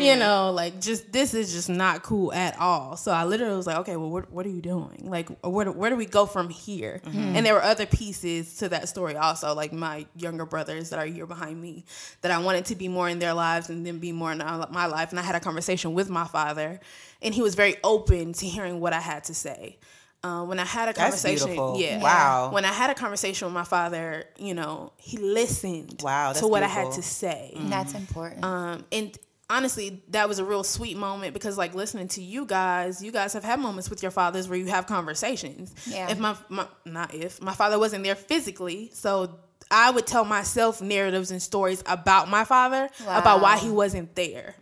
You 0.02 0.14
mm. 0.14 0.20
know 0.20 0.52
like 0.52 0.82
just 0.82 1.12
this 1.12 1.34
is 1.34 1.54
just 1.54 1.70
not 1.70 2.02
cool 2.02 2.34
at 2.34 2.58
all. 2.60 2.98
So 2.98 3.12
I 3.12 3.26
literally 3.26 3.56
was 3.56 3.68
like 3.68 3.78
okay 3.78 3.98
well 3.98 4.10
what, 4.10 4.32
what 4.32 4.46
are 4.46 4.50
you 4.50 4.62
doing? 4.62 5.04
Like 5.04 5.30
where, 5.44 5.66
do- 5.66 5.72
where 5.74 5.90
do 5.90 5.96
we 5.96 6.06
go 6.06 6.26
from 6.26 6.50
here? 6.50 7.02
Mm-hmm. 7.06 7.36
And 7.36 7.46
there 7.46 7.54
were 7.54 7.64
other 7.64 7.86
pieces 7.86 8.58
to 8.58 8.70
that 8.70 8.90
story 8.90 9.16
also 9.16 9.54
like 9.54 9.74
my 9.74 10.06
younger 10.16 10.46
brothers 10.46 10.90
that 10.90 11.00
are 11.00 11.06
here 11.06 11.26
behind 11.26 11.62
me 11.62 11.86
that 12.22 12.32
I 12.32 12.40
wanted 12.40 12.66
to 12.66 12.76
be 12.76 12.88
more 12.88 13.10
in 13.10 13.20
their 13.20 13.34
lives 13.34 13.70
and 13.70 13.86
then 13.86 14.00
be 14.00 14.12
more 14.12 14.32
in 14.32 14.40
my 14.40 14.86
life. 14.86 15.12
And 15.12 15.20
I 15.20 15.24
had 15.24 15.36
a 15.36 15.40
conversation 15.40 15.94
with 15.94 16.10
my 16.10 16.26
father 16.26 16.80
and 17.22 17.34
he 17.34 17.42
was 17.42 17.56
very 17.56 17.76
open 17.84 18.34
to 18.34 18.46
hearing 18.46 18.80
what 18.80 18.94
I 18.94 19.00
had 19.00 19.26
to 19.26 19.34
say 19.34 19.78
uh, 20.24 20.44
when 20.44 20.60
I 20.60 20.66
had 20.66 20.90
a 20.90 20.94
conversation, 20.94 21.48
beautiful. 21.48 21.76
yeah, 21.80 22.02
Wow. 22.02 22.52
When 22.52 22.64
I 22.66 22.72
had 22.72 22.90
a 22.90 22.94
conversation 22.94 23.48
with 23.48 23.54
my 23.56 23.64
father, 23.64 24.26
you 24.38 24.54
know, 24.54 24.94
he 24.98 25.18
listened 25.18 26.02
Wow, 26.04 26.28
that's 26.30 26.42
to 26.42 26.48
what 26.48 26.64
I 26.64 26.68
had 26.68 26.92
to 26.94 27.02
say. 27.02 27.54
That's 27.56 27.94
important. 27.94 28.44
Um, 28.46 28.86
and 28.92 29.18
honestly, 29.50 30.04
that 30.10 30.30
was 30.30 30.40
a 30.40 30.46
real 30.46 30.64
sweet 30.64 30.96
moment 30.96 31.34
because, 31.34 31.58
like, 31.58 31.74
listening 31.74 32.08
to 32.10 32.22
you 32.22 32.46
guys, 32.46 33.04
you 33.04 33.12
guys 33.12 33.34
have 33.34 33.44
had 33.44 33.60
moments 33.60 33.90
with 33.90 34.02
your 34.04 34.12
fathers 34.12 34.48
where 34.48 34.58
you 34.60 34.68
have 34.68 34.86
conversations. 34.88 35.74
Yeah. 35.88 36.10
If 36.10 36.20
my, 36.20 36.36
my 36.50 36.68
not 36.86 37.14
if 37.14 37.42
my 37.42 37.54
father 37.54 37.80
wasn't 37.80 38.04
there 38.04 38.16
physically, 38.16 38.92
so 38.94 39.40
I 39.72 39.90
would 39.90 40.06
tell 40.06 40.26
myself 40.26 40.82
narratives 40.82 41.32
and 41.32 41.42
stories 41.42 41.82
about 41.86 42.30
my 42.30 42.44
father 42.44 42.90
about 43.08 43.42
why 43.42 43.58
he 43.58 43.70
wasn't 43.70 44.16
there. 44.16 44.56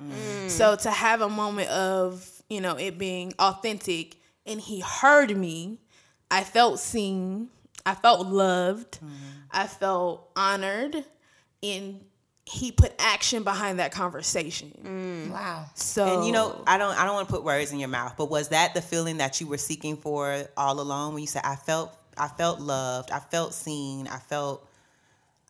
So 0.47 0.75
to 0.77 0.89
have 0.91 1.21
a 1.21 1.29
moment 1.29 1.69
of 1.69 2.29
you 2.49 2.61
know 2.61 2.75
it 2.77 2.97
being 2.97 3.33
authentic 3.39 4.15
and 4.49 4.59
he 4.59 4.81
heard 4.81 5.35
me, 5.37 5.79
I 6.29 6.43
felt 6.43 6.79
seen, 6.79 7.49
I 7.85 7.95
felt 7.95 8.27
loved, 8.27 8.99
I 9.51 9.67
felt 9.67 10.29
honored, 10.35 11.05
and 11.63 12.01
he 12.45 12.71
put 12.71 12.93
action 12.97 13.43
behind 13.43 13.79
that 13.79 13.91
conversation. 13.91 14.73
Mm. 14.83 15.31
wow. 15.31 15.65
So 15.75 16.05
And 16.05 16.25
you 16.25 16.31
know, 16.31 16.61
I 16.65 16.77
don't 16.77 16.97
I 16.97 17.05
don't 17.05 17.13
want 17.13 17.27
to 17.29 17.33
put 17.33 17.43
words 17.43 17.71
in 17.71 17.79
your 17.79 17.89
mouth, 17.89 18.15
but 18.17 18.29
was 18.29 18.49
that 18.49 18.73
the 18.73 18.81
feeling 18.81 19.17
that 19.17 19.39
you 19.39 19.47
were 19.47 19.57
seeking 19.57 19.95
for 19.95 20.45
all 20.57 20.79
along 20.81 21.13
when 21.13 21.21
you 21.21 21.27
said 21.27 21.43
I 21.45 21.55
felt 21.55 21.95
I 22.17 22.27
felt 22.27 22.59
loved, 22.59 23.11
I 23.11 23.19
felt 23.19 23.53
seen, 23.53 24.07
I 24.07 24.17
felt 24.17 24.67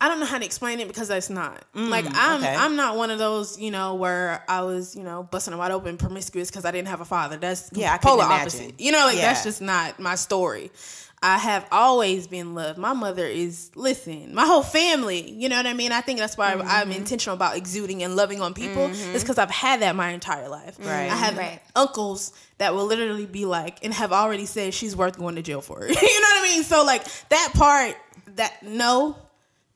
I 0.01 0.07
don't 0.07 0.19
know 0.21 0.25
how 0.25 0.37
to 0.37 0.45
explain 0.45 0.79
it 0.79 0.87
because 0.87 1.09
that's 1.09 1.29
not 1.29 1.61
like 1.73 2.05
I'm. 2.05 2.41
Mm, 2.41 2.43
okay. 2.43 2.55
I'm 2.55 2.75
not 2.77 2.95
one 2.95 3.11
of 3.11 3.19
those, 3.19 3.59
you 3.59 3.69
know, 3.69 3.95
where 3.95 4.43
I 4.47 4.61
was, 4.61 4.95
you 4.95 5.03
know, 5.03 5.23
busting 5.23 5.51
them 5.51 5.59
wide 5.59 5.71
open, 5.71 5.97
promiscuous 5.97 6.49
because 6.49 6.63
I 6.63 6.71
didn't 6.71 6.87
have 6.87 7.01
a 7.01 7.05
father. 7.05 7.35
That's 7.37 7.69
Yeah, 7.73 7.93
I 7.93 7.97
couldn't 7.97 8.11
polar 8.11 8.25
imagine. 8.25 8.41
opposite. 8.61 8.79
You 8.79 8.91
know, 8.93 9.05
like 9.05 9.17
that's 9.17 9.43
just 9.43 9.61
not 9.61 9.99
my 9.99 10.15
story. 10.15 10.71
I 11.21 11.37
have 11.37 11.67
always 11.69 12.27
been 12.27 12.55
loved. 12.55 12.77
My 12.79 12.93
mother 12.93 13.25
is 13.25 13.71
listen. 13.75 14.33
My 14.33 14.45
whole 14.45 14.63
family. 14.63 15.29
You 15.29 15.49
know 15.49 15.57
what 15.57 15.67
I 15.67 15.73
mean. 15.73 15.91
I 15.91 15.99
think 15.99 16.17
that's 16.17 16.37
why 16.37 16.53
Mm-hmm. 16.55 16.65
I'm 16.65 16.91
intentional 16.93 17.35
about 17.35 17.57
exuding 17.57 18.01
and 18.01 18.15
loving 18.15 18.39
on 18.39 18.53
people. 18.53 18.89
It's 18.93 19.21
because 19.21 19.37
I've 19.37 19.51
had 19.51 19.81
that 19.81 19.97
my 19.97 20.11
entire 20.11 20.47
life. 20.47 20.77
Right. 20.79 21.11
I 21.11 21.15
have 21.17 21.37
Right. 21.37 21.59
uncles 21.75 22.31
that 22.57 22.73
will 22.73 22.85
literally 22.85 23.25
be 23.25 23.43
like, 23.43 23.83
and 23.83 23.93
have 23.93 24.13
already 24.13 24.45
said 24.45 24.73
she's 24.73 24.95
worth 24.95 25.17
going 25.17 25.35
to 25.35 25.41
jail 25.41 25.59
for. 25.59 25.81
you 25.85 25.93
know 25.93 25.99
what 25.99 26.39
I 26.39 26.41
mean? 26.43 26.63
So 26.63 26.85
like 26.85 27.03
that 27.27 27.51
part, 27.53 27.97
that 28.37 28.63
no, 28.63 29.17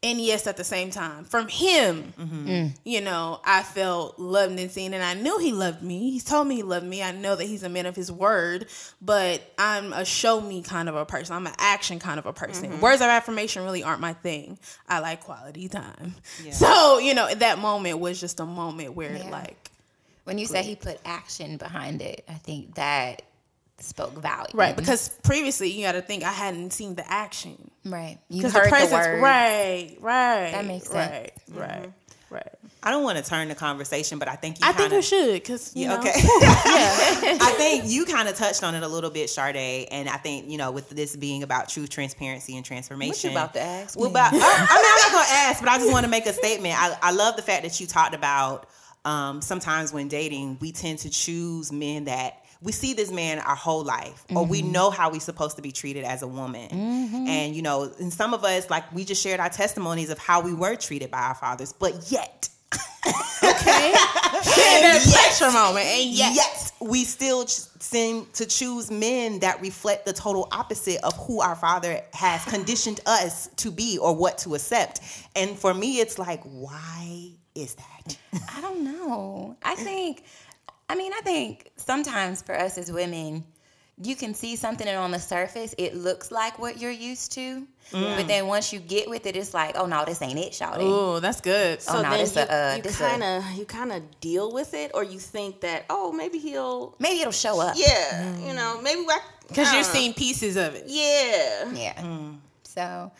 and 0.04 0.20
yes 0.22 0.46
at 0.48 0.58
the 0.58 0.64
same 0.64 0.92
time. 0.92 1.24
From 1.24 1.48
him, 1.48 2.14
Mm-hmm. 2.20 2.68
you 2.84 3.02
know, 3.02 3.40
I 3.46 3.64
felt 3.64 4.20
loved 4.20 4.60
and 4.60 4.70
seen, 4.70 4.94
and 4.94 5.04
I 5.04 5.14
knew 5.14 5.40
he 5.40 5.52
loved 5.54 5.82
me. 5.82 6.12
he 6.12 6.20
told 6.20 6.48
me 6.48 6.56
he 6.58 6.64
loved 6.64 6.86
me. 6.86 7.02
I 7.02 7.12
know 7.12 7.36
that 7.36 7.46
he's 7.46 7.64
a 7.64 7.70
man 7.70 7.86
of 7.86 7.96
his 7.96 8.12
word, 8.12 8.68
but 9.02 9.42
I'm 9.58 9.94
a 9.94 10.04
show 10.06 10.42
me 10.42 10.62
kind 10.62 10.90
of 10.90 10.96
a 10.96 11.06
person. 11.06 11.36
I'm 11.36 11.48
an 11.48 11.54
action 11.58 12.00
kind 12.00 12.20
of 12.20 12.26
a 12.26 12.34
person. 12.34 12.70
Mm-hmm. 12.72 12.82
Words 12.82 13.02
of 13.02 13.08
affirmation 13.08 13.64
really 13.64 13.84
aren't 13.84 14.02
my 14.02 14.14
thing. 14.14 14.60
I 14.88 15.00
like 15.00 15.22
quality 15.24 15.70
time. 15.70 16.16
So, 16.52 17.00
you 17.00 17.14
know, 17.14 17.34
that 17.34 17.60
moment 17.60 18.00
was 18.00 18.20
just 18.20 18.40
a 18.40 18.46
moment 18.46 18.94
where 18.96 19.16
Yeah. 19.16 19.30
like 19.30 19.72
When 20.26 20.38
you 20.38 20.46
said 20.46 20.66
he 20.66 20.76
put 20.76 21.00
action 21.06 21.58
behind 21.58 22.02
it, 22.02 22.24
I 22.30 22.34
think 22.36 22.76
that 22.76 23.22
spoke 23.84 24.14
value. 24.14 24.50
Right, 24.54 24.76
because 24.76 25.10
previously 25.24 25.70
you 25.72 25.84
got 25.84 25.94
to 25.94 26.02
think 26.02 26.24
I 26.24 26.32
hadn't 26.32 26.72
seen 26.74 26.96
the 26.96 27.10
action. 27.12 27.72
right, 27.86 28.18
you 28.30 28.38
Because 28.38 28.54
heard 28.54 28.72
the 28.72 28.88
the, 28.88 28.94
word. 28.94 29.22
right, 29.22 29.98
right. 30.00 30.52
That 30.52 30.66
makes 30.66 30.88
sense. 30.88 31.12
right, 31.12 31.32
sense. 31.48 31.60
Right, 31.60 31.94
right. 32.30 32.48
I 32.86 32.92
don't 32.92 33.04
want 33.04 33.18
to 33.18 33.24
turn 33.24 33.48
the 33.48 33.56
conversation, 33.56 34.20
but 34.20 34.28
I 34.28 34.36
think 34.36 34.60
you 34.60 34.66
I 34.66 34.74
think 34.74 34.90
kinda, 34.90 34.96
we 34.98 35.02
should, 35.04 35.34
because 35.36 35.74
you 35.76 35.84
Yeah, 35.84 35.96
know, 35.96 36.00
okay. 36.02 36.12
yeah, 36.18 37.38
I 37.42 37.54
think 37.58 37.84
you 37.88 38.06
kind 38.06 38.28
of 38.28 38.36
touched 38.36 38.64
on 38.64 38.76
it 38.76 38.84
a 38.84 38.88
little 38.88 39.10
bit, 39.10 39.30
Sade, 39.30 39.88
and 39.90 40.10
I 40.10 40.18
think 40.18 40.50
you 40.50 40.58
know 40.58 40.72
with 40.72 40.90
this 40.90 41.16
being 41.16 41.44
about 41.44 41.70
truth, 41.70 41.90
transparency, 41.90 42.58
and 42.58 42.66
transformation. 42.66 43.32
about 43.32 43.54
to 43.54 43.62
ask 43.62 43.98
Well, 43.98 44.10
about, 44.10 44.34
I, 44.34 44.38
I 44.38 44.40
mean, 44.40 44.48
I'm 44.70 45.00
not 45.00 45.12
gonna 45.12 45.40
ask, 45.50 45.60
but 45.62 45.70
I 45.70 45.78
just 45.78 45.92
want 45.92 46.04
to 46.06 46.10
make 46.10 46.26
a 46.26 46.34
statement. 46.34 46.76
I, 46.78 46.98
I 47.02 47.12
love 47.12 47.36
the 47.38 47.42
fact 47.42 47.64
that 47.64 47.80
you 47.80 47.88
talked 47.88 48.16
about 48.16 48.68
um, 49.06 49.42
sometimes 49.42 49.92
when 49.94 50.08
dating, 50.08 50.58
we 50.60 50.72
tend 50.72 51.00
to 51.00 51.10
choose 51.10 51.72
men 51.72 52.06
that 52.06 52.43
we 52.64 52.72
see 52.72 52.94
this 52.94 53.12
man 53.12 53.40
our 53.40 53.56
whole 53.56 53.84
life, 53.84 54.26
or 54.34 54.46
we 54.46 54.62
mm-hmm. 54.62 54.72
know 54.72 54.90
how 54.90 55.12
we're 55.12 55.20
supposed 55.20 55.58
to 55.58 55.62
be 55.62 55.72
treated 55.72 56.06
as 56.06 56.22
a 56.22 56.28
woman. 56.28 56.70
Mm-hmm. 56.70 57.28
And 57.28 57.56
you 57.56 57.62
know, 57.62 57.92
and 58.00 58.12
some 58.12 58.34
of 58.34 58.44
us, 58.44 58.70
like 58.70 58.92
we 58.94 59.04
just 59.04 59.22
shared 59.22 59.40
our 59.40 59.50
testimonies 59.50 60.10
of 60.10 60.18
how 60.18 60.42
we 60.42 60.54
were 60.54 60.76
treated 60.76 61.12
by 61.12 61.20
our 61.20 61.36
fathers, 61.36 61.74
but 61.74 62.12
yet 62.12 62.50
okay. 63.44 63.92
that 63.92 65.12
pressure 65.12 65.52
moment, 65.52 65.86
and 65.86 66.10
yes, 66.10 66.36
yes, 66.36 66.72
we 66.82 67.04
still 67.04 67.46
ch- 67.46 67.68
seem 67.80 68.26
to 68.34 68.46
choose 68.46 68.90
men 68.90 69.40
that 69.40 69.62
reflect 69.62 70.06
the 70.06 70.14
total 70.14 70.48
opposite 70.52 71.04
of 71.04 71.14
who 71.28 71.42
our 71.42 71.56
father 71.56 72.02
has 72.14 72.44
conditioned 72.46 73.02
us 73.06 73.48
to 73.58 73.72
be 73.72 73.98
or 73.98 74.16
what 74.16 74.38
to 74.40 74.56
accept. 74.56 75.02
And 75.36 75.58
for 75.58 75.74
me, 75.74 76.00
it's 76.00 76.18
like, 76.18 76.42
why 76.44 77.32
is 77.56 77.76
that? 77.76 78.18
I 78.56 78.62
don't 78.62 78.84
know. 78.84 79.58
I 79.64 79.76
think, 79.76 80.24
I 80.90 80.96
mean, 80.96 81.12
I 81.14 81.22
think 81.22 81.72
sometimes 81.78 82.42
for 82.42 82.56
us 82.56 82.78
as 82.78 82.92
women, 82.92 83.44
you 84.02 84.16
can 84.16 84.34
see 84.34 84.56
something 84.56 84.88
and 84.88 84.98
on 84.98 85.12
the 85.12 85.20
surface 85.20 85.76
it 85.78 85.96
looks 85.96 86.32
like 86.32 86.58
what 86.58 86.80
you're 86.80 86.92
used 86.92 87.32
to, 87.34 87.68
mm. 87.92 88.18
but 88.18 88.28
then 88.28 88.48
once 88.48 88.74
you 88.74 88.80
get 88.80 89.10
with 89.10 89.26
it, 89.28 89.36
it's 89.36 89.54
like, 89.54 89.78
oh 89.78 89.86
no, 89.86 90.04
this 90.04 90.22
ain't 90.22 90.40
it, 90.40 90.52
Shawty. 90.52 90.82
Ooh, 90.82 91.20
that's 91.20 91.42
good. 91.42 91.80
Oh, 91.88 92.02
no, 92.02 92.10
this 92.18 92.36
you, 92.36 92.42
a, 92.42 92.46
uh, 92.46 92.76
you 92.78 92.82
this 92.82 92.98
kind 92.98 93.24
of 93.24 93.44
you 93.52 93.66
kind 93.66 93.92
of 93.92 94.20
deal 94.20 94.52
with 94.52 94.74
it, 94.74 94.92
or 94.94 95.04
you 95.04 95.20
think 95.20 95.62
that 95.62 95.86
oh 95.90 96.12
maybe 96.12 96.40
he'll 96.40 96.96
Maybe 97.00 97.22
it'll 97.22 97.32
show 97.32 97.62
up. 97.62 97.76
yeah 97.78 98.34
mm. 98.36 98.48
you 98.48 98.54
know 98.54 98.82
maybe 98.82 99.06
Because 99.48 99.72
you're 99.72 99.84
don't 99.84 99.94
know. 99.94 100.00
seeing 100.00 100.14
pieces 100.14 100.56
of 100.58 100.74
it. 100.76 100.86
yeah 100.88 101.72
Yeah. 101.72 102.02
Mm. 102.02 102.38
So, 102.64 103.12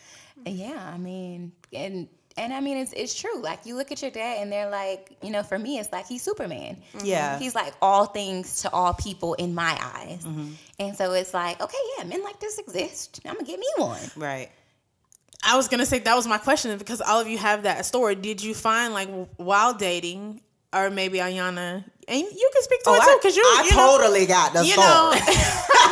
yeah, 0.44 0.90
I 0.92 0.98
mean, 0.98 1.52
and 1.72 2.08
and 2.36 2.52
I 2.52 2.60
mean, 2.60 2.76
it's 2.78 2.92
it's 2.92 3.14
true. 3.14 3.40
Like 3.40 3.64
you 3.66 3.76
look 3.76 3.92
at 3.92 4.02
your 4.02 4.10
dad, 4.10 4.38
and 4.42 4.50
they're 4.50 4.68
like, 4.70 5.16
you 5.22 5.30
know, 5.30 5.42
for 5.42 5.58
me, 5.58 5.78
it's 5.78 5.92
like 5.92 6.06
he's 6.06 6.22
Superman. 6.22 6.76
Yeah. 7.02 7.38
He's 7.38 7.54
like 7.54 7.74
all 7.80 8.06
things 8.06 8.62
to 8.62 8.70
all 8.72 8.94
people 8.94 9.34
in 9.34 9.54
my 9.54 9.78
eyes, 9.80 10.24
Mm-hmm. 10.24 10.48
and 10.80 10.96
so 10.96 11.12
it's 11.12 11.32
like, 11.34 11.60
okay, 11.62 11.76
yeah, 11.98 12.04
men 12.04 12.22
like 12.22 12.40
this 12.40 12.58
exist. 12.58 13.20
I'm 13.24 13.34
gonna 13.34 13.44
get 13.46 13.58
me 13.58 13.66
one. 13.76 14.00
Right. 14.16 14.50
I 15.46 15.56
was 15.56 15.68
gonna 15.68 15.86
say 15.86 15.98
that 15.98 16.14
was 16.16 16.26
my 16.26 16.38
question 16.38 16.76
because 16.78 17.00
all 17.00 17.20
of 17.20 17.28
you 17.28 17.38
have 17.38 17.64
that 17.64 17.84
story. 17.86 18.14
Did 18.14 18.42
you 18.42 18.54
find 18.54 18.94
like 18.94 19.08
while 19.36 19.74
dating, 19.74 20.40
or 20.72 20.88
maybe 20.90 21.18
Ayana, 21.18 21.84
and 22.08 22.18
you 22.20 22.50
can 22.52 22.62
speak 22.62 22.82
to 22.84 22.90
Oh, 22.90 22.94
it 22.94 23.00
too 23.04 23.18
because 23.20 23.36
you, 23.36 23.42
I 23.44 23.62
you 23.68 23.76
know, 23.76 23.98
totally 23.98 24.26
got 24.26 24.52
the 24.54 24.64
you 24.64 24.72
story. 24.72 24.86
know, 24.86 25.12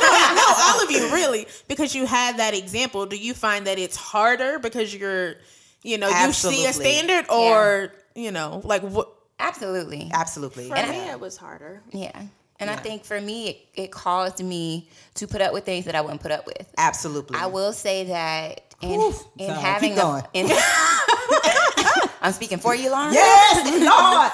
no, 0.01 0.35
no, 0.35 0.45
all 0.59 0.83
of 0.83 0.91
you 0.91 1.13
really, 1.13 1.47
because 1.69 1.95
you 1.95 2.07
had 2.07 2.39
that 2.39 2.55
example. 2.55 3.05
Do 3.07 3.17
you 3.17 3.35
find 3.35 3.67
that 3.67 3.79
it's 3.79 3.97
harder 3.97 4.59
because 4.59 4.95
you're, 4.95 5.35
you 5.83 5.99
know, 5.99 6.09
you 6.09 6.33
see 6.33 6.67
a 6.67 6.73
standard, 6.73 7.27
or 7.31 7.93
you 8.15 8.31
know, 8.33 8.61
like 8.65 8.83
what? 8.83 9.09
Absolutely. 9.39 10.11
Absolutely. 10.13 10.69
for 10.69 10.77
And 10.77 10.91
me 10.91 11.01
I- 11.01 11.13
it 11.13 11.21
was 11.21 11.37
harder 11.37 11.83
Yeah. 11.93 12.23
And 12.61 12.71
I 12.71 12.77
think 12.77 13.05
for 13.05 13.21
me, 13.21 13.49
it, 13.49 13.57
it 13.75 13.91
caused 13.91 14.41
me 14.45 14.89
to 15.15 15.27
put 15.27 15.41
up 15.41 15.53
with 15.53 15.65
things 15.65 15.87
that 15.87 15.97
I 15.97 16.01
wouldn't 16.01 16.21
put 16.21 16.31
up 16.31 16.47
with. 16.47 16.73
Absolutely. 16.79 17.37
I 17.37 17.47
will 17.47 17.73
say 17.73 18.05
that 18.05 18.61
in, 18.81 19.01
Oof, 19.01 19.21
in 19.37 19.49
sorry, 19.49 19.61
having 19.61 19.91
keep 19.95 19.99
a- 19.99 20.03
going. 20.03 20.23
in- 20.35 20.47
I'm 22.23 22.31
speaking 22.33 22.59
for 22.59 22.73
you, 22.77 22.91
Lauren. 22.91 23.13
Yes, 23.15 23.65
Lord. 23.67 24.31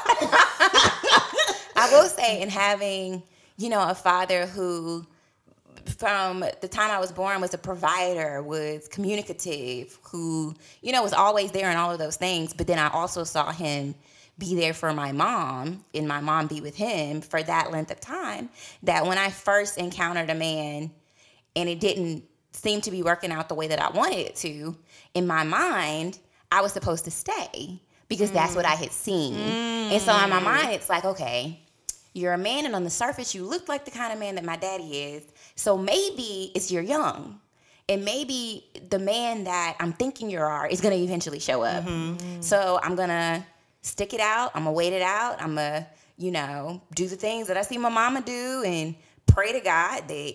I 1.76 1.88
will 1.90 2.08
say 2.08 2.42
in 2.42 2.50
having, 2.50 3.22
you 3.56 3.70
know, 3.70 3.80
a 3.88 3.94
father 3.94 4.44
who 4.46 5.06
from 5.86 6.44
the 6.60 6.68
time 6.68 6.90
I 6.90 6.98
was 6.98 7.12
born 7.12 7.40
was 7.40 7.54
a 7.54 7.58
provider, 7.58 8.42
was 8.42 8.88
communicative, 8.88 9.98
who, 10.02 10.54
you 10.82 10.92
know, 10.92 11.02
was 11.02 11.12
always 11.12 11.52
there 11.52 11.68
and 11.68 11.78
all 11.78 11.90
of 11.90 11.98
those 11.98 12.16
things. 12.16 12.52
But 12.52 12.66
then 12.66 12.78
I 12.78 12.88
also 12.88 13.24
saw 13.24 13.52
him 13.52 13.94
be 14.38 14.54
there 14.54 14.72
for 14.72 14.92
my 14.92 15.12
mom 15.12 15.84
and 15.94 16.06
my 16.06 16.20
mom 16.20 16.46
be 16.46 16.60
with 16.60 16.76
him 16.76 17.20
for 17.20 17.42
that 17.42 17.72
length 17.72 17.90
of 17.90 18.00
time. 18.00 18.48
That 18.84 19.06
when 19.06 19.18
I 19.18 19.30
first 19.30 19.78
encountered 19.78 20.30
a 20.30 20.34
man 20.34 20.90
and 21.56 21.68
it 21.68 21.80
didn't 21.80 22.24
seem 22.52 22.80
to 22.82 22.90
be 22.90 23.02
working 23.02 23.32
out 23.32 23.48
the 23.48 23.54
way 23.54 23.68
that 23.68 23.80
I 23.80 23.90
wanted 23.90 24.18
it 24.18 24.36
to, 24.36 24.76
in 25.14 25.26
my 25.26 25.42
mind, 25.42 26.18
I 26.50 26.60
was 26.60 26.72
supposed 26.72 27.04
to 27.04 27.10
stay 27.10 27.80
because 28.08 28.30
that's 28.30 28.54
what 28.54 28.64
I 28.64 28.74
had 28.74 28.92
seen. 28.92 29.34
And 29.34 30.00
so 30.00 30.12
in 30.22 30.30
my 30.30 30.40
mm. 30.40 30.44
mind, 30.44 30.70
it's 30.72 30.88
like, 30.88 31.04
okay, 31.04 31.60
you're 32.14 32.32
a 32.32 32.38
man, 32.38 32.64
and 32.66 32.74
on 32.74 32.84
the 32.84 32.90
surface, 32.90 33.34
you 33.34 33.44
look 33.44 33.68
like 33.68 33.84
the 33.84 33.90
kind 33.90 34.12
of 34.12 34.18
man 34.18 34.34
that 34.36 34.44
my 34.44 34.56
daddy 34.56 35.02
is. 35.02 35.22
So 35.58 35.76
maybe 35.76 36.52
it's 36.54 36.70
you're 36.70 36.82
young. 36.96 37.40
and 37.90 38.04
maybe 38.04 38.64
the 38.90 38.98
man 38.98 39.44
that 39.44 39.74
I'm 39.80 39.92
thinking 39.94 40.28
you 40.30 40.40
are 40.40 40.66
is 40.68 40.80
gonna 40.80 40.96
eventually 41.08 41.40
show 41.40 41.62
up. 41.62 41.84
So 42.40 42.78
I'm 42.82 42.94
gonna 42.94 43.44
stick 43.82 44.12
it 44.12 44.20
out. 44.20 44.50
I'm 44.54 44.64
gonna 44.64 44.72
wait 44.82 44.92
it 44.92 45.02
out. 45.02 45.40
I'm 45.42 45.54
gonna, 45.56 45.86
you 46.16 46.30
know, 46.30 46.82
do 46.94 47.06
the 47.08 47.16
things 47.16 47.48
that 47.48 47.56
I 47.56 47.62
see 47.62 47.78
my 47.78 47.88
mama 47.88 48.20
do 48.20 48.62
and 48.64 48.94
pray 49.26 49.52
to 49.52 49.60
God 49.60 50.06
that 50.06 50.32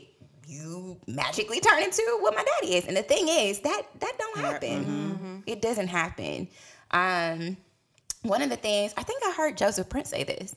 you 0.48 0.98
magically 1.08 1.60
turn 1.62 1.82
into 1.84 2.04
what 2.22 2.36
my 2.36 2.44
daddy 2.44 2.74
is. 2.76 2.86
And 2.88 2.98
the 2.98 3.04
thing 3.04 3.28
is 3.30 3.60
that 3.62 3.82
that 4.00 4.14
don't 4.18 4.38
happen. 4.46 5.44
It 5.46 5.62
doesn't 5.62 5.88
happen. 5.88 6.48
Um, 6.92 7.58
one 8.24 8.42
of 8.42 8.50
the 8.50 8.56
things 8.58 8.94
I 8.98 9.04
think 9.04 9.22
I 9.26 9.32
heard 9.32 9.58
Joseph 9.58 9.88
Prince 9.90 10.10
say 10.10 10.24
this 10.24 10.56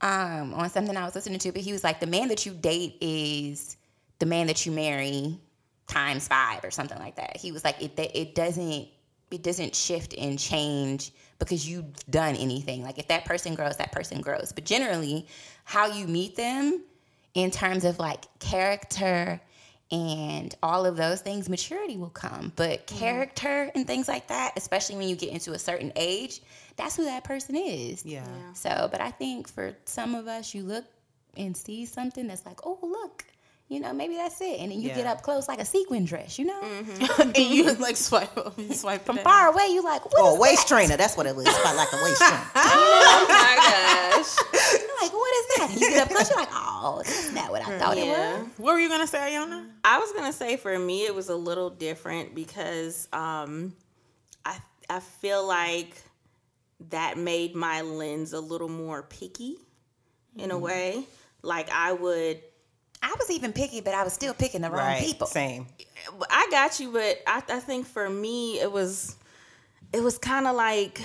um, 0.00 0.54
on 0.54 0.70
something 0.70 0.96
I 0.96 1.04
was 1.04 1.14
listening 1.14 1.38
to, 1.40 1.52
but 1.52 1.60
he 1.60 1.72
was 1.72 1.84
like, 1.84 2.00
the 2.00 2.06
man 2.06 2.28
that 2.28 2.46
you 2.46 2.52
date 2.54 2.96
is 3.00 3.76
the 4.20 4.26
man 4.26 4.46
that 4.46 4.64
you 4.64 4.70
marry 4.72 5.38
times 5.88 6.28
five 6.28 6.64
or 6.64 6.70
something 6.70 6.98
like 6.98 7.16
that. 7.16 7.36
He 7.36 7.50
was 7.50 7.64
like, 7.64 7.82
it 7.82 7.98
it 7.98 8.34
doesn't 8.34 8.88
it 9.30 9.42
doesn't 9.42 9.74
shift 9.74 10.14
and 10.16 10.38
change 10.38 11.12
because 11.38 11.68
you've 11.68 11.92
done 12.08 12.36
anything. 12.36 12.82
Like 12.82 12.98
if 12.98 13.08
that 13.08 13.24
person 13.24 13.54
grows, 13.54 13.76
that 13.76 13.92
person 13.92 14.20
grows. 14.20 14.52
But 14.52 14.64
generally, 14.64 15.26
how 15.64 15.86
you 15.86 16.06
meet 16.06 16.36
them 16.36 16.82
in 17.34 17.50
terms 17.50 17.84
of 17.84 17.98
like 17.98 18.26
character 18.38 19.40
and 19.92 20.54
all 20.62 20.86
of 20.86 20.96
those 20.96 21.20
things, 21.20 21.48
maturity 21.48 21.96
will 21.96 22.10
come. 22.10 22.52
But 22.54 22.86
mm-hmm. 22.86 22.98
character 22.98 23.70
and 23.74 23.86
things 23.86 24.06
like 24.06 24.28
that, 24.28 24.52
especially 24.56 24.96
when 24.96 25.08
you 25.08 25.16
get 25.16 25.30
into 25.30 25.52
a 25.52 25.58
certain 25.58 25.92
age, 25.96 26.40
that's 26.76 26.96
who 26.96 27.04
that 27.04 27.24
person 27.24 27.56
is. 27.56 28.04
Yeah. 28.04 28.24
So, 28.54 28.88
but 28.90 29.00
I 29.00 29.10
think 29.10 29.48
for 29.48 29.74
some 29.86 30.14
of 30.14 30.28
us, 30.28 30.54
you 30.54 30.62
look 30.62 30.84
and 31.36 31.56
see 31.56 31.86
something 31.86 32.26
that's 32.26 32.46
like, 32.46 32.60
oh, 32.64 32.78
look, 32.82 33.24
you 33.70 33.78
know, 33.78 33.92
maybe 33.92 34.16
that's 34.16 34.40
it. 34.40 34.58
And 34.58 34.72
then 34.72 34.80
you 34.80 34.88
get 34.88 35.06
up 35.06 35.22
close 35.22 35.46
like 35.46 35.60
a 35.60 35.64
sequin 35.64 36.04
dress, 36.04 36.40
you 36.40 36.44
know? 36.44 36.60
Mm-hmm. 36.60 37.20
and 37.36 37.38
you 37.38 37.72
like 37.74 37.96
swipe 37.96 38.36
up, 38.36 38.58
you 38.58 38.74
swipe 38.74 39.06
From 39.06 39.16
far 39.18 39.52
away, 39.52 39.68
you 39.68 39.82
like, 39.82 40.04
what 40.04 40.14
Oh, 40.16 40.32
is 40.32 40.36
a 40.36 40.40
waist 40.40 40.68
that? 40.68 40.74
trainer. 40.74 40.96
That's 40.96 41.16
what 41.16 41.26
it 41.26 41.36
was. 41.36 41.46
About 41.46 41.76
like 41.76 41.92
a 41.92 42.04
waist 42.04 42.18
trainer. 42.20 42.42
Oh 42.56 43.26
my 43.28 43.54
gosh. 44.16 44.36
You're 44.72 45.00
like, 45.00 45.12
what 45.12 45.34
is 45.34 45.46
that? 45.56 45.68
And 45.70 45.80
you 45.80 45.88
get 45.88 46.02
up 46.02 46.08
close, 46.08 46.28
you're 46.28 46.38
like, 46.40 46.48
oh, 46.50 47.02
that's 47.04 47.32
not 47.32 47.50
what 47.52 47.62
I 47.62 47.70
mm, 47.70 47.78
thought 47.78 47.96
it 47.96 48.08
was. 48.08 48.48
What 48.56 48.72
were 48.72 48.80
you 48.80 48.88
gonna 48.88 49.06
say, 49.06 49.18
Ayana? 49.18 49.68
I 49.84 50.00
was 50.00 50.10
gonna 50.12 50.32
say 50.32 50.56
for 50.56 50.76
me 50.76 51.06
it 51.06 51.14
was 51.14 51.28
a 51.28 51.36
little 51.36 51.70
different 51.70 52.34
because 52.34 53.06
um, 53.12 53.72
I 54.44 54.58
I 54.88 54.98
feel 54.98 55.46
like 55.46 55.96
that 56.88 57.18
made 57.18 57.54
my 57.54 57.82
lens 57.82 58.32
a 58.32 58.40
little 58.40 58.68
more 58.68 59.04
picky 59.04 59.58
in 60.36 60.50
a 60.50 60.54
mm-hmm. 60.54 60.64
way. 60.64 61.04
Like 61.42 61.70
I 61.70 61.92
would, 61.92 62.40
I 63.02 63.14
was 63.18 63.30
even 63.30 63.52
picky, 63.52 63.80
but 63.80 63.94
I 63.94 64.04
was 64.04 64.12
still 64.12 64.34
picking 64.34 64.60
the 64.62 64.70
wrong 64.70 64.78
Right. 64.86 65.02
people. 65.02 65.26
Same. 65.26 65.66
I 66.30 66.48
got 66.50 66.78
you, 66.80 66.92
but 66.92 67.18
I, 67.26 67.42
I 67.48 67.60
think 67.60 67.86
for 67.86 68.08
me 68.08 68.60
it 68.60 68.70
was 68.70 69.16
it 69.92 70.02
was 70.02 70.18
kind 70.18 70.46
of 70.46 70.54
like 70.56 71.00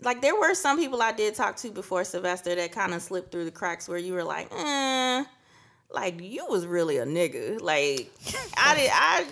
like 0.00 0.20
there 0.22 0.34
were 0.38 0.54
some 0.54 0.78
people 0.78 1.02
I 1.02 1.12
did 1.12 1.34
talk 1.34 1.56
to 1.56 1.70
before 1.70 2.04
Sylvester 2.04 2.54
that 2.54 2.72
kind 2.72 2.94
of 2.94 3.02
slipped 3.02 3.32
through 3.32 3.44
the 3.44 3.50
cracks 3.50 3.88
where 3.88 3.98
you 3.98 4.12
were 4.14 4.24
like, 4.24 4.48
eh, 4.52 5.24
like 5.90 6.20
you 6.20 6.46
was 6.46 6.66
really 6.66 6.98
a 6.98 7.06
nigga. 7.06 7.60
Like 7.60 8.12
I 8.56 8.74
did, 8.74 8.90
I, 8.90 9.24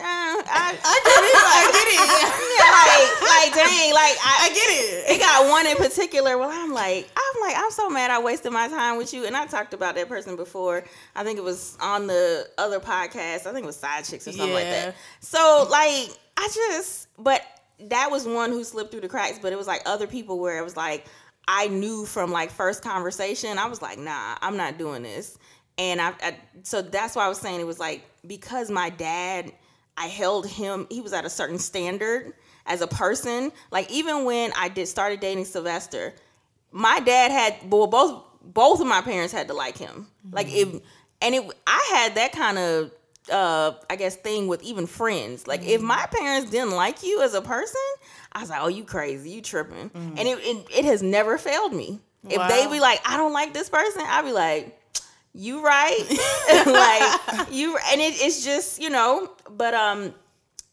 I, 0.00 0.78
I 0.84 1.00
get 1.04 1.24
it. 1.24 1.36
I 1.36 1.70
get 1.72 1.88
it. 1.90 2.00
like, 2.74 3.30
like 3.30 3.54
dang, 3.54 3.92
like 3.92 4.16
I, 4.22 4.38
I 4.42 4.48
get 4.48 4.70
it. 4.70 5.10
it 5.10 5.20
got 5.20 5.50
one 5.50 5.66
in 5.66 5.76
particular 5.76 6.38
Well, 6.38 6.50
I'm 6.50 6.72
like, 6.72 7.10
I'm 7.16 7.40
like, 7.40 7.56
I'm 7.56 7.70
so 7.70 7.90
mad 7.90 8.10
I 8.10 8.20
wasted 8.22 8.52
my 8.52 8.68
time 8.68 8.96
with 8.96 9.12
you. 9.12 9.26
And 9.26 9.36
I 9.36 9.46
talked 9.46 9.74
about 9.74 9.96
that 9.96 10.08
person 10.08 10.36
before. 10.36 10.84
I 11.16 11.24
think 11.24 11.38
it 11.38 11.44
was 11.44 11.76
on 11.80 12.06
the 12.06 12.48
other 12.58 12.78
podcast. 12.78 13.46
I 13.46 13.52
think 13.52 13.64
it 13.64 13.66
was 13.66 13.76
Side 13.76 14.04
Chicks 14.04 14.28
or 14.28 14.32
something 14.32 14.54
like 14.54 14.64
that. 14.64 14.94
So 15.20 15.66
like, 15.68 16.10
I 16.36 16.48
just, 16.54 17.08
but 17.18 17.42
that 17.80 18.10
was 18.10 18.26
one 18.26 18.50
who 18.50 18.62
slipped 18.62 18.92
through 18.92 19.00
the 19.00 19.08
cracks. 19.08 19.40
But 19.42 19.52
it 19.52 19.56
was 19.56 19.66
like 19.66 19.82
other 19.84 20.06
people 20.06 20.38
where 20.38 20.58
it 20.58 20.64
was 20.64 20.76
like, 20.76 21.06
I 21.46 21.68
knew 21.68 22.06
from 22.06 22.30
like 22.30 22.50
first 22.50 22.82
conversation, 22.82 23.58
I 23.58 23.66
was 23.66 23.82
like, 23.82 23.98
nah, 23.98 24.36
I'm 24.40 24.56
not 24.56 24.78
doing 24.78 25.02
this. 25.02 25.38
And 25.78 26.00
I, 26.00 26.14
I 26.22 26.36
so 26.62 26.82
that's 26.82 27.16
why 27.16 27.24
I 27.24 27.28
was 27.28 27.38
saying 27.38 27.60
it 27.60 27.66
was 27.66 27.80
like 27.80 28.04
because 28.26 28.70
my 28.70 28.90
dad, 28.90 29.52
I 29.96 30.06
held 30.06 30.46
him. 30.46 30.86
He 30.90 31.00
was 31.00 31.12
at 31.12 31.24
a 31.24 31.30
certain 31.30 31.58
standard 31.58 32.32
as 32.66 32.80
a 32.80 32.86
person. 32.86 33.52
Like 33.70 33.90
even 33.90 34.24
when 34.24 34.52
I 34.56 34.68
did 34.68 34.86
started 34.88 35.20
dating 35.20 35.44
Sylvester, 35.46 36.14
my 36.70 37.00
dad 37.00 37.30
had 37.30 37.70
well 37.70 37.86
both 37.86 38.22
both 38.42 38.80
of 38.80 38.86
my 38.86 39.00
parents 39.00 39.32
had 39.32 39.48
to 39.48 39.54
like 39.54 39.76
him. 39.78 40.06
Like 40.30 40.46
if 40.52 40.68
and 41.20 41.34
it 41.34 41.44
I 41.66 41.90
had 41.94 42.14
that 42.16 42.32
kind 42.32 42.58
of 42.58 42.92
uh 43.32 43.72
I 43.90 43.96
guess 43.96 44.16
thing 44.16 44.46
with 44.48 44.62
even 44.62 44.86
friends. 44.86 45.46
Like 45.46 45.64
if 45.64 45.80
my 45.80 46.06
parents 46.10 46.50
didn't 46.50 46.72
like 46.72 47.02
you 47.02 47.22
as 47.22 47.34
a 47.34 47.42
person, 47.42 47.80
I 48.32 48.40
was 48.40 48.50
like, 48.50 48.60
"Oh, 48.62 48.68
you 48.68 48.84
crazy, 48.84 49.30
you 49.30 49.40
tripping." 49.42 49.90
And 49.94 50.18
it, 50.18 50.38
it 50.40 50.66
it 50.78 50.84
has 50.84 51.02
never 51.02 51.38
failed 51.38 51.72
me. 51.72 52.00
If 52.28 52.36
they 52.48 52.66
be 52.70 52.80
like, 52.80 53.00
"I 53.04 53.16
don't 53.16 53.32
like 53.32 53.52
this 53.54 53.68
person," 53.68 54.02
I'd 54.06 54.24
be 54.24 54.32
like, 54.32 54.78
"You 55.34 55.64
right?" 55.64 55.98
like 56.66 57.52
you 57.52 57.76
and 57.90 58.00
it, 58.00 58.14
it's 58.16 58.44
just, 58.44 58.80
you 58.80 58.90
know, 58.90 59.30
but 59.50 59.74
um 59.74 60.14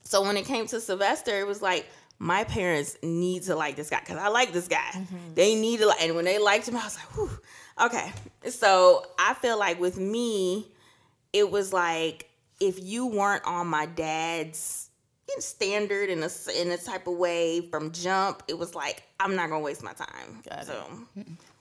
so 0.03 0.21
when 0.21 0.37
it 0.37 0.45
came 0.45 0.67
to 0.67 0.79
Sylvester, 0.79 1.39
it 1.39 1.47
was 1.47 1.61
like 1.61 1.87
my 2.19 2.43
parents 2.43 2.97
need 3.01 3.43
to 3.43 3.55
like 3.55 3.75
this 3.75 3.89
guy 3.89 3.99
because 3.99 4.17
I 4.17 4.27
like 4.27 4.53
this 4.53 4.67
guy. 4.67 4.91
They 5.33 5.55
need 5.55 5.79
to 5.79 5.87
like, 5.87 6.03
and 6.03 6.15
when 6.15 6.25
they 6.25 6.37
liked 6.37 6.67
him, 6.67 6.75
I 6.75 6.83
was 6.83 6.95
like, 6.95 7.07
Whew, 7.15 7.29
okay. 7.85 8.11
So 8.49 9.05
I 9.17 9.33
feel 9.33 9.57
like 9.57 9.79
with 9.79 9.97
me, 9.97 10.67
it 11.33 11.49
was 11.49 11.73
like 11.73 12.29
if 12.59 12.81
you 12.81 13.07
weren't 13.07 13.43
on 13.45 13.67
my 13.67 13.87
dad's 13.87 14.90
standard 15.39 16.09
in 16.09 16.23
a 16.23 16.29
in 16.59 16.71
a 16.71 16.77
type 16.77 17.07
of 17.07 17.15
way 17.15 17.61
from 17.61 17.91
jump, 17.91 18.43
it 18.47 18.57
was 18.57 18.75
like 18.75 19.03
I'm 19.19 19.35
not 19.35 19.49
gonna 19.49 19.63
waste 19.63 19.83
my 19.83 19.93
time. 19.93 20.41
so 20.63 20.85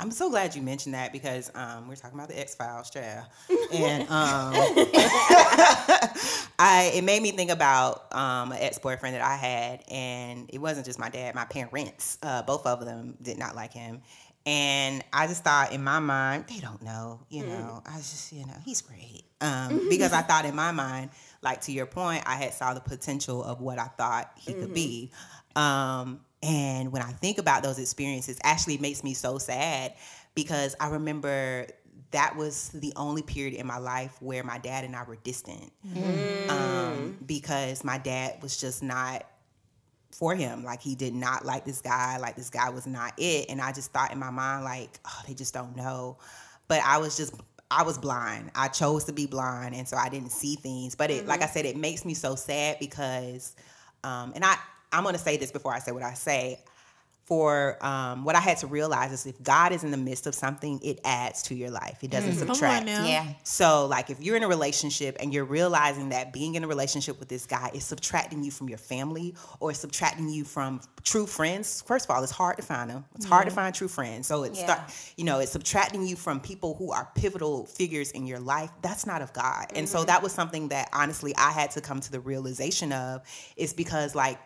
I'm 0.01 0.11
so 0.11 0.31
glad 0.31 0.55
you 0.55 0.63
mentioned 0.63 0.95
that 0.95 1.13
because 1.13 1.51
um, 1.55 1.89
we're 1.89 1.97
talking 1.97 2.19
about 2.19 2.29
the 2.29 2.39
X 2.39 2.55
Files, 2.55 2.91
yeah. 2.95 3.25
And 3.73 4.03
um, 4.05 4.09
I 6.59 6.93
it 6.95 7.05
made 7.05 7.23
me 7.23 7.31
think 7.33 7.51
about 7.51 8.13
um, 8.15 8.53
an 8.53 8.59
ex 8.61 8.79
boyfriend 8.79 9.15
that 9.15 9.23
I 9.23 9.37
had, 9.37 9.85
and 9.89 10.51
it 10.53 10.59
wasn't 10.59 10.87
just 10.87 10.99
my 10.99 11.09
dad, 11.09 11.35
my 11.35 11.45
parents. 11.45 12.19
Uh, 12.23 12.43
both 12.43 12.67
of 12.67 12.85
them 12.85 13.17
did 13.23 13.39
not 13.39 13.55
like 13.55 13.73
him, 13.73 14.03
and 14.51 15.05
I 15.12 15.28
just 15.28 15.44
thought 15.44 15.72
in 15.72 15.84
my 15.84 16.01
mind, 16.01 16.46
they 16.48 16.59
don't 16.59 16.82
know, 16.82 17.20
you 17.28 17.46
know. 17.46 17.82
I 17.86 17.96
was 17.96 18.11
just, 18.11 18.32
you 18.32 18.44
know, 18.44 18.57
he's 18.64 18.82
great 18.82 19.22
um, 19.40 19.80
because 19.88 20.12
I 20.12 20.22
thought 20.22 20.44
in 20.44 20.57
my 20.57 20.72
mind, 20.72 21.11
like 21.40 21.61
to 21.62 21.72
your 21.72 21.86
point, 21.86 22.24
I 22.26 22.34
had 22.34 22.53
saw 22.53 22.74
the 22.74 22.80
potential 22.80 23.44
of 23.44 23.61
what 23.61 23.78
I 23.78 23.84
thought 23.86 24.32
he 24.36 24.53
could 24.55 24.74
be. 24.74 25.12
Um, 25.55 26.20
and 26.42 26.90
when 26.90 27.01
I 27.01 27.12
think 27.12 27.38
about 27.38 27.62
those 27.62 27.78
experiences, 27.78 28.40
actually 28.42 28.74
it 28.74 28.80
makes 28.80 29.05
me 29.05 29.14
so 29.14 29.38
sad 29.38 29.94
because 30.34 30.74
I 30.80 30.88
remember 30.88 31.68
that 32.11 32.36
was 32.36 32.70
the 32.70 32.92
only 32.96 33.22
period 33.22 33.55
in 33.55 33.68
my 33.68 33.78
life 33.78 34.20
where 34.20 34.42
my 34.42 34.59
dad 34.59 34.82
and 34.82 34.96
I 34.96 35.05
were 35.05 35.16
distant. 35.16 35.72
Um, 36.48 37.18
because 37.24 37.84
my 37.84 37.98
dad 37.98 38.42
was 38.42 38.57
just 38.57 38.82
not 38.82 39.30
for 40.11 40.35
him. 40.35 40.65
Like 40.65 40.83
he 40.83 40.95
did 40.95 41.15
not 41.15 41.45
like 41.45 41.65
this 41.65 41.81
guy. 41.81 42.19
Like 42.19 42.37
this 42.37 42.51
guy 42.51 42.71
was 42.71 42.87
not 42.87 43.13
it. 43.17 43.49
And 43.49 43.61
I 43.61 43.73
just 43.73 43.93
thought 43.93 44.13
in 44.13 44.19
my 44.19 44.31
mind, 44.31 44.65
like, 44.65 44.99
oh, 45.07 45.23
they 45.27 45.35
just 45.35 45.55
don't 45.55 45.77
know. 45.77 46.19
But 46.69 46.81
I 46.85 46.99
was 46.99 47.17
just 47.17 47.35
I 47.71 47.85
was 47.85 47.99
blind. 47.99 48.51
I 48.55 48.69
chose 48.69 49.05
to 49.05 49.13
be 49.13 49.27
blind, 49.27 49.75
and 49.75 49.87
so 49.87 49.97
I 49.97 50.09
didn't 50.09 50.33
see 50.33 50.57
things. 50.57 50.95
But 50.95 51.11
it, 51.11 51.27
like 51.27 51.43
I 51.43 51.47
said, 51.47 51.67
it 51.67 51.77
makes 51.77 52.05
me 52.05 52.15
so 52.15 52.35
sad 52.35 52.79
because, 52.81 53.55
um, 54.03 54.33
and 54.35 54.45
I 54.45 54.57
I'm 54.93 55.05
gonna 55.05 55.19
say 55.19 55.37
this 55.37 55.53
before 55.53 55.73
I 55.73 55.79
say 55.79 55.93
what 55.93 56.03
I 56.03 56.15
say. 56.15 56.59
For 57.31 57.78
um, 57.81 58.24
what 58.24 58.35
I 58.35 58.41
had 58.41 58.57
to 58.59 58.66
realize 58.66 59.12
is 59.12 59.24
if 59.24 59.41
God 59.41 59.70
is 59.70 59.85
in 59.85 59.93
the 59.93 59.97
midst 59.97 60.26
of 60.26 60.35
something, 60.35 60.81
it 60.83 60.99
adds 61.05 61.45
to 61.45 61.55
your 61.55 61.70
life. 61.70 62.03
It 62.03 62.11
doesn't 62.11 62.33
mm. 62.33 62.39
Come 62.45 62.57
subtract. 62.57 62.81
on 62.81 62.87
now. 62.87 63.07
Yeah. 63.07 63.24
So, 63.45 63.87
like, 63.87 64.11
if 64.11 64.20
you're 64.20 64.35
in 64.35 64.43
a 64.43 64.49
relationship 64.49 65.16
and 65.20 65.33
you're 65.33 65.45
realizing 65.45 66.09
that 66.09 66.33
being 66.33 66.57
in 66.57 66.64
a 66.64 66.66
relationship 66.66 67.20
with 67.20 67.28
this 67.28 67.47
guy 67.47 67.70
is 67.72 67.85
subtracting 67.85 68.43
you 68.43 68.51
from 68.51 68.68
your 68.68 68.78
family 68.78 69.37
or 69.61 69.72
subtracting 69.72 70.28
you 70.28 70.43
from 70.43 70.81
true 71.05 71.24
friends, 71.24 71.85
first 71.87 72.07
of 72.07 72.11
all, 72.11 72.20
it's 72.20 72.33
hard 72.33 72.57
to 72.57 72.64
find 72.64 72.91
them. 72.91 73.05
It's 73.14 73.26
hard 73.26 73.45
to 73.45 73.51
mm-hmm. 73.51 73.61
find 73.61 73.74
true 73.76 73.87
friends. 73.87 74.26
So 74.26 74.43
it's 74.43 74.59
Yeah. 74.59 74.64
start, 74.64 74.81
you 75.16 75.22
know, 75.22 75.39
it's 75.39 75.53
subtracting 75.53 76.05
you 76.05 76.16
from 76.16 76.41
people 76.41 76.74
who 76.74 76.91
are 76.91 77.12
pivotal 77.14 77.64
figures 77.66 78.11
in 78.11 78.26
your 78.26 78.41
life. 78.41 78.70
That's 78.83 79.07
not 79.07 79.22
of 79.22 79.33
God. 79.33 79.66
And 79.76 79.89
so 79.89 79.99
mm-hmm. 79.99 80.07
that 80.07 80.20
was 80.20 80.33
something 80.33 80.66
that 80.70 80.89
honestly 80.93 81.33
I 81.37 81.53
had 81.53 81.70
to 81.70 81.81
come 81.81 82.01
to 82.01 82.11
the 82.11 82.18
realization 82.18 82.93
of, 82.93 83.22
is 83.57 83.72
because 83.72 84.16
like 84.16 84.41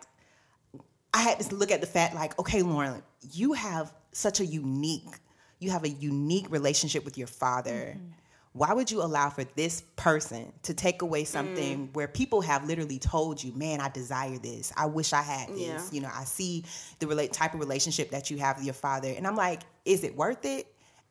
I 1.15 1.19
had 1.19 1.39
to 1.39 1.55
look 1.55 1.71
at 1.71 1.79
the 1.79 1.87
fact 1.87 2.13
like, 2.13 2.37
okay, 2.37 2.61
Lauren, 2.61 3.01
you 3.31 3.53
have 3.53 3.93
such 4.11 4.41
a 4.41 4.45
unique, 4.45 5.17
you 5.59 5.71
have 5.71 5.85
a 5.85 5.89
unique 5.89 6.51
relationship 6.51 7.05
with 7.05 7.17
your 7.17 7.27
father. 7.27 7.95
Mm-hmm. 7.95 8.09
Why 8.51 8.73
would 8.73 8.91
you 8.91 9.01
allow 9.01 9.29
for 9.29 9.45
this 9.55 9.83
person 9.95 10.51
to 10.63 10.73
take 10.73 11.01
away 11.01 11.23
mm. 11.23 11.27
something 11.27 11.89
where 11.93 12.09
people 12.09 12.41
have 12.41 12.65
literally 12.65 12.99
told 12.99 13.41
you, 13.41 13.53
man, 13.53 13.79
I 13.79 13.89
desire 13.89 14.37
this. 14.37 14.73
I 14.75 14.85
wish 14.87 15.13
I 15.13 15.21
had 15.21 15.49
this. 15.49 15.59
Yeah. 15.59 15.81
You 15.91 16.01
know, 16.01 16.09
I 16.13 16.25
see 16.25 16.65
the 16.99 17.07
relate 17.07 17.31
type 17.31 17.53
of 17.53 17.61
relationship 17.61 18.11
that 18.11 18.29
you 18.29 18.37
have 18.37 18.57
with 18.57 18.65
your 18.65 18.73
father. 18.73 19.13
And 19.15 19.25
I'm 19.25 19.35
like, 19.35 19.61
is 19.85 20.03
it 20.03 20.15
worth 20.15 20.43
it? 20.43 20.67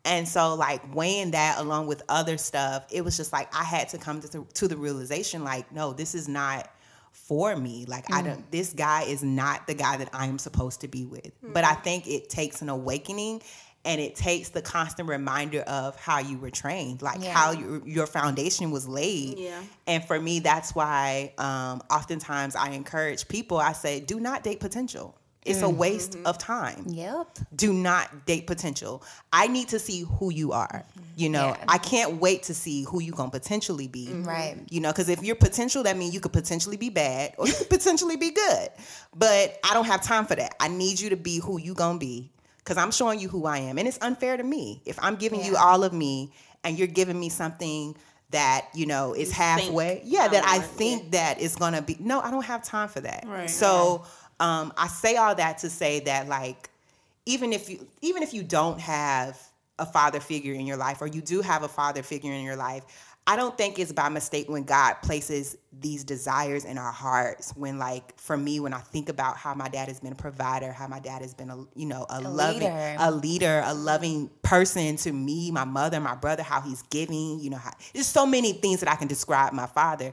And 0.07 0.29
so, 0.29 0.55
like 0.55 0.95
weighing 0.95 1.31
that 1.31 1.59
along 1.59 1.87
with 1.87 2.03
other 2.11 2.37
stuff, 2.37 2.87
it 2.91 3.03
was 3.03 3.17
just 3.17 3.33
like 3.33 3.55
I 3.55 3.65
had 3.65 3.89
to 3.91 3.99
come 3.99 4.21
to 4.21 4.29
the, 4.29 4.45
to 4.55 4.69
the 4.69 4.77
realization, 4.77 5.45
like, 5.45 5.71
no, 5.73 5.95
this 5.95 6.15
is 6.15 6.29
not 6.29 6.71
for 7.15 7.57
me. 7.57 7.87
Like, 7.89 8.13
I 8.13 8.21
don't. 8.23 8.51
This 8.51 8.73
guy 8.75 9.05
is 9.05 9.23
not 9.23 9.67
the 9.67 9.75
guy 9.75 9.97
that 9.97 10.11
I 10.13 10.27
am 10.27 10.39
supposed 10.39 10.83
to 10.83 10.89
be 10.89 11.07
with. 11.07 11.33
But 11.43 11.65
I 11.65 11.73
think 11.75 12.07
it 12.07 12.29
takes 12.29 12.61
an 12.61 12.69
awakening. 12.69 13.43
And 13.87 14.01
it 14.01 14.17
takes 14.17 14.49
the 14.49 14.63
constant 14.63 15.11
reminder 15.11 15.61
of 15.61 15.95
how 15.97 16.19
you 16.19 16.39
were 16.39 16.49
trained, 16.49 17.03
like 17.03 17.23
Yeah. 17.23 17.35
how 17.35 17.51
your 17.53 17.87
your 17.87 18.07
foundation 18.07 18.71
was 18.71 18.89
laid. 18.89 19.39
Yeah. 19.39 19.61
And 19.87 20.03
for 20.03 20.19
me, 20.19 20.39
that's 20.39 20.75
why 20.75 21.35
um, 21.37 21.83
oftentimes 21.91 22.57
I 22.57 22.71
encourage 22.71 23.29
people. 23.29 23.59
I 23.59 23.73
say, 23.73 24.01
do 24.01 24.19
not 24.19 24.43
date 24.43 24.61
potential. 24.61 25.15
It's 25.45 25.61
a 25.63 25.69
waste 25.69 26.17
of 26.25 26.39
time 26.39 26.85
Yep. 26.89 27.39
do 27.55 27.73
not 27.73 28.25
date 28.25 28.47
potential. 28.47 29.03
I 29.33 29.47
need 29.47 29.69
to 29.69 29.79
see 29.79 30.01
who 30.19 30.31
you 30.33 30.53
are. 30.53 30.85
You 31.17 31.29
know, 31.29 31.49
Yeah. 31.49 31.65
I 31.69 31.79
can't 31.79 32.19
wait 32.21 32.45
to 32.45 32.55
see 32.55 32.85
who 32.85 33.01
you 33.01 33.13
gonna 33.13 33.31
potentially 33.31 33.87
be. 33.87 34.09
Right. 34.11 34.57
You 34.71 34.81
know, 34.81 34.91
because 34.91 35.09
if 35.11 35.23
you're 35.23 35.37
potential, 35.37 35.83
that 35.83 35.97
means 35.99 36.15
you 36.15 36.21
could 36.21 36.33
potentially 36.33 36.77
be 36.79 36.89
bad 36.89 37.35
or 37.37 37.47
you 37.47 37.53
could 37.55 37.69
potentially 37.69 38.17
be 38.17 38.31
good. 38.31 38.69
But 39.15 39.59
I 39.65 39.75
don't 39.75 39.85
have 39.87 40.03
time 40.03 40.25
for 40.27 40.35
that. 40.35 40.55
I 40.61 40.69
need 40.69 40.99
you 40.99 41.11
to 41.11 41.17
be 41.17 41.39
who 41.41 41.59
you 41.61 41.75
gonna 41.75 41.99
be. 41.99 42.31
Cause 42.65 42.79
I'm 42.79 42.91
showing 42.91 43.21
you 43.21 43.29
who 43.29 43.45
I 43.45 43.59
am. 43.59 43.77
And 43.77 43.87
it's 43.87 43.99
unfair 44.01 44.39
to 44.39 44.43
me. 44.43 44.81
If 44.87 44.99
I'm 45.03 45.17
giving 45.17 45.45
you 45.45 45.57
all 45.57 45.85
of 45.85 45.93
me 45.93 46.33
and 46.65 46.79
you're 46.79 46.89
giving 46.89 47.21
me 47.21 47.29
something 47.29 47.95
that, 48.31 48.69
you 48.75 48.87
know, 48.87 49.13
is 49.13 49.31
halfway. 49.31 50.01
Yeah, 50.05 50.27
that 50.29 50.45
I 50.47 50.59
think 50.61 51.13
that 51.13 51.39
is 51.41 51.55
gonna 51.57 51.83
be 51.83 51.99
no, 52.01 52.21
I 52.21 52.31
don't 52.31 52.45
have 52.47 52.65
time 52.65 52.89
for 52.89 53.01
that. 53.03 53.25
Right. 53.29 53.51
So 53.51 54.07
um, 54.45 54.73
I 54.77 54.89
say 54.89 55.17
all 55.17 55.35
that 55.35 55.59
to 55.59 55.71
say 55.71 56.01
that 56.01 56.29
like 56.29 56.69
even 57.27 57.53
if 57.53 57.71
you 57.71 57.87
even 58.03 58.23
if 58.23 58.35
you 58.35 58.43
don't 58.43 58.79
have 58.81 59.41
a 59.79 59.87
father 59.87 60.21
figure 60.21 60.55
in 60.55 60.67
your 60.67 60.77
life 60.77 61.01
or 61.01 61.07
you 61.07 61.21
do 61.21 61.41
have 61.41 61.63
a 61.63 61.69
father 61.69 62.03
figure 62.03 62.33
in 62.33 62.45
your 62.45 62.55
life 62.55 62.85
i 63.27 63.35
don't 63.35 63.59
think 63.59 63.77
it's 63.79 63.91
by 63.91 64.09
mistake 64.09 64.49
when 64.49 64.63
god 64.63 64.95
places 65.03 65.57
these 65.81 66.05
desires 66.05 66.65
in 66.65 66.79
our 66.79 66.93
hearts 66.93 67.53
when 67.57 67.77
like 67.77 68.17
for 68.17 68.37
me 68.37 68.61
when 68.61 68.73
i 68.73 68.79
think 68.79 69.09
about 69.09 69.37
how 69.37 69.53
my 69.53 69.69
dad 69.69 69.89
has 69.89 69.99
been 69.99 70.13
a 70.13 70.17
provider 70.17 70.71
how 70.71 70.87
my 70.87 71.01
dad 71.01 71.23
has 71.23 71.35
been 71.35 71.51
a 71.51 71.57
you 71.75 71.87
know 71.87 72.07
a, 72.09 72.21
loving 72.21 72.61
leader. 72.61 72.97
a 73.01 73.11
leader 73.11 73.63
a 73.65 73.75
loving 73.75 74.31
person 74.43 74.95
to 74.97 75.11
me 75.11 75.51
my 75.51 75.65
mother 75.65 75.99
my 75.99 76.15
brother 76.15 76.45
how 76.45 76.61
he's 76.61 76.83
giving 76.83 77.41
you 77.41 77.51
know 77.51 77.57
how, 77.57 77.73
there's 77.95 78.07
so 78.07 78.25
many 78.25 78.53
things 78.53 78.79
that 78.79 78.89
i 78.89 78.95
can 78.95 79.09
describe 79.09 79.53
my 79.53 79.67
father 79.67 80.13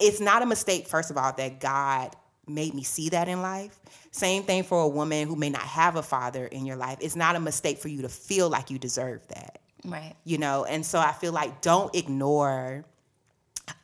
it's 0.00 0.20
not 0.20 0.42
a 0.42 0.46
mistake 0.46 0.88
first 0.88 1.12
of 1.12 1.16
all 1.16 1.32
that 1.34 1.60
god 1.60 2.16
made 2.48 2.74
me 2.74 2.82
see 2.82 3.08
that 3.10 3.28
in 3.28 3.42
life. 3.42 3.78
Same 4.10 4.42
thing 4.42 4.62
for 4.62 4.82
a 4.82 4.88
woman 4.88 5.28
who 5.28 5.36
may 5.36 5.50
not 5.50 5.62
have 5.62 5.96
a 5.96 6.02
father 6.02 6.46
in 6.46 6.66
your 6.66 6.76
life. 6.76 6.98
It's 7.00 7.16
not 7.16 7.36
a 7.36 7.40
mistake 7.40 7.78
for 7.78 7.88
you 7.88 8.02
to 8.02 8.08
feel 8.08 8.48
like 8.48 8.70
you 8.70 8.78
deserve 8.78 9.26
that, 9.28 9.60
Right. 9.84 10.14
you 10.24 10.38
know? 10.38 10.64
And 10.64 10.84
so 10.84 10.98
I 10.98 11.12
feel 11.12 11.32
like 11.32 11.60
don't 11.60 11.94
ignore 11.94 12.84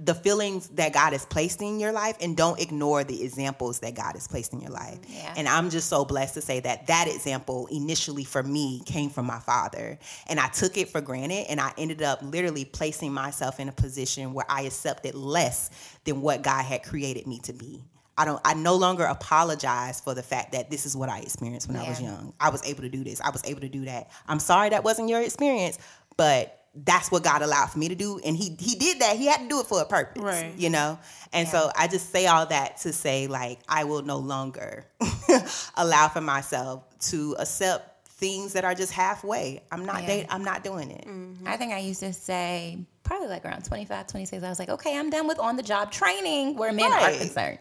the 0.01 0.15
feelings 0.15 0.69
that 0.71 0.95
God 0.95 1.13
has 1.13 1.27
placed 1.27 1.61
in 1.61 1.79
your 1.79 1.93
life 1.93 2.17
and 2.23 2.35
don't 2.35 2.59
ignore 2.59 3.05
the 3.05 3.23
examples 3.23 3.81
that 3.81 3.95
God 3.95 4.15
has 4.15 4.27
placed 4.27 4.55
in 4.55 4.61
your 4.63 4.71
life. 4.71 4.99
Yeah. 5.07 5.35
And 5.37 5.47
I'm 5.47 5.69
just 5.69 5.89
so 5.91 6.07
blessed 6.07 6.33
to 6.35 6.41
say 6.41 6.61
that 6.61 6.87
that 6.87 7.07
example 7.07 7.67
initially 7.71 8.25
for 8.25 8.43
me 8.43 8.81
came 8.87 9.11
from 9.11 9.27
my 9.27 9.41
father. 9.41 9.99
And 10.27 10.41
I 10.41 10.49
took 10.49 10.79
it 10.79 10.89
for 10.89 11.03
granted 11.03 11.47
and 11.51 11.61
I 11.61 11.73
ended 11.77 12.03
up 12.03 12.21
literally 12.23 12.65
placing 12.65 13.13
myself 13.13 13.61
in 13.61 13.69
a 13.69 13.73
position 13.73 14.33
where 14.33 14.47
I 14.49 14.63
accepted 14.63 15.15
less 15.15 15.69
than 16.05 16.23
what 16.23 16.41
God 16.43 16.65
had 16.65 16.83
created 16.83 17.27
me 17.27 17.41
to 17.41 17.53
be. 17.53 17.85
I 18.17 18.25
don't 18.25 18.41
I 18.45 18.55
no 18.55 18.77
longer 18.77 19.05
apologize 19.05 20.01
for 20.01 20.15
the 20.15 20.23
fact 20.23 20.53
that 20.53 20.71
this 20.71 20.87
is 20.87 20.97
what 20.97 21.09
I 21.09 21.21
experienced 21.21 21.69
when 21.69 21.77
I 21.77 21.89
was 21.89 22.01
young. 22.01 22.33
I 22.41 22.51
was 22.51 22.65
able 22.65 22.83
to 22.83 22.89
do 22.89 23.03
this. 23.05 23.21
I 23.21 23.31
was 23.31 23.45
able 23.45 23.61
to 23.63 23.69
do 23.69 23.85
that. 23.87 24.11
I'm 24.29 24.39
sorry 24.39 24.69
that 24.71 24.85
wasn't 24.85 25.09
your 25.09 25.21
experience, 25.21 25.79
but 26.17 26.61
that's 26.77 27.11
what 27.13 27.23
God 27.23 27.43
allowed 27.43 27.67
for 27.71 27.79
me 27.79 27.89
to 27.89 27.95
do. 27.95 28.21
And 28.25 28.37
he 28.37 28.57
he 28.59 28.75
did 28.77 29.01
that. 29.01 29.17
He 29.17 29.27
had 29.27 29.41
to 29.43 29.49
do 29.49 29.61
it 29.61 29.67
for 29.67 29.81
a 29.81 29.85
purpose. 29.85 30.23
Right. 30.23 30.53
You 30.57 30.71
know? 30.71 30.99
And 31.33 31.49
so 31.49 31.71
I 31.77 31.89
just 31.89 32.11
say 32.11 32.27
all 32.27 32.47
that 32.47 32.79
to 32.79 32.93
say 32.93 33.27
like 33.27 33.59
I 33.69 33.85
will 33.85 34.03
no 34.03 34.19
longer 34.19 34.87
allow 35.77 36.09
for 36.09 36.21
myself 36.21 36.83
to 37.11 37.37
accept 37.39 38.09
things 38.09 38.53
that 38.53 38.65
are 38.65 38.75
just 38.75 38.93
halfway. 38.93 39.63
I'm 39.73 39.85
not 39.85 40.03
Yeah. 40.03 40.07
date 40.07 40.27
I'm 40.31 40.45
not 40.45 40.63
doing 40.63 40.91
it. 40.91 41.07
Mm-hmm. 41.07 41.47
I 41.49 41.57
think 41.57 41.73
I 41.73 41.79
used 41.79 42.01
to 42.01 42.13
say 42.13 42.79
probably 43.03 43.29
like 43.29 43.45
around 43.45 43.65
25, 43.65 44.07
26. 44.07 44.43
I 44.43 44.49
was 44.49 44.59
like, 44.59 44.69
okay, 44.71 44.97
I'm 44.97 45.11
done 45.11 45.27
with 45.29 45.39
on 45.39 45.57
the 45.57 45.63
job 45.63 45.91
training 45.93 46.57
where 46.57 46.73
men 46.73 46.93
are 46.93 47.11
concerned. 47.13 47.59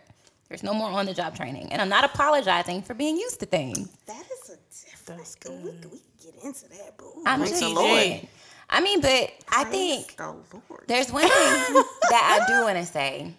There's 0.53 0.61
no 0.61 0.75
more 0.75 0.91
on 0.91 1.07
the 1.07 1.15
job 1.15 1.35
training. 1.35 1.73
And 1.73 1.81
I'm 1.81 1.89
not 1.89 2.03
apologizing 2.03 2.83
for 2.83 2.93
being 2.93 3.17
used 3.17 3.39
to 3.39 3.47
things. 3.47 3.89
That 4.05 4.23
is 4.31 4.51
a 4.51 4.57
different. 4.85 5.17
That's 5.17 5.35
We, 5.49 5.71
good. 5.71 5.85
we 5.91 5.97
can 5.97 6.31
get 6.35 6.43
into 6.43 6.69
that, 6.69 6.93
but 6.95 7.05
ooh, 7.05 7.23
I'm 7.25 7.39
Praise 7.39 7.59
just 7.59 7.63
Lord. 7.73 7.89
saying. 7.89 8.27
I 8.69 8.79
mean, 8.79 9.01
but 9.01 9.31
I 9.51 9.63
think 9.63 10.15
the 10.15 10.27
Lord. 10.27 10.83
there's 10.85 11.11
one 11.11 11.23
thing 11.23 11.31
that 12.11 12.39
I 12.39 12.45
do 12.47 12.63
want 12.65 12.77
to 12.77 12.85
say 12.85 13.33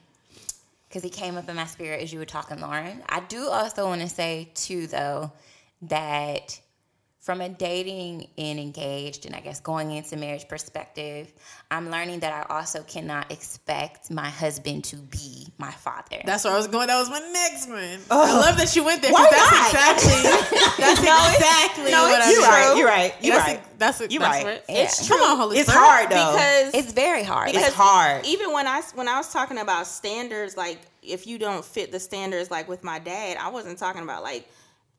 because 0.88 1.04
he 1.04 1.08
came 1.10 1.36
up 1.36 1.48
in 1.48 1.54
my 1.54 1.66
spirit 1.66 2.02
as 2.02 2.12
you 2.12 2.18
were 2.18 2.24
talking, 2.24 2.60
Lauren. 2.60 3.00
I 3.08 3.20
do 3.20 3.46
also 3.48 3.86
want 3.86 4.00
to 4.00 4.08
say 4.08 4.48
too, 4.54 4.88
though, 4.88 5.30
that 5.82 6.58
from 7.24 7.40
a 7.40 7.48
dating 7.48 8.28
and 8.36 8.60
engaged 8.60 9.24
and 9.24 9.34
I 9.34 9.40
guess 9.40 9.58
going 9.58 9.92
into 9.92 10.14
marriage 10.14 10.46
perspective, 10.46 11.32
I'm 11.70 11.90
learning 11.90 12.20
that 12.20 12.34
I 12.34 12.54
also 12.54 12.82
cannot 12.82 13.32
expect 13.32 14.10
my 14.10 14.28
husband 14.28 14.84
to 14.84 14.96
be 14.96 15.46
my 15.56 15.70
father. 15.70 16.18
That's 16.26 16.44
where 16.44 16.52
I 16.52 16.58
was 16.58 16.68
going. 16.68 16.88
That 16.88 16.98
was 16.98 17.08
my 17.08 17.20
next 17.32 17.70
one. 17.70 17.98
Oh. 18.10 18.26
I 18.28 18.46
love 18.46 18.58
that 18.58 18.76
you 18.76 18.84
went 18.84 19.00
there. 19.00 19.10
Why 19.10 19.26
that's 19.30 19.72
not? 19.72 19.96
exactly. 19.96 20.30
That's 20.84 21.00
exactly 21.00 21.92
no, 21.92 22.02
what 22.02 22.20
I 22.20 22.30
You're 22.30 22.42
right. 22.42 22.74
You're 22.76 22.86
right. 22.86 23.14
You're 23.22 23.36
that's 23.36 23.48
right. 23.48 23.58
A, 23.58 23.78
that's 23.78 24.00
a, 24.02 24.10
You're 24.10 24.20
that's 24.20 24.44
right. 24.44 24.54
What, 24.56 24.64
It's 24.68 25.08
Come 25.08 25.20
on, 25.22 25.38
Holy 25.38 25.56
It's 25.56 25.70
Spirit. 25.70 25.82
hard 25.82 26.10
though. 26.10 26.32
because 26.32 26.74
it's 26.74 26.92
very 26.92 27.22
hard. 27.22 27.54
It's 27.54 27.72
hard. 27.72 28.26
even 28.26 28.52
when 28.52 28.66
I 28.66 28.82
when 28.94 29.08
I 29.08 29.16
was 29.16 29.32
talking 29.32 29.58
about 29.58 29.86
standards, 29.86 30.58
like 30.58 30.78
if 31.02 31.26
you 31.26 31.38
don't 31.38 31.64
fit 31.64 31.90
the 31.90 32.00
standards, 32.00 32.50
like 32.50 32.68
with 32.68 32.84
my 32.84 32.98
dad, 32.98 33.38
I 33.40 33.48
wasn't 33.48 33.78
talking 33.78 34.02
about 34.02 34.22
like 34.22 34.46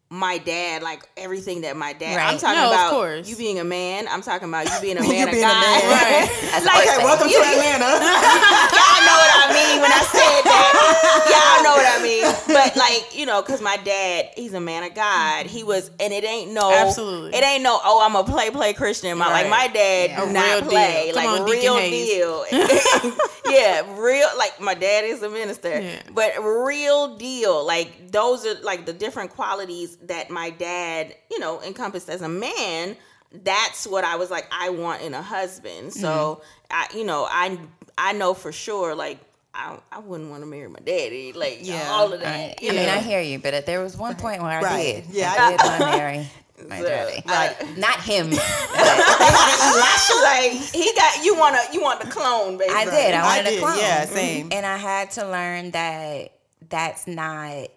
my 0.09 0.37
dad, 0.37 0.83
like 0.83 1.01
everything 1.17 1.61
that 1.61 1.75
my 1.75 1.91
dad. 1.93 2.19
I'm 2.19 2.37
talking 2.37 2.61
No, 2.61 2.69
about 2.69 3.27
you 3.27 3.35
being 3.35 3.59
a 3.59 3.63
man. 3.63 4.05
I'm 4.07 4.21
talking 4.21 4.47
about 4.47 4.65
you 4.69 4.79
being 4.81 4.97
a 4.97 5.01
man 5.07 5.27
of 5.27 5.33
being 5.33 5.43
a 5.43 5.47
God. 5.47 5.61
man. 5.61 5.81
Right. 5.89 6.63
like, 6.65 6.87
okay, 6.87 7.03
welcome 7.03 7.27
to 7.27 7.35
Atlanta. 7.35 7.89
Y'all 7.99 9.01
know 9.01 9.17
what 9.17 9.33
I 9.33 9.49
mean 9.51 9.81
when 9.81 9.91
I 9.91 10.01
said 10.05 10.41
that. 10.45 10.71
Y'all 11.25 11.63
know 11.63 11.75
what 11.75 11.99
I 11.99 12.03
mean. 12.03 12.23
But 12.47 12.75
like, 12.77 13.17
you 13.17 13.25
know, 13.25 13.41
because 13.41 13.61
my 13.61 13.77
dad, 13.77 14.29
he's 14.35 14.53
a 14.53 14.61
man 14.61 14.83
of 14.83 14.93
God. 14.93 15.47
He 15.47 15.63
was, 15.63 15.89
and 15.99 16.13
it 16.13 16.23
ain't 16.23 16.51
no, 16.51 16.71
Absolutely. 16.71 17.35
it 17.35 17.43
ain't 17.43 17.63
no. 17.63 17.79
Oh, 17.83 18.01
I'm 18.05 18.15
a 18.15 18.23
play 18.23 18.51
play 18.51 18.73
Christian. 18.73 19.17
My 19.17 19.25
like 19.27 19.45
Right. 19.45 19.49
my 19.49 19.67
dad 19.67 20.09
Yeah. 20.11 20.23
do 20.23 20.29
A 20.29 20.33
not 20.33 20.61
real 20.61 20.69
play. 20.69 21.11
Like 21.13 21.27
on, 21.27 21.49
real 21.49 21.77
deal. 21.79 22.45
yeah, 23.49 23.99
real. 23.99 24.27
Like 24.37 24.59
my 24.61 24.75
dad 24.75 25.03
is 25.05 25.23
a 25.23 25.29
minister, 25.29 25.81
Yeah. 25.81 25.99
but 26.13 26.33
real 26.41 27.17
deal. 27.17 27.65
Like 27.65 28.11
those 28.11 28.45
are 28.45 28.55
like 28.61 28.85
the 28.85 28.93
different 28.93 29.31
qualities 29.31 29.94
that 30.03 30.29
my 30.29 30.49
dad, 30.49 31.15
you 31.31 31.39
know, 31.39 31.61
encompassed 31.61 32.09
as 32.09 32.21
a 32.21 32.29
man. 32.29 32.95
That's 33.31 33.85
what 33.85 34.03
I 34.05 34.15
was 34.15 34.31
like. 34.31 34.45
I 34.51 34.69
want 34.69 35.01
in 35.01 35.13
a 35.13 35.21
husband. 35.21 35.91
So 35.93 36.41
mm-hmm. 36.41 36.43
I, 36.71 36.97
you 36.97 37.03
know, 37.03 37.27
I 37.29 37.57
I 37.97 38.13
know 38.13 38.33
for 38.33 38.51
sure. 38.51 38.95
Like 38.95 39.19
I, 39.53 39.77
I 39.91 39.99
wouldn't 39.99 40.29
want 40.29 40.41
to 40.43 40.47
marry 40.47 40.69
my 40.69 40.79
daddy. 40.79 41.33
Like 41.33 41.59
Yeah. 41.61 41.89
all 41.89 42.13
of 42.13 42.19
that. 42.21 42.27
I, 42.35 42.55
I 42.61 42.71
mean. 42.71 42.89
I 42.89 42.99
hear 42.99 43.19
you, 43.21 43.39
but 43.39 43.65
there 43.65 43.81
was 43.81 43.97
one 43.97 44.15
point 44.15 44.41
where 44.41 44.51
I 44.51 44.61
Right. 44.61 45.05
did. 45.05 45.13
Yeah, 45.15 45.33
I 45.37 45.45
I 45.47 45.51
did 45.51 45.59
want 45.63 45.77
to 45.79 45.85
marry 45.97 46.29
my 46.69 46.79
So, 46.79 46.87
daddy. 46.87 47.23
Right. 47.27 47.77
Not 47.77 47.99
him. 48.01 48.29
like 50.23 50.51
he 50.73 50.91
got 50.95 51.23
you 51.23 51.35
want 51.35 51.55
to 51.55 51.73
you 51.73 51.81
want 51.81 52.01
the 52.01 52.07
clone, 52.09 52.57
basically. 52.57 52.81
I 52.81 52.85
did. 52.85 53.13
I 53.13 53.19
I 53.21 53.23
wanted 53.37 53.49
did, 53.49 53.57
a 53.57 53.61
clone. 53.61 53.77
yeah, 53.79 54.05
same. 54.05 54.49
And 54.51 54.65
I 54.65 54.77
had 54.77 55.11
to 55.11 55.27
learn 55.29 55.71
that 55.71 56.31
that's 56.69 57.07
not 57.07 57.67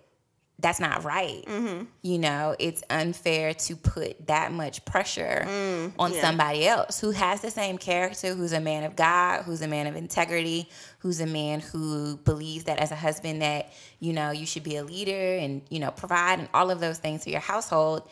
that's 0.61 0.80
not 0.80 1.04
right. 1.04 1.44
Mm-hmm. 1.46 1.84
You 2.02 2.18
know, 2.18 2.56
it's 2.59 2.82
unfair 2.90 3.54
to 3.54 3.76
put 3.76 4.26
that 4.26 4.50
much 4.52 4.84
pressure 4.84 5.44
Mm, 5.46 5.92
on 5.98 6.12
yeah. 6.12 6.20
somebody 6.20 6.66
else 6.66 7.00
who 7.00 7.12
has 7.12 7.40
the 7.40 7.50
same 7.50 7.78
character, 7.78 8.34
who's 8.34 8.52
a 8.52 8.59
man 8.61 8.82
of 8.82 8.96
God, 8.96 9.44
who's 9.44 9.62
a 9.62 9.68
man 9.68 9.86
of 9.86 9.94
integrity, 9.94 10.68
who's 10.98 11.20
a 11.20 11.26
man 11.26 11.61
who 11.61 12.16
believes 12.18 12.64
that 12.64 12.78
as 12.78 12.90
a 12.90 12.96
husband 12.96 13.40
that, 13.42 13.72
you 14.00 14.12
know, 14.12 14.32
you 14.32 14.46
should 14.46 14.64
be 14.64 14.76
a 14.76 14.82
leader 14.82 15.36
and, 15.36 15.62
you 15.70 15.78
know, 15.78 15.92
provide 15.92 16.40
and 16.40 16.48
all 16.52 16.72
of 16.72 16.80
those 16.80 16.98
things 16.98 17.22
for 17.22 17.30
your 17.30 17.40
household. 17.40 18.09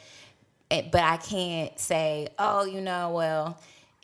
And- 0.70 0.90
but 0.92 1.03
I 1.03 1.16
can't 1.16 1.76
say, 1.80 2.28
oh, 2.38 2.64
you 2.64 2.80
know, 2.80 3.11
well, 3.11 3.61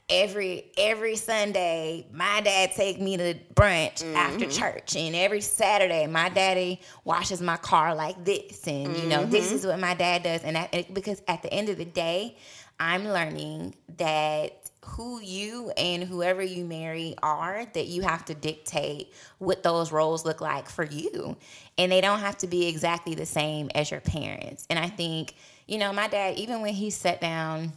every 0.08 0.70
every 0.76 1.16
Sunday 1.16 2.06
my 2.12 2.40
dad 2.40 2.72
take 2.72 3.00
me 3.00 3.16
to 3.16 3.34
brunch 3.54 4.02
after 4.14 4.46
mm-hmm. 4.46 4.50
church, 4.50 4.96
and 4.96 5.14
every 5.14 5.40
Saturday 5.40 6.06
my 6.06 6.28
daddy 6.28 6.80
washes 7.04 7.40
my 7.40 7.56
car 7.56 7.94
like 7.94 8.24
this, 8.24 8.66
and 8.66 8.96
you 8.96 9.08
know 9.08 9.24
this 9.24 9.46
mm-hmm. 9.46 9.56
is 9.56 9.66
what 9.66 9.78
my 9.78 9.94
dad 9.94 10.22
does, 10.22 10.42
and 10.42 10.56
that, 10.56 10.92
because 10.92 11.22
at 11.28 11.42
the 11.42 11.52
end 11.52 11.68
of 11.68 11.78
the 11.78 11.84
day, 11.84 12.36
I'm 12.78 13.04
learning 13.04 13.74
that 13.98 14.70
who 14.84 15.20
you 15.20 15.70
and 15.76 16.02
whoever 16.02 16.42
you 16.42 16.64
marry 16.64 17.14
are 17.22 17.64
that 17.72 17.86
you 17.86 18.02
have 18.02 18.24
to 18.24 18.34
dictate 18.34 19.12
what 19.38 19.62
those 19.62 19.92
roles 19.92 20.24
look 20.24 20.40
like 20.40 20.68
for 20.68 20.84
you. 20.84 21.36
And 21.78 21.92
they 21.92 22.00
don't 22.00 22.18
have 22.18 22.36
to 22.38 22.48
be 22.48 22.66
exactly 22.66 23.14
the 23.14 23.24
same 23.24 23.70
as 23.76 23.90
your 23.90 24.00
parents. 24.00 24.66
And 24.68 24.78
i 24.78 24.88
think 24.88 25.36
you 25.66 25.78
know 25.78 25.92
my 25.92 26.08
dad 26.08 26.36
even 26.36 26.60
when 26.60 26.74
he 26.74 26.90
sat 26.90 27.20
down 27.20 27.72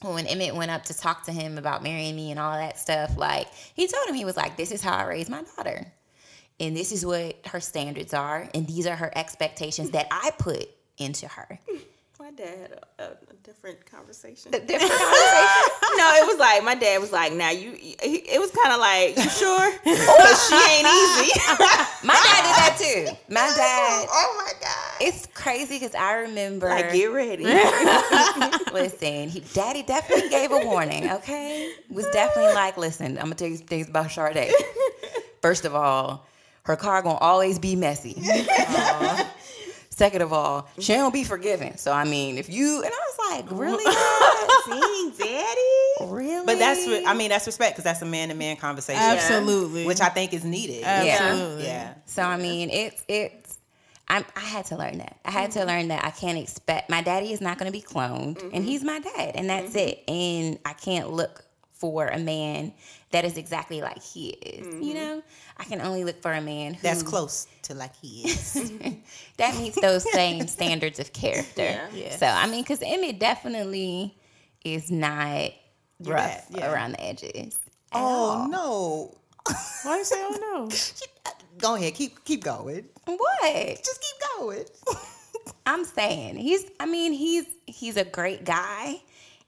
when 0.00 0.26
Emmett 0.26 0.54
went 0.54 0.70
up 0.70 0.84
to 0.84 0.94
talk 0.96 1.24
to 1.24 1.32
him 1.32 1.58
about 1.58 1.82
marrying 1.82 2.14
me 2.14 2.30
and 2.30 2.38
all 2.38 2.56
that 2.56 2.78
stuff, 2.78 3.16
like 3.16 3.48
he 3.74 3.86
told 3.86 4.08
him 4.08 4.14
he 4.14 4.24
was 4.24 4.36
like, 4.36 4.56
"This 4.56 4.70
is 4.70 4.82
how 4.82 4.94
I 4.96 5.04
raise 5.04 5.28
my 5.28 5.42
daughter, 5.56 5.92
and 6.60 6.76
this 6.76 6.92
is 6.92 7.04
what 7.04 7.36
her 7.46 7.60
standards 7.60 8.14
are, 8.14 8.48
and 8.54 8.66
these 8.66 8.86
are 8.86 8.96
her 8.96 9.12
expectations 9.16 9.90
that 9.90 10.06
I 10.10 10.30
put 10.38 10.68
into 10.98 11.26
her." 11.28 11.58
My 12.28 12.34
dad 12.34 12.58
had 12.58 12.72
a, 12.98 13.02
a, 13.04 13.16
different 13.42 13.90
conversation. 13.90 14.54
A 14.54 14.60
different 14.60 14.92
conversation. 14.92 15.70
no, 15.96 16.12
it 16.16 16.26
was 16.26 16.38
like 16.38 16.62
my 16.62 16.74
dad 16.74 17.00
was 17.00 17.10
like, 17.10 17.32
"Now 17.32 17.48
you." 17.48 17.72
he- 17.72 17.96
It 18.02 18.38
was 18.38 18.50
kind 18.50 18.70
of 18.70 18.80
like, 18.80 19.16
"You 19.16 19.30
sure?" 19.30 19.72
Because 19.82 20.48
she 20.48 20.54
ain't 20.54 20.86
easy. 20.86 21.40
My 22.04 22.12
dad 22.12 22.42
did 22.44 22.56
that 22.58 22.76
too. 22.78 23.32
My 23.32 23.50
dad. 23.56 24.08
Oh, 24.10 24.12
oh 24.12 24.44
my 24.44 24.52
god! 24.60 24.96
It's 25.00 25.24
crazy 25.32 25.76
because 25.78 25.94
I 25.94 26.16
remember. 26.16 26.68
Like, 26.68 26.92
get 26.92 27.06
ready. 27.06 27.44
Listen, 28.74 29.30
he, 29.30 29.40
Daddy 29.54 29.82
definitely 29.82 30.28
gave 30.28 30.50
a 30.52 30.58
warning. 30.58 31.10
Okay, 31.10 31.72
was 31.88 32.06
definitely 32.10 32.52
like, 32.52 32.76
listen, 32.76 33.16
I'm 33.16 33.24
gonna 33.24 33.36
tell 33.36 33.48
you 33.48 33.56
some 33.56 33.68
things 33.68 33.88
about 33.88 34.10
Sade. 34.10 34.52
First 35.40 35.64
of 35.64 35.74
all, 35.74 36.26
her 36.64 36.76
car 36.76 37.00
gonna 37.00 37.16
always 37.16 37.58
be 37.58 37.74
messy. 37.74 38.20
Second 39.98 40.22
of 40.22 40.32
all, 40.32 40.68
she 40.78 40.92
don't 40.92 41.12
be 41.12 41.24
forgiving. 41.24 41.76
So 41.76 41.90
I 41.90 42.04
mean, 42.04 42.38
if 42.38 42.48
you 42.48 42.84
and 42.84 42.92
I 42.94 43.10
was 43.10 43.42
like, 43.42 43.50
really, 43.50 43.84
Dad? 45.18 45.18
Daddy. 45.18 46.12
really? 46.12 46.46
But 46.46 46.60
that's, 46.60 46.86
re- 46.86 47.04
I 47.04 47.14
mean, 47.14 47.30
that's 47.30 47.46
respect 47.46 47.74
because 47.74 47.82
that's 47.82 48.00
a 48.00 48.06
man 48.06 48.28
to 48.28 48.36
man 48.36 48.56
conversation, 48.58 49.02
Absolutely. 49.02 49.86
which 49.86 50.00
I 50.00 50.08
think 50.08 50.32
is 50.32 50.44
needed. 50.44 50.84
Absolutely. 50.84 51.64
Yeah. 51.64 51.94
So 52.06 52.22
I 52.22 52.36
mean, 52.36 52.70
it's 52.70 53.04
it's. 53.08 53.58
I'm, 54.06 54.24
I 54.36 54.40
had 54.40 54.66
to 54.66 54.76
learn 54.76 54.98
that. 54.98 55.18
I 55.24 55.32
had 55.32 55.50
to 55.50 55.58
mm-hmm. 55.58 55.68
learn 55.68 55.88
that 55.88 56.04
I 56.04 56.10
can't 56.10 56.38
expect 56.38 56.88
my 56.88 57.02
daddy 57.02 57.32
is 57.32 57.40
not 57.40 57.58
going 57.58 57.70
to 57.70 57.76
be 57.76 57.82
cloned, 57.82 58.40
and 58.40 58.52
mm-hmm. 58.52 58.62
he's 58.62 58.84
my 58.84 59.00
dad, 59.00 59.32
and 59.34 59.50
that's 59.50 59.70
mm-hmm. 59.70 59.78
it. 59.78 60.04
And 60.06 60.58
I 60.64 60.74
can't 60.74 61.10
look 61.10 61.44
for 61.72 62.06
a 62.06 62.20
man 62.20 62.72
that 63.10 63.24
is 63.24 63.36
exactly 63.36 63.80
like 63.80 64.02
he 64.02 64.30
is. 64.30 64.66
You 64.66 64.72
mm-hmm. 64.72 64.94
know, 64.94 65.22
I 65.56 65.64
can 65.64 65.80
only 65.80 66.04
look 66.04 66.20
for 66.20 66.32
a 66.32 66.40
man 66.40 66.74
who 66.74 66.82
That's 66.82 67.02
close 67.02 67.46
to 67.62 67.74
like 67.74 67.96
he 67.96 68.28
is. 68.28 68.54
that 69.38 69.56
meets 69.56 69.80
those 69.80 70.10
same 70.12 70.46
standards 70.46 70.98
of 70.98 71.12
character. 71.12 71.80
Yeah. 71.92 72.16
So 72.16 72.26
I 72.26 72.46
mean, 72.46 72.62
because 72.62 72.82
Emmett 72.82 73.18
definitely 73.18 74.16
is 74.64 74.90
not 74.90 75.52
rough 76.00 76.20
right, 76.20 76.42
yeah. 76.50 76.72
around 76.72 76.92
the 76.92 77.04
edges. 77.04 77.58
at 77.92 78.00
oh 78.00 78.04
all. 78.04 78.48
no. 78.48 79.14
Why 79.84 79.98
you 79.98 80.04
say 80.04 80.16
oh 80.18 80.68
no? 80.68 80.76
Go 81.58 81.74
ahead, 81.74 81.94
keep 81.94 82.24
keep 82.24 82.44
going. 82.44 82.84
What? 83.06 83.66
Just 83.82 84.00
keep 84.02 84.38
going. 84.38 84.64
I'm 85.66 85.84
saying 85.84 86.36
he's 86.36 86.64
I 86.78 86.86
mean 86.86 87.12
he's 87.12 87.46
he's 87.66 87.96
a 87.96 88.04
great 88.04 88.44
guy 88.44 89.00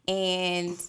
and 0.08 0.80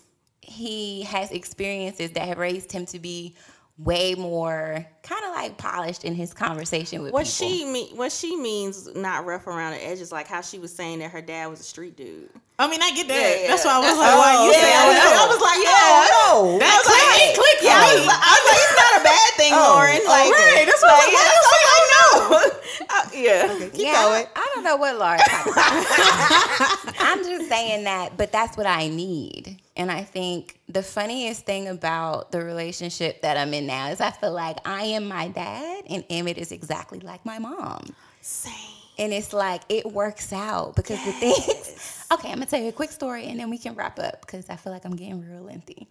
he 0.42 1.04
has 1.04 1.32
experiences 1.32 2.12
that 2.12 2.28
have 2.28 2.38
raised 2.38 2.72
him 2.72 2.86
to 2.88 3.00
be 3.00 3.36
way 3.78 4.14
more 4.14 4.86
kind 5.02 5.24
of 5.26 5.32
like 5.34 5.58
polished 5.58 6.04
in 6.04 6.14
his 6.14 6.34
conversation 6.34 7.02
with 7.02 7.14
What 7.14 7.26
people. 7.26 7.48
she 7.50 7.66
mean? 7.66 7.98
What 7.98 8.12
she 8.12 8.36
means 8.36 8.88
not 8.96 9.26
rough 9.26 9.48
around 9.48 9.72
the 9.74 9.84
edges, 9.84 10.12
like 10.12 10.28
how 10.28 10.42
she 10.42 10.60
was 10.60 10.72
saying 10.74 11.00
that 11.00 11.10
her 11.12 11.22
dad 11.22 11.48
was 11.48 11.60
a 11.62 11.64
street 11.64 11.96
dude. 11.98 12.30
I 12.60 12.70
mean, 12.70 12.82
I 12.84 12.94
get 12.94 13.08
that. 13.08 13.18
Yeah, 13.18 13.42
yeah. 13.42 13.48
That's 13.50 13.66
why 13.66 13.74
I 13.74 13.80
was 13.82 13.98
like, 13.98 14.14
why 14.22 14.32
you 14.46 14.52
yeah, 14.54 14.62
say 14.62 14.70
I 14.70 14.82
oh 14.86 14.94
was. 14.94 15.02
I 15.02 15.26
was 15.34 15.42
like, 15.42 15.62
oh, 15.66 16.06
no. 16.14 16.60
That 16.62 16.78
click, 16.86 17.02
it 17.26 17.34
clicked 17.42 17.64
Yeah, 17.66 17.74
I 17.74 17.90
for 17.90 17.98
was, 17.98 18.06
like, 18.06 18.22
I 18.22 18.34
was 18.38 18.46
like, 18.54 18.62
it's 18.62 18.78
not 18.78 18.94
a 18.94 19.04
bad 19.10 19.30
thing, 19.34 19.52
Oh, 19.56 19.66
Lauren. 19.74 20.02
Like, 20.06 20.30
right, 20.30 20.66
that's 20.70 20.82
what 20.86 20.94
I 20.94 21.02
was 21.02 21.18
like, 21.18 21.42
why 21.42 21.58
you 21.58 22.62
Uh, 22.92 23.08
yeah. 23.16 23.70
keep 23.72 23.86
yeah, 23.88 24.04
going. 24.04 24.26
I, 24.36 24.42
I 24.42 24.52
don't 24.54 24.64
know 24.64 24.76
what 24.76 24.98
Laura 24.98 25.18
talking 25.18 25.54
about. 25.54 26.94
I'm 27.00 27.24
just 27.24 27.48
saying 27.50 27.86
that, 27.86 28.18
but 28.18 28.32
that's 28.32 28.58
what 28.58 28.66
I 28.68 28.90
need. 28.90 29.61
And 29.82 29.92
I 29.92 30.04
think 30.04 30.60
the 30.70 30.84
funniest 30.84 31.48
thing 31.48 31.68
about 31.68 32.32
the 32.32 32.44
relationship 32.44 33.24
that 33.24 33.36
I'm 33.36 33.52
in 33.52 33.66
now 33.66 33.88
is 33.88 34.00
I 34.00 34.12
feel 34.12 34.32
like 34.32 34.58
I 34.64 34.84
am 34.84 35.08
my 35.08 35.28
dad 35.30 35.86
and 35.90 36.06
Emmett 36.08 36.38
is 36.38 36.52
exactly 36.52 37.00
like 37.00 37.26
my 37.26 37.40
mom. 37.40 37.96
Same. 38.22 38.54
And 39.00 39.12
it's 39.12 39.34
like 39.34 39.64
it 39.70 39.92
works 39.92 40.32
out 40.34 40.76
because 40.76 41.04
the 41.04 41.12
things. 41.12 41.98
Okay, 42.12 42.28
I'm 42.28 42.36
gonna 42.36 42.46
tell 42.46 42.62
you 42.62 42.68
a 42.68 42.74
quick 42.74 42.92
story 42.92 43.26
and 43.26 43.40
then 43.40 43.50
we 43.50 43.58
can 43.58 43.74
wrap 43.74 43.98
up 43.98 44.22
because 44.22 44.52
I 44.52 44.56
feel 44.56 44.72
like 44.72 44.86
I'm 44.86 44.96
getting 44.96 45.28
real 45.28 45.42
lengthy. 45.42 45.88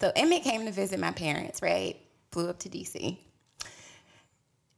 So 0.00 0.10
Emmett 0.16 0.42
came 0.42 0.64
to 0.64 0.72
visit 0.72 0.98
my 0.98 1.12
parents, 1.12 1.62
right? 1.62 1.98
Flew 2.32 2.48
up 2.48 2.58
to 2.60 2.68
DC. 2.68 3.16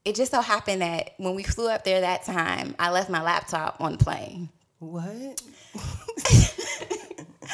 It 0.04 0.14
just 0.14 0.32
so 0.32 0.42
happened 0.42 0.82
that 0.82 1.14
when 1.16 1.34
we 1.34 1.42
flew 1.42 1.70
up 1.70 1.84
there 1.84 2.02
that 2.02 2.24
time, 2.24 2.74
I 2.78 2.90
left 2.90 3.08
my 3.08 3.22
laptop 3.22 3.76
on 3.80 3.92
the 3.92 3.98
plane. 4.04 4.50
What? 4.80 5.40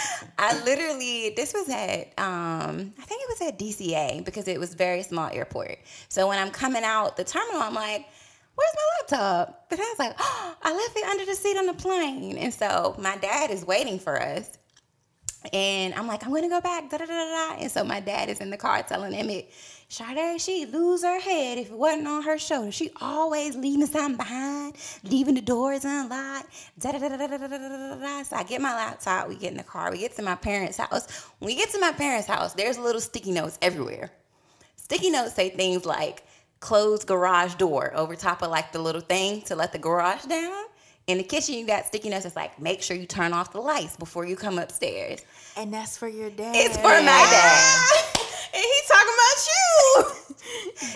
I 0.38 0.62
literally, 0.64 1.30
this 1.36 1.52
was 1.52 1.68
at, 1.68 2.12
um, 2.18 2.92
I 2.98 3.02
think 3.02 3.22
it 3.22 3.28
was 3.28 3.48
at 3.48 3.58
DCA 3.58 4.24
because 4.24 4.48
it 4.48 4.58
was 4.58 4.74
very 4.74 5.02
small 5.02 5.30
airport. 5.32 5.78
So 6.08 6.28
when 6.28 6.38
I'm 6.38 6.50
coming 6.50 6.84
out 6.84 7.16
the 7.16 7.24
terminal, 7.24 7.60
I'm 7.60 7.74
like, 7.74 8.06
where's 8.54 8.74
my 8.74 9.18
laptop? 9.18 9.66
But 9.70 9.78
I 9.80 9.82
was 9.82 9.98
like, 9.98 10.16
oh, 10.18 10.56
I 10.62 10.72
left 10.72 10.96
it 10.96 11.04
under 11.04 11.24
the 11.24 11.34
seat 11.34 11.56
on 11.56 11.66
the 11.66 11.74
plane. 11.74 12.36
And 12.38 12.52
so 12.52 12.96
my 12.98 13.16
dad 13.16 13.50
is 13.50 13.64
waiting 13.64 13.98
for 13.98 14.20
us. 14.20 14.58
And 15.52 15.94
I'm 15.94 16.06
like, 16.06 16.24
I'm 16.24 16.32
gonna 16.32 16.48
go 16.48 16.60
back, 16.60 16.90
da 16.90 16.98
da 16.98 17.06
da 17.06 17.14
da. 17.14 17.56
And 17.60 17.70
so 17.70 17.84
my 17.84 18.00
dad 18.00 18.28
is 18.28 18.40
in 18.40 18.50
the 18.50 18.56
car 18.56 18.82
telling 18.82 19.14
Emmett, 19.14 19.50
Sade, 19.88 20.40
she'd 20.40 20.72
lose 20.72 21.02
her 21.02 21.20
head 21.20 21.58
if 21.58 21.70
it 21.70 21.76
wasn't 21.76 22.08
on 22.08 22.22
her 22.22 22.38
shoulder. 22.38 22.70
She 22.70 22.90
always 23.00 23.56
leaving 23.56 23.86
something 23.86 24.16
behind, 24.16 24.76
leaving 25.04 25.34
the 25.34 25.40
doors 25.40 25.84
unlocked. 25.84 26.48
Da 26.78 26.92
da 26.92 26.98
da 26.98 27.08
da 27.08 27.26
da 27.26 27.36
da 27.38 27.46
da 27.46 27.94
da. 27.94 28.22
So 28.24 28.36
I 28.36 28.42
get 28.42 28.60
my 28.60 28.74
laptop, 28.74 29.28
we 29.28 29.36
get 29.36 29.52
in 29.52 29.56
the 29.56 29.62
car, 29.62 29.90
we 29.90 29.98
get 29.98 30.14
to 30.16 30.22
my 30.22 30.34
parents' 30.34 30.76
house. 30.76 31.30
When 31.38 31.46
we 31.46 31.54
get 31.54 31.70
to 31.70 31.80
my 31.80 31.92
parents' 31.92 32.28
house, 32.28 32.52
there's 32.54 32.78
little 32.78 33.00
sticky 33.00 33.30
notes 33.30 33.58
everywhere. 33.62 34.10
Sticky 34.76 35.10
notes 35.10 35.34
say 35.34 35.50
things 35.50 35.86
like 35.86 36.24
closed 36.60 37.06
garage 37.06 37.54
door 37.54 37.92
over 37.94 38.16
top 38.16 38.42
of 38.42 38.50
like 38.50 38.72
the 38.72 38.78
little 38.80 39.00
thing 39.00 39.42
to 39.42 39.54
let 39.54 39.72
the 39.72 39.78
garage 39.78 40.24
down. 40.24 40.64
In 41.08 41.16
the 41.16 41.24
kitchen, 41.24 41.54
you 41.54 41.66
got 41.66 41.86
sticky 41.86 42.10
notes. 42.10 42.26
It's 42.26 42.36
like, 42.36 42.60
make 42.60 42.82
sure 42.82 42.94
you 42.94 43.06
turn 43.06 43.32
off 43.32 43.50
the 43.52 43.60
lights 43.60 43.96
before 43.96 44.26
you 44.26 44.36
come 44.36 44.58
upstairs. 44.58 45.20
And 45.56 45.72
that's 45.72 45.96
for 45.96 46.06
your 46.06 46.28
dad. 46.28 46.54
It's 46.54 46.76
for 46.76 46.82
my 46.82 47.00
dad. 47.00 47.86
and 48.54 48.62
he 48.62 48.80
talking 48.86 49.14
about 49.14 49.48
you. 49.48 50.04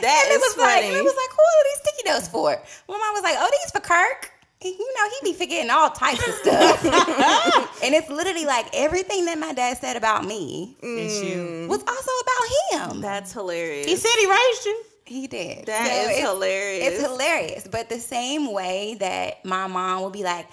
That 0.02 0.24
And 0.26 0.32
it 0.32 0.36
is 0.36 0.40
was 0.42 0.56
like, 0.58 0.74
funny. 0.74 0.86
and 0.88 0.96
it 0.96 1.02
was 1.04 1.14
like, 1.14 1.30
who 1.30 1.42
are 1.42 1.64
these 1.64 1.80
sticky 1.82 2.10
notes 2.10 2.28
for? 2.28 2.50
My 2.88 2.98
mom 2.98 3.14
was 3.14 3.22
like, 3.22 3.36
oh, 3.38 3.50
these 3.50 3.70
for 3.72 3.80
Kirk. 3.80 4.30
And, 4.64 4.72
you 4.72 4.94
know, 4.94 5.10
he 5.20 5.32
be 5.32 5.38
forgetting 5.38 5.70
all 5.70 5.90
types 5.90 6.26
of 6.26 6.34
stuff. 6.34 6.84
and 7.84 7.94
it's 7.94 8.08
literally 8.08 8.44
like 8.44 8.66
everything 8.74 9.24
that 9.26 9.38
my 9.38 9.52
dad 9.52 9.76
said 9.78 9.96
about 9.96 10.24
me 10.24 10.76
It's 10.82 11.22
you. 11.22 11.66
was 11.68 11.82
also 11.86 12.10
about 12.22 12.90
him. 12.94 13.00
That's 13.00 13.32
hilarious. 13.32 13.86
He 13.86 13.96
said 13.96 14.10
he 14.18 14.26
raised 14.30 14.66
you. 14.66 14.82
He 15.04 15.26
did. 15.26 15.66
That 15.66 15.86
So 15.86 15.92
is 15.92 16.18
it's- 16.18 16.20
hilarious. 16.20 16.88
It's 16.88 17.02
hilarious. 17.02 17.68
But 17.70 17.88
the 17.88 17.98
same 17.98 18.52
way 18.52 18.96
that 19.00 19.44
my 19.44 19.66
mom 19.66 20.02
will 20.02 20.10
be 20.10 20.22
like, 20.22 20.46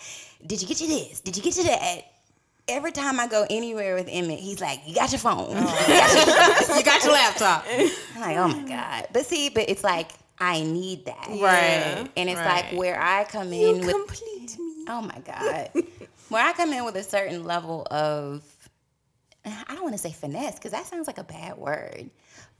Did 0.46 0.62
you 0.62 0.68
get 0.68 0.82
you 0.82 0.88
this? 0.88 1.22
Did 1.22 1.38
you 1.38 1.44
get 1.44 1.58
you 1.58 1.64
that? 1.66 2.02
Every 2.68 2.92
time 2.92 3.20
I 3.20 3.28
go 3.28 3.46
anywhere 3.50 3.96
with 3.96 4.08
Emmett, 4.10 4.40
he's 4.40 4.62
like, 4.62 4.80
You 4.86 4.96
got 4.96 5.12
your 5.12 5.20
phone. 5.20 5.48
Oh. 5.52 6.66
You 6.78 6.84
got 6.86 7.04
your 7.04 7.14
laptop. 7.14 7.66
I'm 8.16 8.22
like, 8.22 8.38
oh 8.38 8.48
my 8.48 8.64
God. 8.68 9.08
But 9.12 9.26
see, 9.26 9.50
but 9.50 9.70
it's 9.70 9.84
like 9.84 10.12
I 10.40 10.62
need 10.64 11.06
that. 11.06 11.28
Right. 11.30 12.10
And 12.16 12.30
it's 12.30 12.40
right. 12.40 12.66
like 12.72 12.80
where 12.80 12.98
I 13.02 13.26
come 13.26 13.52
in 13.52 13.80
with 13.86 13.90
complete 13.92 14.58
me. 14.58 14.66
Oh 14.88 15.02
my 15.02 15.20
God. 15.26 15.70
Where 16.30 16.44
I 16.44 16.54
come 16.54 16.72
in 16.74 16.84
with 16.86 16.96
a 16.96 17.04
certain 17.04 17.44
level 17.44 17.86
of, 17.92 18.44
I 19.46 19.76
don't 19.76 19.84
want 19.84 19.94
to 19.94 20.00
say 20.00 20.12
finesse 20.12 20.56
because 20.56 20.72
that 20.72 20.86
sounds 20.86 21.06
like 21.06 21.18
a 21.18 21.24
bad 21.24 21.58
word, 21.58 22.10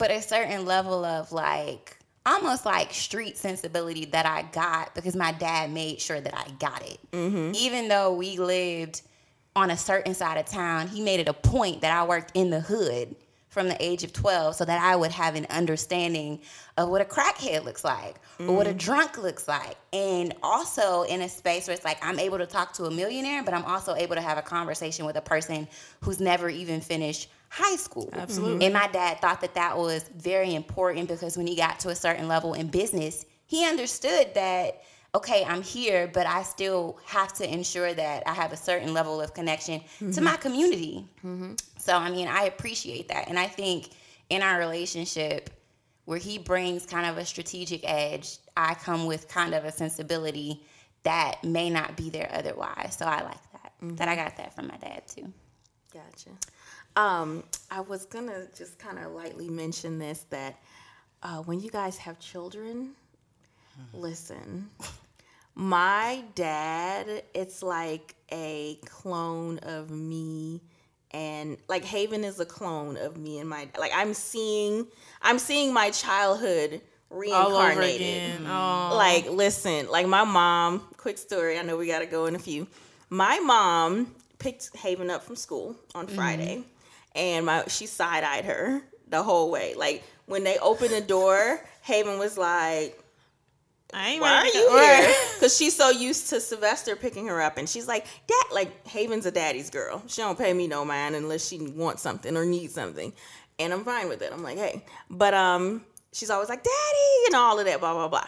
but 0.00 0.10
a 0.10 0.22
certain 0.22 0.64
level 0.64 1.04
of 1.04 1.30
like, 1.30 1.98
almost 2.24 2.64
like 2.64 2.92
street 2.92 3.36
sensibility 3.36 4.06
that 4.06 4.24
I 4.24 4.42
got 4.50 4.94
because 4.94 5.14
my 5.14 5.30
dad 5.32 5.70
made 5.70 6.00
sure 6.00 6.20
that 6.20 6.34
I 6.34 6.50
got 6.58 6.82
it. 6.82 6.98
Mm-hmm. 7.12 7.52
Even 7.54 7.88
though 7.88 8.14
we 8.14 8.38
lived 8.38 9.02
on 9.54 9.70
a 9.70 9.76
certain 9.76 10.14
side 10.14 10.38
of 10.38 10.46
town, 10.46 10.88
he 10.88 11.02
made 11.02 11.20
it 11.20 11.28
a 11.28 11.34
point 11.34 11.82
that 11.82 11.92
I 11.92 12.04
worked 12.04 12.32
in 12.34 12.48
the 12.48 12.60
hood 12.60 13.14
from 13.50 13.68
the 13.68 13.76
age 13.84 14.04
of 14.04 14.12
12 14.12 14.54
so 14.54 14.64
that 14.64 14.80
I 14.80 14.94
would 14.94 15.10
have 15.10 15.34
an 15.34 15.46
understanding 15.50 16.40
of 16.78 16.88
what 16.88 17.02
a 17.02 17.04
crackhead 17.04 17.64
looks 17.64 17.84
like 17.84 18.16
or 18.38 18.56
what 18.56 18.66
a 18.66 18.70
mm-hmm. 18.70 18.78
drunk 18.78 19.18
looks 19.18 19.48
like. 19.48 19.76
And 19.92 20.34
also 20.42 21.02
in 21.02 21.20
a 21.20 21.28
space 21.28 21.66
where 21.66 21.74
it's 21.74 21.84
like 21.84 21.98
I'm 22.00 22.20
able 22.20 22.38
to 22.38 22.46
talk 22.46 22.72
to 22.74 22.84
a 22.84 22.90
millionaire, 22.90 23.42
but 23.42 23.52
I'm 23.52 23.64
also 23.64 23.96
able 23.96 24.14
to 24.14 24.20
have 24.20 24.38
a 24.38 24.42
conversation 24.42 25.04
with 25.04 25.16
a 25.16 25.20
person 25.20 25.66
who's 26.00 26.20
never 26.20 26.48
even 26.48 26.80
finished 26.80 27.28
high 27.48 27.76
school. 27.76 28.08
Absolutely. 28.12 28.64
And 28.64 28.72
my 28.72 28.86
dad 28.86 29.20
thought 29.20 29.40
that 29.40 29.54
that 29.54 29.76
was 29.76 30.04
very 30.16 30.54
important 30.54 31.08
because 31.08 31.36
when 31.36 31.48
he 31.48 31.56
got 31.56 31.80
to 31.80 31.88
a 31.88 31.96
certain 31.96 32.28
level 32.28 32.54
in 32.54 32.68
business, 32.68 33.26
he 33.46 33.66
understood 33.66 34.32
that 34.34 34.82
okay, 35.14 35.44
I'm 35.44 35.62
here, 35.62 36.08
but 36.12 36.26
I 36.26 36.42
still 36.42 36.98
have 37.04 37.32
to 37.34 37.52
ensure 37.52 37.92
that 37.94 38.22
I 38.26 38.32
have 38.32 38.52
a 38.52 38.56
certain 38.56 38.94
level 38.94 39.20
of 39.20 39.34
connection 39.34 39.80
to 40.12 40.20
my 40.20 40.36
community. 40.36 41.04
So, 41.78 41.96
I 41.96 42.10
mean, 42.10 42.28
I 42.28 42.44
appreciate 42.44 43.08
that. 43.08 43.28
And 43.28 43.38
I 43.38 43.46
think 43.46 43.90
in 44.28 44.42
our 44.42 44.58
relationship, 44.58 45.50
where 46.04 46.18
he 46.18 46.38
brings 46.38 46.86
kind 46.86 47.06
of 47.06 47.18
a 47.18 47.24
strategic 47.24 47.88
edge, 47.88 48.38
I 48.56 48.74
come 48.74 49.06
with 49.06 49.28
kind 49.28 49.54
of 49.54 49.64
a 49.64 49.72
sensibility 49.72 50.62
that 51.02 51.42
may 51.44 51.70
not 51.70 51.96
be 51.96 52.10
there 52.10 52.28
otherwise. 52.32 52.96
So 52.98 53.06
I 53.06 53.22
like 53.22 53.52
that. 53.52 53.72
That 53.96 54.08
I 54.08 54.16
got 54.16 54.36
that 54.36 54.54
from 54.54 54.66
my 54.66 54.76
dad 54.76 55.02
too. 55.06 55.32
Gotcha. 55.92 56.30
Um, 56.96 57.44
I 57.70 57.80
was 57.80 58.04
gonna 58.06 58.46
just 58.56 58.78
kind 58.78 58.98
of 58.98 59.12
lightly 59.12 59.48
mention 59.48 59.98
this 59.98 60.26
that 60.30 60.60
uh, 61.22 61.38
when 61.42 61.60
you 61.60 61.70
guys 61.70 61.96
have 61.98 62.18
children, 62.18 62.90
listen. 63.94 64.68
My 65.54 66.24
dad, 66.34 67.22
it's 67.34 67.62
like 67.62 68.14
a 68.32 68.78
clone 68.86 69.58
of 69.58 69.90
me 69.90 70.62
and 71.10 71.56
like 71.68 71.84
Haven 71.84 72.24
is 72.24 72.38
a 72.38 72.46
clone 72.46 72.96
of 72.96 73.16
me 73.16 73.40
and 73.40 73.48
my 73.48 73.68
like 73.78 73.90
I'm 73.92 74.14
seeing 74.14 74.86
I'm 75.20 75.38
seeing 75.38 75.72
my 75.74 75.90
childhood 75.90 76.80
reincarnated. 77.10 78.40
Oh. 78.46 78.92
Like, 78.94 79.28
listen, 79.28 79.88
like 79.90 80.06
my 80.06 80.24
mom, 80.24 80.86
quick 80.96 81.18
story, 81.18 81.58
I 81.58 81.62
know 81.62 81.76
we 81.76 81.86
gotta 81.86 82.06
go 82.06 82.26
in 82.26 82.34
a 82.34 82.38
few. 82.38 82.66
My 83.08 83.40
mom 83.40 84.14
picked 84.38 84.74
Haven 84.76 85.10
up 85.10 85.24
from 85.24 85.36
school 85.36 85.76
on 85.94 86.06
Friday 86.06 86.62
and 87.14 87.46
my 87.46 87.64
she 87.66 87.86
side 87.86 88.24
eyed 88.24 88.44
her 88.44 88.80
the 89.08 89.22
whole 89.22 89.50
way. 89.50 89.74
Like 89.74 90.04
when 90.26 90.44
they 90.44 90.58
opened 90.58 90.90
the 90.90 91.00
door, 91.00 91.60
Haven 91.82 92.18
was 92.18 92.38
like, 92.38 92.99
I 93.92 94.10
ain't 94.10 94.20
why 94.20 94.32
are 94.32 94.42
ready 94.42 94.52
to- 94.52 94.58
you 94.58 94.78
here? 94.78 95.14
Because 95.34 95.56
she's 95.58 95.76
so 95.76 95.90
used 95.90 96.28
to 96.30 96.40
Sylvester 96.40 96.94
picking 96.96 97.26
her 97.26 97.40
up, 97.40 97.56
and 97.58 97.68
she's 97.68 97.88
like, 97.88 98.06
"Dad, 98.26 98.44
like 98.52 98.86
Haven's 98.86 99.26
a 99.26 99.30
daddy's 99.30 99.70
girl. 99.70 100.02
She 100.06 100.22
don't 100.22 100.38
pay 100.38 100.52
me 100.52 100.66
no 100.68 100.84
mind 100.84 101.14
unless 101.16 101.46
she 101.46 101.58
wants 101.58 102.02
something 102.02 102.36
or 102.36 102.44
needs 102.44 102.74
something, 102.74 103.12
and 103.58 103.72
I'm 103.72 103.84
fine 103.84 104.08
with 104.08 104.22
it. 104.22 104.32
I'm 104.32 104.42
like, 104.42 104.58
hey, 104.58 104.84
but 105.10 105.34
um, 105.34 105.84
she's 106.12 106.30
always 106.30 106.48
like, 106.48 106.62
"Daddy," 106.62 107.26
and 107.26 107.34
all 107.34 107.58
of 107.58 107.66
that, 107.66 107.80
blah 107.80 107.94
blah 107.94 108.08
blah. 108.08 108.26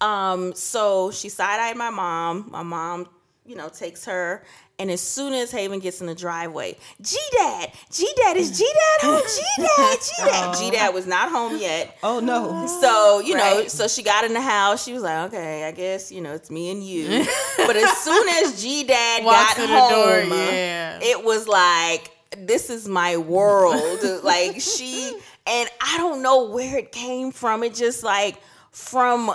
Um, 0.00 0.54
so 0.54 1.10
she 1.10 1.28
side 1.28 1.60
eyed 1.60 1.76
my 1.76 1.90
mom. 1.90 2.48
My 2.50 2.62
mom, 2.62 3.08
you 3.46 3.56
know, 3.56 3.68
takes 3.68 4.04
her. 4.06 4.44
And 4.80 4.92
as 4.92 5.00
soon 5.00 5.32
as 5.32 5.50
Haven 5.50 5.80
gets 5.80 6.00
in 6.00 6.06
the 6.06 6.14
driveway, 6.14 6.76
G 7.02 7.16
Dad, 7.36 7.72
G 7.90 8.08
Dad, 8.16 8.36
is 8.36 8.56
G 8.56 8.64
Dad 8.64 9.06
home? 9.08 9.22
G 9.26 9.42
Dad, 9.76 9.98
G 10.00 10.10
Dad. 10.18 10.54
G 10.56 10.70
Dad 10.70 10.94
was 10.94 11.04
not 11.06 11.30
home 11.32 11.58
yet. 11.58 11.98
Oh 12.04 12.20
no. 12.20 12.66
So, 12.80 13.18
you 13.20 13.34
know, 13.34 13.58
Right. 13.58 13.70
so 13.70 13.88
she 13.88 14.04
got 14.04 14.24
in 14.24 14.34
the 14.34 14.40
house. 14.40 14.84
She 14.84 14.92
was 14.92 15.02
like, 15.02 15.28
okay, 15.32 15.64
I 15.64 15.72
guess, 15.72 16.12
you 16.12 16.20
know, 16.20 16.32
it's 16.32 16.48
me 16.50 16.70
and 16.70 16.82
you. 16.84 17.26
but 17.56 17.74
as 17.76 17.96
soon 17.98 18.28
as 18.28 18.62
G 18.62 18.84
Dad 18.84 19.24
got 19.24 19.58
in 19.58 19.68
the 19.68 19.88
door, 20.28 20.36
yeah. 20.38 21.00
it 21.02 21.24
was 21.24 21.48
like, 21.48 22.12
this 22.36 22.70
is 22.70 22.86
my 22.86 23.16
world. 23.16 23.82
like, 24.22 24.60
she, 24.60 25.12
and 25.46 25.68
I 25.80 25.96
don't 25.96 26.22
know 26.22 26.50
where 26.50 26.78
it 26.78 26.92
came 26.92 27.32
from. 27.32 27.64
It 27.64 27.74
just 27.74 28.04
like, 28.04 28.36
from 28.70 29.34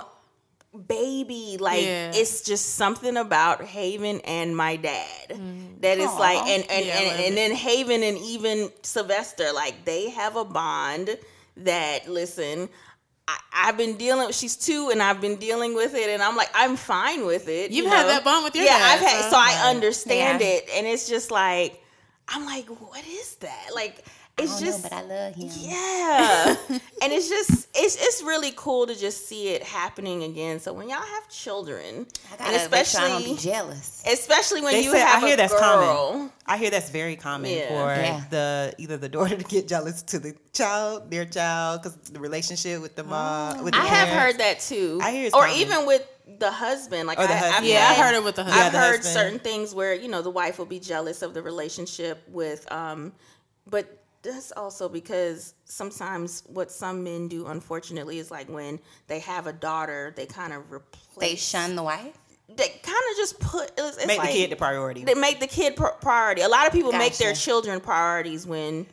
baby 0.88 1.56
like 1.60 1.84
Yeah. 1.84 2.10
it's 2.14 2.42
just 2.42 2.74
something 2.74 3.16
about 3.16 3.62
haven 3.64 4.20
and 4.24 4.56
my 4.56 4.76
dad 4.76 5.28
that 5.80 5.98
is 5.98 6.12
like 6.14 6.38
and 6.38 6.64
and, 6.68 6.84
Mm. 6.84 6.86
Yeah, 6.86 6.94
and, 7.00 7.24
and 7.26 7.36
then 7.36 7.52
haven 7.52 8.02
and 8.02 8.18
even 8.18 8.70
sylvester 8.82 9.52
like 9.54 9.84
they 9.84 10.10
have 10.10 10.34
a 10.36 10.44
bond 10.44 11.16
that 11.58 12.08
listen 12.08 12.68
I, 13.26 13.38
I've 13.54 13.78
been 13.78 13.96
dealing. 13.96 14.32
She's 14.32 14.54
two, 14.54 14.90
and 14.92 15.02
I've 15.02 15.18
been 15.18 15.36
dealing 15.36 15.74
with 15.74 15.94
it, 15.94 16.10
and 16.10 16.22
I'm 16.22 16.36
like, 16.36 16.50
I'm 16.54 16.76
fine 16.76 17.24
with 17.24 17.48
it. 17.48 17.70
You've 17.70 17.86
you 17.86 17.90
had 17.90 18.06
that 18.06 18.22
bond 18.22 18.44
with 18.44 18.54
your 18.54 18.66
dad 18.66 18.72
yeah, 18.72 18.78
dad, 18.78 18.94
I've 18.96 19.00
had. 19.08 19.22
so- 19.24 19.30
So 19.30 19.36
I 19.38 19.70
understand 19.70 20.42
Yeah. 20.42 20.46
it, 20.48 20.68
and 20.74 20.86
it's 20.86 21.08
just 21.08 21.30
like, 21.30 21.82
I'm 22.28 22.44
like, 22.44 22.66
what 22.66 23.02
is 23.06 23.36
that? 23.36 23.68
Like, 23.74 24.04
it's 24.36 24.60
I 24.60 24.64
just 24.64 24.82
know, 24.82 24.88
but 24.90 24.96
I 24.98 25.02
love 25.02 25.34
him. 25.34 25.48
yeah, 25.52 26.56
and 27.02 27.12
it's 27.12 27.28
just 27.28 27.68
it's 27.74 27.96
it's 28.02 28.22
really 28.22 28.52
cool 28.56 28.86
to 28.86 28.94
just 28.98 29.28
see 29.28 29.48
it 29.50 29.62
happening 29.62 30.24
again. 30.24 30.58
So 30.58 30.72
when 30.72 30.88
y'all 30.88 30.98
have 31.00 31.28
children, 31.28 32.06
I 32.32 32.36
gotta 32.36 32.50
and 32.62 32.70
make 32.70 32.84
sure 32.86 33.00
I 33.00 33.08
don't 33.08 33.20
especially 33.20 33.34
be 33.36 33.40
jealous. 33.40 34.02
especially 34.10 34.60
when 34.62 34.72
They 34.72 34.84
you 34.84 34.90
say 34.90 34.98
have 35.00 35.22
I 35.22 35.26
hear 35.26 35.34
a 35.34 35.36
that's 35.36 35.52
girl, 35.52 35.60
common. 36.12 36.30
I 36.46 36.56
hear 36.58 36.70
that's 36.70 36.90
very 36.90 37.14
common 37.16 37.50
Yeah. 37.52 37.68
for 37.68 38.00
Yeah. 38.00 38.24
the 38.30 38.74
either 38.78 38.96
the 38.96 39.08
daughter 39.08 39.36
to 39.36 39.44
get 39.44 39.68
jealous 39.68 40.02
to 40.02 40.18
the 40.18 40.34
child, 40.52 41.10
their 41.10 41.24
child, 41.26 41.82
because 41.82 41.96
the 42.10 42.18
relationship 42.20 42.82
with 42.82 42.96
the 42.96 43.04
mom. 43.04 43.62
With 43.62 43.74
the 43.74 43.80
I 43.80 43.84
have 43.86 44.08
heard 44.08 44.38
that 44.38 44.58
too. 44.60 44.98
I 45.02 45.12
hear 45.12 45.26
it's 45.26 45.34
or 45.34 45.42
common. 45.46 45.56
even 45.58 45.86
with 45.86 46.04
the 46.40 46.50
husband. 46.50 47.06
Like 47.06 47.18
the 47.18 47.24
I, 47.24 47.36
husband. 47.36 47.54
I've 47.54 47.64
Yeah, 47.64 47.86
I 47.88 47.92
had- 47.92 48.04
heard 48.06 48.14
it 48.16 48.24
with 48.24 48.34
the 48.34 48.42
husband. 48.44 48.62
I've 48.66 48.72
husband. 48.72 48.82
the 48.82 48.86
heard 48.88 48.96
husband. 48.96 49.14
certain 49.14 49.38
things 49.38 49.74
where 49.74 49.94
you 49.94 50.08
know 50.08 50.22
the 50.22 50.30
wife 50.30 50.58
will 50.58 50.66
be 50.66 50.80
jealous 50.80 51.22
of 51.22 51.34
the 51.34 51.42
relationship 51.42 52.22
with, 52.28 52.70
um, 52.72 53.12
but 53.66 54.00
that's 54.24 54.52
also 54.52 54.88
because 54.88 55.54
sometimes 55.66 56.42
what 56.46 56.70
some 56.70 57.04
men 57.04 57.28
do, 57.28 57.46
unfortunately, 57.46 58.18
is 58.18 58.30
like 58.30 58.48
when 58.48 58.80
they 59.06 59.20
have 59.20 59.46
a 59.46 59.52
daughter, 59.52 60.12
they 60.16 60.26
kind 60.26 60.52
of 60.52 60.72
replace. 60.72 61.18
They 61.18 61.36
shun 61.36 61.76
the 61.76 61.82
wife. 61.82 62.18
They 62.48 62.68
kind 62.68 63.02
of 63.10 63.16
just 63.16 63.38
put. 63.38 63.72
It's, 63.78 63.98
it's 63.98 64.06
make 64.06 64.18
like, 64.18 64.32
the 64.32 64.34
kid 64.34 64.50
the 64.50 64.56
priority. 64.56 65.04
They 65.04 65.14
make 65.14 65.40
the 65.40 65.46
kid 65.46 65.76
pr- 65.76 65.86
priority. 66.00 66.42
A 66.42 66.48
lot 66.48 66.66
of 66.66 66.72
people 66.72 66.92
make 66.92 67.16
their 67.16 67.34
children 67.34 67.80
priorities 67.80 68.46
when. 68.46 68.86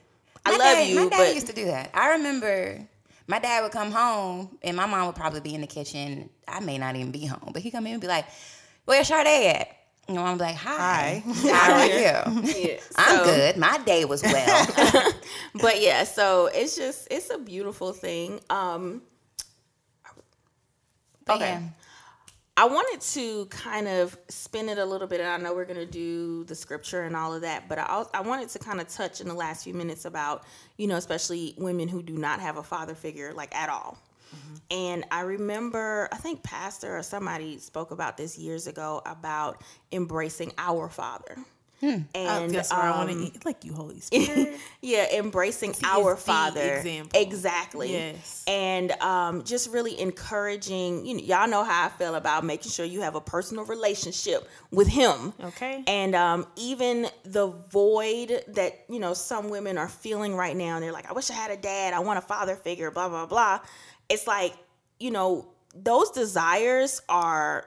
I 0.45 0.51
My 0.51 0.57
love 0.57 0.75
dad, 0.75 0.87
you, 0.89 0.95
My 0.95 1.09
dad 1.09 1.17
but 1.17 1.35
used 1.35 1.47
to 1.47 1.53
do 1.53 1.65
that. 1.65 1.91
I 1.93 2.13
remember 2.13 2.87
my 3.27 3.39
dad 3.39 3.61
would 3.61 3.71
come 3.71 3.91
home 3.91 4.57
and 4.63 4.75
my 4.75 4.87
mom 4.87 5.05
would 5.05 5.15
probably 5.15 5.39
be 5.39 5.53
in 5.53 5.61
the 5.61 5.67
kitchen. 5.67 6.29
I 6.47 6.59
may 6.61 6.77
not 6.77 6.95
even 6.95 7.11
be 7.11 7.25
home, 7.25 7.51
but 7.53 7.61
he 7.61 7.69
come 7.69 7.85
in 7.85 7.93
and 7.93 8.01
be 8.01 8.07
like, 8.07 8.25
"Where's 8.85 9.07
Sade 9.07 9.55
at?" 9.55 9.80
And 10.07 10.17
I'm 10.19 10.37
like, 10.37 10.55
"Hi, 10.55 11.23
Hi. 11.25 11.51
how 11.53 11.73
are 11.73 11.85
you?" 11.85 12.51
yeah, 12.53 12.79
I'm 12.97 13.23
good. 13.23 13.57
My 13.57 13.77
day 13.79 14.03
was 14.05 14.21
well. 14.23 14.67
but 15.61 15.81
yeah, 15.81 16.03
so 16.03 16.47
it's 16.53 16.75
just 16.75 17.07
it's 17.11 17.29
a 17.29 17.37
beautiful 17.37 17.93
thing. 17.93 18.39
Um, 18.49 19.01
Okay. 21.29 21.39
yeah. 21.51 21.61
I 22.57 22.65
wanted 22.65 22.99
to 23.13 23.45
kind 23.45 23.87
of 23.87 24.17
spin 24.27 24.67
it 24.69 24.77
a 24.77 24.83
little 24.85 25.07
bit, 25.07 25.21
and 25.21 25.29
I 25.29 25.37
know 25.37 25.53
we're 25.55 25.65
going 25.65 25.79
to 25.79 25.85
do 25.85 26.43
the 26.43 26.55
scripture 26.55 27.03
and 27.03 27.15
all 27.15 27.33
of 27.33 27.41
that, 27.41 27.69
but 27.69 27.79
I, 27.79 27.85
al- 27.87 28.09
I 28.13 28.21
wanted 28.21 28.49
to 28.49 28.59
kind 28.59 28.81
of 28.81 28.89
touch 28.89 29.21
in 29.21 29.27
the 29.29 29.33
last 29.33 29.63
few 29.63 29.73
minutes 29.73 30.03
about, 30.03 30.43
you 30.77 30.87
know, 30.87 30.97
especially 30.97 31.55
women 31.57 31.87
who 31.87 32.03
do 32.03 32.13
not 32.17 32.39
have 32.41 32.57
a 32.57 32.63
father 32.63 32.93
figure, 32.93 33.33
like 33.33 33.55
at 33.55 33.69
all. 33.69 33.97
And 34.69 35.03
I 35.11 35.21
remember, 35.21 36.07
I 36.11 36.17
think 36.17 36.43
Pastor 36.43 36.97
or 36.97 37.03
somebody 37.03 37.57
spoke 37.57 37.91
about 37.91 38.15
this 38.17 38.37
years 38.37 38.67
ago 38.67 39.01
about 39.05 39.61
embracing 39.91 40.53
our 40.57 40.87
father. 40.89 41.37
And 41.83 42.05
Oh, 42.15 42.47
that's 42.47 42.71
where 42.71 42.79
I 42.79 42.91
want 42.91 43.09
to 43.09 43.15
um, 43.15 43.23
eat. 43.23 43.43
Like 43.43 43.65
you, 43.65 43.73
Holy 43.73 43.99
Spirit. 44.01 44.53
yeah, 44.81 45.07
embracing 45.15 45.73
our 45.83 46.15
father. 46.15 46.75
example. 46.75 47.19
Exactly. 47.19 47.91
Yes. 47.93 48.43
And 48.47 48.91
um, 49.01 49.43
just 49.43 49.71
really 49.71 49.99
encouraging, 49.99 51.07
you 51.07 51.15
know, 51.15 51.23
y'all 51.23 51.47
know 51.49 51.63
how 51.63 51.87
I 51.87 51.89
feel 51.89 52.13
about 52.13 52.45
making 52.45 52.71
sure 52.71 52.85
you 52.85 53.01
have 53.01 53.15
a 53.15 53.21
personal 53.21 53.65
relationship 53.65 54.47
with 54.69 54.87
him. 54.89 55.33
Okay. 55.43 55.83
And 55.87 56.13
um, 56.13 56.45
even 56.55 57.07
the 57.23 57.47
void 57.47 58.43
that, 58.49 58.85
you 58.87 58.99
know, 58.99 59.15
some 59.15 59.49
women 59.49 59.79
are 59.79 59.89
feeling 59.89 60.35
right 60.35 60.55
now, 60.55 60.75
and 60.75 60.83
they're 60.83 60.91
like, 60.93 61.09
I 61.09 61.13
wish 61.13 61.31
I 61.31 61.33
had 61.33 61.49
a 61.49 61.57
dad, 61.57 61.95
I 61.95 61.99
want 62.01 62.19
a 62.19 62.21
father 62.21 62.55
figure, 62.55 62.91
blah, 62.91 63.09
blah, 63.09 63.25
blah. 63.25 63.59
It's 64.11 64.27
like, 64.27 64.53
you 64.99 65.11
know, 65.11 65.47
those 65.73 66.11
desires 66.11 67.01
are 67.07 67.65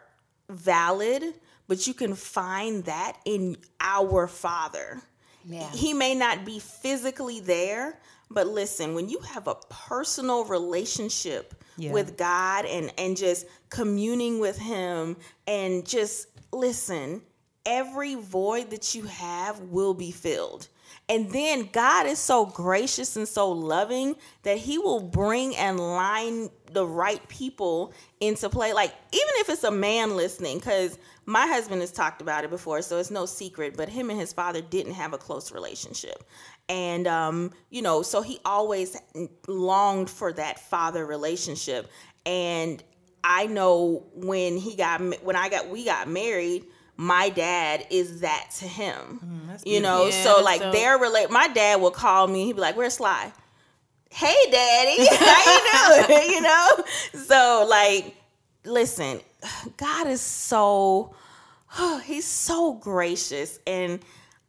valid, 0.51 1.23
but 1.69 1.87
you 1.87 1.95
can 1.95 2.15
find 2.15 2.85
that 2.85 3.17
in 3.25 3.57
our 3.81 4.27
father. 4.27 5.01
Yeah. 5.47 5.69
He 5.71 5.95
may 5.95 6.15
not 6.15 6.45
be 6.45 6.59
physically 6.59 7.41
there, 7.41 7.99
but 8.31 8.47
listen, 8.47 8.95
when 8.95 9.09
you 9.09 9.21
have 9.21 9.47
a 9.49 9.55
personal 9.69 10.45
relationship 10.45 11.55
Yeah. 11.77 11.93
with 11.93 12.17
God 12.17 12.67
and 12.67 12.93
and 12.99 13.17
just 13.17 13.47
communing 13.69 14.39
with 14.39 14.59
him 14.59 15.17
and 15.47 15.87
just 15.87 16.29
listen, 16.53 17.23
every 17.67 18.15
void 18.15 18.71
that 18.71 18.95
you 18.95 19.05
have 19.05 19.59
will 19.61 19.95
be 19.95 20.11
filled. 20.13 20.69
And 21.09 21.31
then 21.31 21.69
God 21.71 22.07
is 22.07 22.19
so 22.19 22.47
gracious 22.47 23.17
and 23.17 23.29
so 23.29 23.51
loving 23.51 24.17
that 24.43 24.57
he 24.57 24.79
will 24.79 25.01
bring 25.01 25.55
and 25.55 25.79
line 25.79 26.49
the 26.73 26.87
right 26.87 27.27
people 27.29 27.93
into 28.21 28.49
play. 28.49 28.73
Like, 28.73 28.93
even 29.13 29.29
if 29.37 29.51
it's 29.51 29.65
a 29.65 29.71
man 29.71 30.17
listening, 30.17 30.59
because 30.59 30.99
my 31.27 31.47
husband 31.47 31.83
has 31.83 31.93
talked 31.93 32.23
about 32.23 32.45
it 32.45 32.51
before, 32.51 32.81
so 32.81 32.99
it's 32.99 33.11
no 33.11 33.27
secret, 33.27 33.77
but 33.77 33.91
him 33.91 34.09
and 34.09 34.19
his 34.19 34.33
father 34.33 34.63
didn't 34.63 34.95
have 34.95 35.13
a 35.13 35.19
close 35.19 35.53
relationship. 35.53 36.25
And, 36.71 37.07
um, 37.07 37.53
you 37.69 37.83
know, 37.83 38.01
so 38.01 38.23
he 38.23 38.41
always 38.47 38.97
longed 39.47 40.09
for 40.09 40.33
that 40.33 40.59
father 40.59 41.05
relationship. 41.05 41.91
And 42.25 42.83
I 43.23 43.47
know 43.47 44.07
when 44.15 44.57
he 44.57 44.75
got, 44.75 45.03
when 45.23 45.37
I 45.37 45.51
got, 45.51 45.69
we 45.69 45.85
got 45.85 46.09
married, 46.09 46.65
my 46.97 47.29
dad 47.29 47.87
is 47.91 48.21
that 48.21 48.51
to 48.59 48.67
him. 48.67 49.21
Mm, 49.25 49.67
you 49.67 49.81
know, 49.81 50.07
Yeah, 50.07 50.23
so 50.23 50.43
like 50.43 50.61
dope. 50.61 50.73
they're 50.73 50.99
relate. 50.99 51.31
My 51.31 51.49
dad 51.49 51.81
will 51.81 51.91
call 51.91 52.27
me. 52.27 52.45
He'd 52.47 52.55
be 52.55 52.61
like, 52.61 52.77
"Where's 52.77 52.95
Sly?" 52.95 53.33
Hey, 54.11 54.35
daddy, 54.51 55.07
how 55.11 55.99
you 55.99 56.07
doing? 56.07 56.31
you 56.35 56.41
know. 56.41 56.69
So 57.27 57.67
like, 57.69 58.15
listen, 58.65 59.21
God 59.77 60.07
is 60.07 60.21
so, 60.21 61.15
he's 62.05 62.27
so 62.27 62.75
gracious, 62.75 63.59
and 63.67 64.01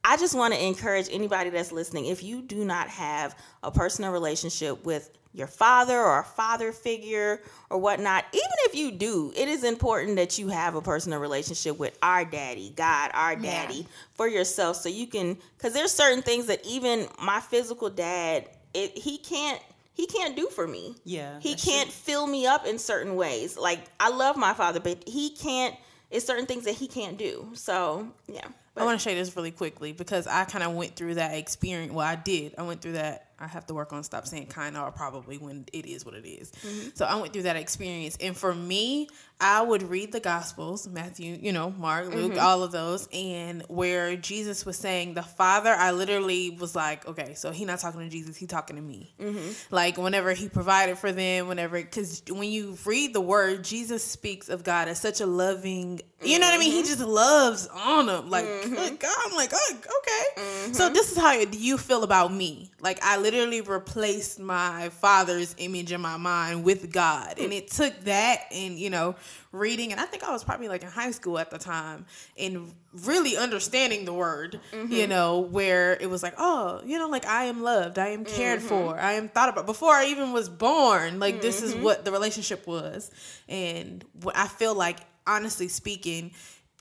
I 0.04 0.18
just 0.18 0.36
want 0.36 0.54
to 0.54 0.64
encourage 0.64 1.08
anybody 1.12 1.50
that's 1.50 1.72
listening 1.72 2.06
if 2.06 2.22
you 2.22 2.44
do 2.44 2.64
not 2.64 2.90
have 2.90 3.36
a 3.64 3.72
personal 3.72 4.12
relationship 4.12 4.86
with 4.86 5.10
your 5.36 5.48
father 5.48 6.00
or 6.00 6.20
a 6.20 6.24
father 6.24 6.72
figure 6.72 7.42
or 7.70 7.78
whatnot, 7.78 8.26
even 8.32 8.48
if 8.66 8.76
you 8.76 8.92
do, 8.92 9.34
it 9.36 9.48
is 9.48 9.64
important 9.64 10.16
that 10.16 10.40
you 10.40 10.48
have 10.48 10.76
a 10.76 10.82
personal 10.82 11.20
relationship 11.20 11.78
with 11.78 11.98
our 12.02 12.24
daddy, 12.24 12.72
God, 12.76 13.12
our 13.14 13.36
daddy, 13.36 13.86
for 14.14 14.28
yourself 14.28 14.78
so 14.78 14.90
you 14.90 15.08
can, 15.08 15.38
because 15.58 15.74
there's 15.74 15.92
certain 15.92 16.22
things 16.22 16.48
that 16.48 16.66
even 16.66 17.08
my 17.22 17.40
physical 17.42 17.90
dad, 17.90 18.50
it, 18.74 18.98
he 18.98 19.18
can't. 19.18 19.62
He 19.94 20.08
can't 20.08 20.36
do 20.36 20.48
for 20.48 20.68
me. 20.68 20.94
Yeah, 21.06 21.40
He 21.40 21.56
can't 21.56 21.90
fill 21.90 22.28
me 22.28 22.46
up 22.46 22.68
in 22.68 22.80
certain 22.80 23.16
ways. 23.16 23.58
Like 23.58 23.80
I 23.98 24.10
love 24.10 24.36
my 24.36 24.54
father, 24.54 24.82
but 24.82 25.08
he 25.08 25.30
can't 25.30 25.74
it's 26.12 26.26
certain 26.26 26.46
things 26.46 26.66
that 26.66 26.76
he 26.76 26.88
can't 26.88 27.18
do. 27.18 27.48
So 27.54 28.08
yeah. 28.28 28.46
I 28.78 28.84
want 28.84 29.00
to 29.00 29.04
say 29.04 29.16
this 29.16 29.36
really 29.36 29.52
quickly 29.52 29.94
because 29.94 30.28
I 30.28 30.44
kind 30.44 30.64
of 30.64 30.74
went 30.74 30.96
through 30.96 31.16
that 31.16 31.36
experience. 31.36 31.94
Well, 31.94 32.06
I 32.06 32.16
did. 32.16 32.56
I 32.58 32.64
went 32.64 32.82
through 32.82 32.94
that. 32.94 33.30
I 33.40 33.48
have 33.48 33.66
to 33.68 33.74
work 33.74 33.92
on 33.94 34.04
stop 34.04 34.26
saying 34.28 34.48
kind 34.48 34.78
of 34.78 34.88
or 34.88 34.92
probably 34.92 35.38
when 35.38 35.66
it 35.74 35.86
is 35.86 36.06
what 36.06 36.16
it 36.16 36.26
is. 36.26 36.52
Mm-hmm. 36.52 36.90
So 36.96 37.06
I 37.06 37.16
went 37.16 37.34
through 37.34 37.44
that 37.44 37.56
experience. 37.56 38.18
And 38.22 38.36
for 38.36 38.54
me, 38.54 39.10
I 39.42 39.62
would 39.62 39.84
read 39.84 40.14
the 40.14 40.22
Gospels, 40.22 40.88
Matthew, 40.88 41.38
you 41.42 41.52
know, 41.52 41.70
Mark, 41.72 42.14
Luke, 42.14 42.32
mm-hmm. 42.34 42.40
all 42.40 42.64
of 42.64 42.72
those, 42.72 43.10
and 43.12 43.64
where 43.68 44.16
Jesus 44.16 44.66
was 44.66 44.78
saying, 44.78 45.14
the 45.14 45.24
Father, 45.24 45.72
I 45.72 45.92
literally 45.92 46.52
was 46.52 46.74
like, 46.74 47.06
okay, 47.06 47.34
so 47.34 47.52
he 47.52 47.66
not 47.66 47.80
talking 47.80 48.00
to 48.00 48.10
Jesus, 48.10 48.38
he 48.38 48.48
talking 48.48 48.78
to 48.78 48.82
me. 48.82 49.14
Mm-hmm. 49.20 49.76
Like 49.76 49.98
whenever 49.98 50.32
he 50.32 50.48
provided 50.48 50.98
for 50.98 51.12
them, 51.12 51.50
whenever, 51.50 51.78
because 51.78 52.24
when 52.30 52.50
you 52.50 52.78
read 52.86 53.14
the 53.14 53.20
word, 53.20 53.66
Jesus 53.66 54.04
speaks 54.04 54.48
of 54.48 54.64
God 54.64 54.88
as 54.88 55.02
such 55.02 55.20
a 55.20 55.26
loving, 55.26 56.00
you 56.24 56.40
know 56.40 56.46
what 56.46 56.56
I 56.56 56.58
mean? 56.58 56.72
He 56.72 56.84
just 56.84 57.02
loves 57.02 57.68
on 57.68 58.06
them. 58.06 58.30
Like, 58.30 58.46
good 58.46 59.00
God, 59.00 59.18
I'm 59.26 59.36
like, 59.36 59.52
oh, 59.54 59.76
okay. 59.76 60.72
So 60.74 60.90
this 60.90 61.12
is 61.12 61.18
how 61.18 61.34
you 61.34 61.78
feel 61.78 62.04
about 62.04 62.34
me. 62.34 62.72
Like 62.80 63.00
I 63.04 63.18
literally 63.26 63.62
replaced 63.62 64.40
my 64.40 64.90
father's 64.90 65.56
image 65.58 65.92
in 65.92 66.00
my 66.00 66.16
mind 66.16 66.64
with 66.64 66.92
God. 66.92 67.40
And 67.40 67.52
it 67.52 67.72
took 67.72 68.00
that 68.02 68.44
and, 68.52 68.78
you 68.78 68.92
know, 68.92 69.16
reading 69.52 69.92
and 69.92 70.00
I 70.00 70.06
think 70.06 70.24
I 70.24 70.32
was 70.32 70.44
probably 70.44 70.68
like 70.68 70.84
in 70.84 70.90
high 70.90 71.10
school 71.10 71.40
at 71.40 71.50
the 71.50 71.58
time 71.58 72.06
and 72.38 72.72
really 73.04 73.36
understanding 73.36 74.06
the 74.06 74.14
word, 74.14 74.60
you 74.72 74.78
mm-hmm. 74.78 75.10
know, 75.10 75.40
where 75.40 75.98
it 76.00 76.08
was 76.08 76.22
like, 76.22 76.36
oh, 76.38 76.82
you 76.86 77.00
know, 77.00 77.08
like 77.08 77.26
I 77.26 77.46
am 77.46 77.64
loved, 77.64 77.98
I 77.98 78.10
am 78.10 78.26
cared 78.26 78.60
mm-hmm. 78.60 78.68
for, 78.68 79.00
I 79.00 79.14
am 79.14 79.28
thought 79.28 79.50
about 79.50 79.66
before 79.66 79.94
I 79.94 80.06
even 80.06 80.32
was 80.32 80.48
born. 80.48 81.20
Like 81.20 81.42
this 81.42 81.64
is 81.64 81.74
mm-hmm. 81.74 81.84
what 81.84 82.06
the 82.06 82.12
relationship 82.12 82.68
was. 82.68 83.10
And 83.50 84.06
what 84.22 84.38
I 84.38 84.48
feel 84.48 84.76
like 84.76 85.00
honestly 85.26 85.68
speaking, 85.68 86.32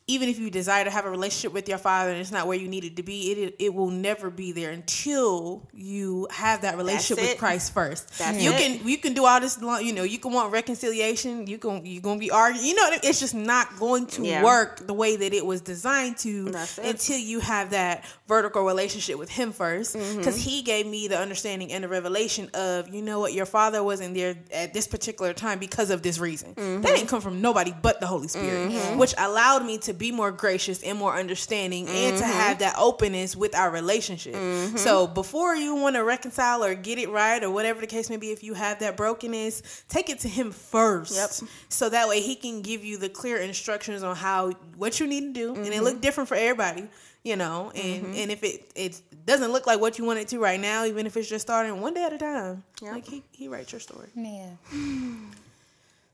even 0.07 0.29
if 0.29 0.39
you 0.39 0.51
desire 0.51 0.85
to 0.85 0.91
have 0.91 1.07
a 1.07 1.11
relationship 1.11 1.53
with 1.55 1.67
your 1.67 1.79
father 1.79 2.11
and 2.11 2.21
it's 2.21 2.31
not 2.31 2.47
where 2.47 2.59
you 2.59 2.69
need 2.69 2.85
it 2.85 2.97
to 2.97 3.03
be, 3.03 3.33
it 3.33 3.57
it 3.59 3.75
will 3.75 3.91
never 3.91 4.29
be 4.31 4.53
there 4.53 4.71
until 4.71 5.67
you 5.73 6.29
have 6.31 6.61
that 6.63 6.77
relationship 6.77 7.25
with. 7.25 7.39
Christ 7.39 7.73
first. 7.73 8.19
That's 8.19 8.43
you 8.43 8.51
it. 8.51 8.59
can 8.59 8.87
you 8.87 8.99
can 8.99 9.15
do 9.15 9.25
all 9.25 9.41
this, 9.41 9.61
long- 9.63 9.83
you 9.85 9.95
know, 9.95 10.03
you 10.03 10.19
can 10.19 10.33
want 10.33 10.53
reconciliation. 10.53 11.47
You 11.47 11.57
can 11.57 11.87
you 11.87 12.01
gonna 12.03 12.19
be 12.21 12.31
arguing. 12.31 12.67
You 12.67 12.75
know, 12.75 12.89
it's 13.03 13.19
just 13.19 13.35
not 13.35 13.79
going 13.79 14.07
to 14.09 14.23
Yeah. 14.27 14.45
work 14.45 14.87
the 14.87 14.93
way 14.93 15.17
that 15.17 15.33
it 15.33 15.45
was 15.45 15.63
designed 15.63 16.19
to 16.19 16.53
until 16.83 17.17
you 17.19 17.41
have 17.41 17.71
that 17.71 18.05
vertical 18.29 18.63
relationship 18.63 19.19
with 19.19 19.31
Him 19.31 19.53
first. 19.53 19.97
Mm-hmm. 19.97 20.19
Because 20.19 20.37
He 20.37 20.61
gave 20.63 20.87
me 20.87 21.09
the 21.09 21.19
understanding 21.19 21.73
and 21.73 21.83
the 21.83 21.89
revelation 21.89 22.51
of 22.53 22.93
you 22.95 23.01
know 23.01 23.21
what 23.21 23.33
your 23.33 23.47
father 23.47 23.83
wasn't 23.83 24.15
there 24.15 24.37
at 24.53 24.75
this 24.75 24.87
particular 24.87 25.33
time 25.33 25.59
because 25.59 25.89
of 25.91 26.03
this 26.03 26.19
reason. 26.19 26.55
Mm-hmm. 26.55 26.83
That 26.83 26.95
didn't 26.97 27.09
come 27.09 27.23
from 27.23 27.41
nobody 27.41 27.73
but 27.81 28.01
the 28.01 28.07
Holy 28.07 28.29
Spirit, 28.29 28.99
which 28.99 29.15
allowed 29.17 29.65
me 29.65 29.79
to 29.79 29.94
be 29.99 30.13
more 30.13 30.31
gracious 30.33 30.83
and 30.83 30.99
more 30.99 31.17
understanding 31.17 31.89
and 31.89 32.17
to 32.19 32.23
Mm-hmm. 32.25 32.33
have 32.33 32.59
that 32.61 32.75
openness 32.79 33.35
with 33.37 33.55
our 33.55 33.71
relationship. 33.71 34.35
So 34.79 35.07
before 35.07 35.55
you 35.55 35.75
want 35.77 35.97
to 35.97 36.05
reconcile 36.05 36.63
or 36.65 36.75
get 36.75 36.99
it 36.99 37.09
right 37.11 37.43
or 37.43 37.51
whatever 37.51 37.81
the 37.81 37.87
case 37.87 38.11
may 38.11 38.17
be, 38.17 38.31
if 38.31 38.43
you 38.43 38.55
have 38.55 38.79
that 38.81 38.97
brokenness, 38.97 39.85
take 39.89 40.09
it 40.11 40.21
to 40.21 40.29
him 40.29 40.51
first. 40.53 41.15
Yep. 41.15 41.49
So 41.69 41.89
that 41.91 42.09
way 42.09 42.21
he 42.21 42.35
can 42.35 42.63
give 42.63 42.85
you 42.85 42.99
the 42.99 43.09
clear 43.09 43.39
instructions 43.39 44.03
on 44.03 44.17
how 44.17 44.51
what 44.77 45.01
you 45.01 45.07
need 45.07 45.21
to 45.21 45.33
do, 45.33 45.55
and 45.55 45.67
it 45.67 45.73
Mm-hmm. 45.73 45.85
look 45.85 46.01
different 46.01 46.29
for 46.29 46.35
everybody. 46.37 46.89
You 47.23 47.37
know, 47.37 47.71
and 47.75 48.15
and 48.15 48.31
if 48.31 48.45
it 48.45 48.71
it 48.77 49.01
doesn't 49.25 49.51
look 49.51 49.67
like 49.67 49.81
what 49.81 49.99
you 49.99 50.05
want 50.05 50.19
it 50.19 50.29
to 50.29 50.39
right 50.39 50.61
now, 50.61 50.85
even 50.85 51.07
if 51.07 51.17
it's 51.17 51.27
just 51.29 51.47
starting 51.47 51.81
one 51.81 51.95
day 51.95 52.05
at 52.05 52.13
a 52.13 52.19
time, 52.19 52.63
Yep. 52.83 52.93
like 52.93 53.07
he 53.09 53.23
he 53.33 53.49
writes 53.49 53.73
your 53.73 53.81
story. 53.81 54.09
Yeah. 54.15 54.51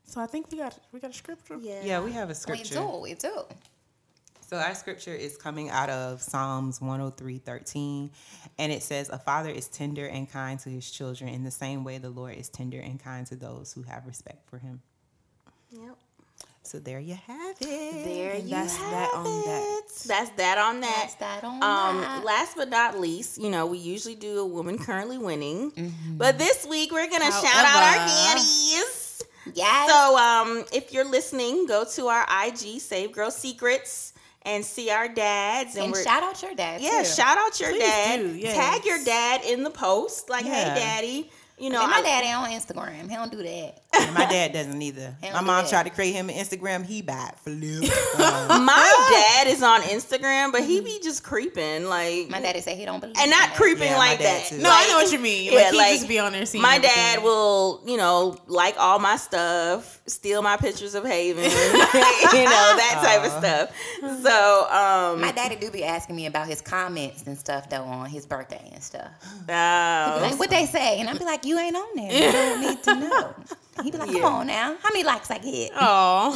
So 0.05 0.19
I 0.19 0.25
think 0.25 0.51
we 0.51 0.57
got 0.57 0.77
we 0.91 0.99
got 0.99 1.11
a 1.11 1.13
scripture. 1.13 1.57
Yeah. 1.61 1.81
Yeah, 1.85 2.01
we 2.01 2.11
have 2.11 2.29
a 2.29 2.35
scripture 2.35 2.81
We 2.81 2.91
do. 2.91 2.99
We 2.99 3.13
do. 3.13 3.43
So 4.51 4.57
our 4.57 4.75
scripture 4.75 5.13
is 5.15 5.37
coming 5.37 5.69
out 5.69 5.89
of 5.89 6.21
Psalms 6.21 6.81
103, 6.81 7.37
13. 7.37 8.11
And 8.59 8.69
it 8.69 8.83
says, 8.83 9.07
A 9.07 9.17
father 9.17 9.49
is 9.49 9.69
tender 9.69 10.05
and 10.07 10.29
kind 10.29 10.59
to 10.59 10.69
his 10.69 10.91
children 10.91 11.29
in 11.29 11.45
the 11.45 11.51
same 11.51 11.85
way 11.85 11.99
the 11.99 12.09
Lord 12.09 12.35
is 12.35 12.49
tender 12.49 12.81
and 12.81 13.01
kind 13.01 13.25
to 13.27 13.37
those 13.37 13.71
who 13.71 13.83
have 13.83 14.05
respect 14.05 14.49
for 14.49 14.57
him. 14.57 14.81
Yep. 15.71 15.95
So 16.63 16.79
there 16.79 16.99
you 16.99 17.13
have 17.27 17.55
it. 17.61 18.03
There 18.03 18.35
you 18.35 18.49
that's 18.49 18.75
have 18.75 18.91
that 18.91 19.11
on 19.13 19.23
that. 19.23 19.79
it. 19.85 20.03
That's 20.05 20.29
that 20.31 20.57
on 20.57 20.81
that. 20.81 20.95
That's 20.99 21.15
that 21.15 21.43
on 21.45 21.63
Um, 21.63 22.01
that. 22.01 22.25
last 22.25 22.57
but 22.57 22.67
not 22.69 22.99
least, 22.99 23.41
you 23.41 23.49
know, 23.51 23.65
we 23.65 23.77
usually 23.77 24.15
do 24.15 24.39
a 24.39 24.45
woman 24.45 24.77
currently 24.77 25.17
winning, 25.17 25.93
but 26.17 26.37
this 26.37 26.67
week 26.69 26.91
we're 26.91 27.09
gonna 27.09 27.31
shout 27.31 27.45
out 27.45 27.83
our 27.83 28.05
daddies. 28.05 29.21
Yes. 29.53 29.89
So, 29.89 30.17
um, 30.17 30.65
if 30.73 30.91
you're 30.93 31.09
listening, 31.09 31.67
go 31.67 31.85
to 31.95 32.07
our 32.07 32.25
IG, 32.45 32.79
Save 32.81 33.13
Girl 33.13 33.31
Secrets, 33.31 34.10
and 34.43 34.65
see 34.65 34.89
our 34.89 35.07
dads. 35.07 35.75
And, 35.75 35.93
and 35.93 36.03
shout 36.03 36.23
out 36.23 36.41
your 36.41 36.55
dad. 36.55 36.81
yeah, 36.81 36.99
too. 37.03 37.05
shout 37.09 37.37
out 37.37 37.59
your 37.59 37.69
Please 37.71 37.81
dad. 37.83 38.17
do, 38.19 38.35
yes. 38.35 38.55
Tag 38.55 38.85
your 38.85 39.03
dad 39.03 39.41
in 39.45 39.63
the 39.63 39.69
post, 39.69 40.29
like, 40.29 40.45
Yeah. 40.45 40.73
"Hey, 40.73 40.79
daddy." 40.79 41.31
You 41.61 41.69
know, 41.69 41.77
I 41.79 41.81
mean, 41.81 41.89
my 41.91 41.97
I- 41.97 42.01
daddy 42.01 42.31
on 42.31 42.49
Instagram. 42.49 43.09
He 43.09 43.15
don't 43.15 43.31
do 43.31 43.37
that. 43.43 43.77
And 43.93 44.13
my 44.15 44.25
dad 44.25 44.53
doesn't 44.53 44.81
either. 44.81 45.15
He 45.21 45.29
My 45.31 45.39
do 45.41 45.45
mom 45.45 45.63
that. 45.63 45.69
tried 45.69 45.83
to 45.83 45.89
create 45.91 46.13
him 46.13 46.29
an 46.29 46.35
Instagram. 46.35 46.85
He 46.85 47.01
bad 47.01 47.35
flip. 47.39 47.83
Um, 47.83 48.65
my 48.65 49.07
dad 49.43 49.47
is 49.47 49.61
on 49.61 49.81
Instagram, 49.81 50.51
but 50.51 50.63
he 50.63 50.81
be 50.81 50.99
just 51.03 51.23
creeping, 51.23 51.85
like 51.85 52.29
My 52.29 52.41
daddy 52.41 52.61
said 52.61 52.77
he 52.77 52.85
don't 52.85 52.99
believe. 52.99 53.15
and 53.19 53.29
not 53.29 53.49
that. 53.49 53.55
creeping 53.55 53.89
Yeah, 53.91 53.97
like 53.97 54.19
that. 54.19 54.47
too. 54.47 54.57
No, 54.57 54.69
I 54.71 54.87
know 54.87 54.95
what 54.95 55.11
you 55.11 55.19
mean. 55.19 55.53
Like, 55.53 55.71
he 55.73 55.77
just 55.97 56.07
be 56.07 56.19
on 56.19 56.31
there 56.31 56.45
seeing 56.45 56.61
My 56.61 56.75
everything. 56.75 56.95
dad 56.95 57.23
will, 57.23 57.83
you 57.85 57.97
know, 57.97 58.37
like 58.47 58.75
all 58.79 58.97
my 58.99 59.17
stuff, 59.17 60.01
steal 60.07 60.41
my 60.41 60.57
pictures 60.57 60.95
of 60.95 61.05
Haven, 61.05 61.43
you 61.43 61.49
know, 61.49 61.51
that 62.77 63.01
type 63.03 63.25
of 63.31 63.37
stuff. 63.43 64.23
So, 64.23 64.67
um, 64.71 65.21
My 65.21 65.31
daddy 65.31 65.57
do 65.57 65.69
be 65.69 65.83
asking 65.83 66.15
me 66.15 66.25
about 66.25 66.47
his 66.47 66.61
comments 66.61 67.23
and 67.27 67.37
stuff 67.37 67.69
though 67.69 67.83
on 67.83 68.09
his 68.09 68.25
birthday 68.25 68.69
and 68.73 68.81
stuff. 68.81 69.11
uh, 69.49 70.19
Like 70.21 70.39
what 70.39 70.49
they 70.49 70.65
say, 70.65 70.99
and 70.99 71.09
I 71.09 71.13
be 71.17 71.25
like, 71.25 71.45
you 71.45 71.50
ain't 71.57 71.75
on 71.75 71.95
there. 71.95 72.11
You 72.11 72.31
don't 72.31 72.61
need 72.61 72.83
to 72.83 72.95
know. 72.95 73.35
He'd 73.83 73.91
be 73.91 73.97
like, 73.97 74.07
come 74.09 74.15
Yeah. 74.17 74.27
on 74.27 74.47
now, 74.47 74.75
how 74.81 74.89
many 74.91 75.03
likes 75.03 75.31
I 75.31 75.37
get? 75.39 75.71
Oh, 75.75 76.33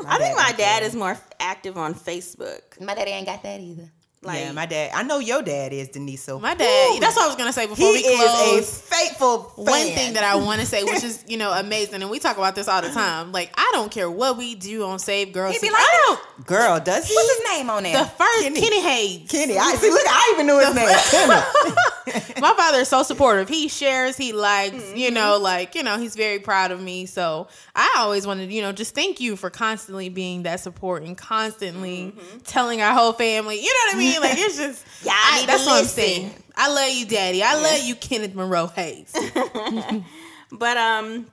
I 0.06 0.18
think 0.18 0.36
my 0.36 0.52
dad 0.52 0.80
care. 0.80 0.82
is 0.88 0.94
more 0.94 1.16
active 1.40 1.78
on 1.78 1.94
Facebook. 1.94 2.60
My 2.80 2.94
daddy 2.94 3.12
ain't 3.12 3.26
got 3.26 3.42
that 3.44 3.60
either. 3.60 3.88
Like, 4.24 4.38
yeah, 4.38 4.52
my 4.52 4.66
dad. 4.66 4.92
I 4.94 5.02
know 5.02 5.18
your 5.18 5.42
dad 5.42 5.72
is 5.72 5.88
Denise. 5.88 6.22
So 6.22 6.38
my 6.38 6.54
dad. 6.54 6.90
Woo. 6.92 7.00
That's 7.00 7.16
what 7.16 7.24
I 7.24 7.26
was 7.26 7.34
gonna 7.34 7.52
say 7.52 7.62
he 7.62 7.66
before 7.66 7.90
we 7.92 7.98
is 7.98 8.20
close. 8.20 8.78
a 8.78 8.82
faithful 8.82 9.38
fan. 9.56 9.64
One 9.64 9.86
thing 9.96 10.12
that 10.12 10.22
I 10.22 10.36
want 10.36 10.60
to 10.60 10.66
say, 10.66 10.84
which 10.84 11.02
is 11.10 11.24
you 11.26 11.36
know 11.36 11.50
amazing, 11.52 12.02
and 12.02 12.08
we 12.10 12.20
talk 12.20 12.36
about 12.36 12.54
this 12.54 12.68
all 12.68 12.80
the 12.82 12.90
time. 12.90 13.32
Like 13.32 13.52
I 13.56 13.70
don't 13.74 13.90
care 13.90 14.08
what 14.08 14.36
we 14.38 14.54
do 14.54 14.84
on 14.84 15.00
Save 15.00 15.32
Girls. 15.32 15.54
He'd 15.54 15.60
be 15.62 15.70
like, 15.72 15.80
I 15.82 16.04
don't. 16.36 16.46
girl 16.46 16.78
does 16.78 17.08
he? 17.08 17.14
What's 17.16 17.36
his 17.36 17.48
name 17.52 17.68
on 17.68 17.82
there? 17.82 17.98
The 17.98 18.04
first 18.10 18.42
Kenny. 18.42 18.60
Kenny, 18.60 18.80
Hayes. 18.80 19.28
Kenny. 19.28 19.58
I 19.58 19.74
see. 19.74 19.90
Look, 19.90 20.06
I 20.06 20.30
even 20.34 20.46
knew 20.46 20.58
his 20.60 20.72
name. 20.72 20.88
My 22.40 22.54
father 22.56 22.78
is 22.78 22.88
so 22.88 23.02
supportive. 23.02 23.48
He 23.48 23.68
shares, 23.68 24.16
he 24.16 24.32
likes, 24.32 24.74
you 24.94 25.06
Mm-hmm. 25.06 25.14
know, 25.14 25.38
like, 25.38 25.74
you 25.74 25.82
know, 25.82 25.98
he's 25.98 26.16
very 26.16 26.38
proud 26.38 26.70
of 26.70 26.80
me. 26.80 27.06
So 27.06 27.48
I 27.74 27.94
always 27.98 28.26
wanted, 28.26 28.52
you 28.52 28.62
know, 28.62 28.72
just 28.72 28.94
thank 28.94 29.20
you 29.20 29.36
for 29.36 29.50
constantly 29.50 30.08
being 30.08 30.42
that 30.44 30.60
support 30.60 31.02
and 31.02 31.16
constantly 31.16 32.12
Mm-hmm. 32.16 32.38
telling 32.44 32.82
our 32.82 32.92
whole 32.94 33.12
family. 33.12 33.56
You 33.56 33.66
know 33.66 33.80
what 33.88 33.94
I 33.96 33.98
mean? 33.98 34.20
Like 34.20 34.38
it's 34.38 34.56
just 34.56 34.84
Y'all 35.04 35.12
I- 35.14 35.44
that's 35.46 35.66
what 35.66 35.80
I'm 35.80 35.84
saying. 35.86 36.32
I 36.56 36.72
love 36.72 36.90
you, 36.90 37.06
Daddy. 37.06 37.42
I 37.42 37.54
love 37.54 37.82
you, 37.84 37.94
Kenneth 37.94 38.34
Monroe 38.34 38.66
Hayes. 38.68 39.14
But 40.50 40.76
um 40.76 41.26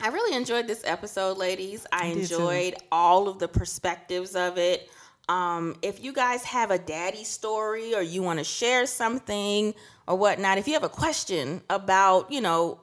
I 0.00 0.08
really 0.08 0.36
enjoyed 0.36 0.66
this 0.68 0.82
episode, 0.84 1.38
ladies. 1.38 1.84
I, 1.92 2.12
too. 2.12 2.20
enjoyed 2.20 2.74
all 2.92 3.28
of 3.28 3.40
the 3.40 3.48
perspectives 3.48 4.36
of 4.36 4.56
it. 4.56 4.88
Um, 5.28 5.76
if 5.82 6.02
you 6.02 6.12
guys 6.12 6.42
have 6.44 6.70
a 6.70 6.78
daddy 6.78 7.24
story 7.24 7.94
or 7.94 8.02
you 8.02 8.22
want 8.22 8.38
to 8.38 8.44
share 8.44 8.86
something 8.86 9.74
or 10.06 10.16
whatnot, 10.16 10.58
if 10.58 10.66
you 10.66 10.74
have 10.74 10.84
a 10.84 10.88
question 10.88 11.60
about, 11.68 12.32
you 12.32 12.40
know, 12.40 12.80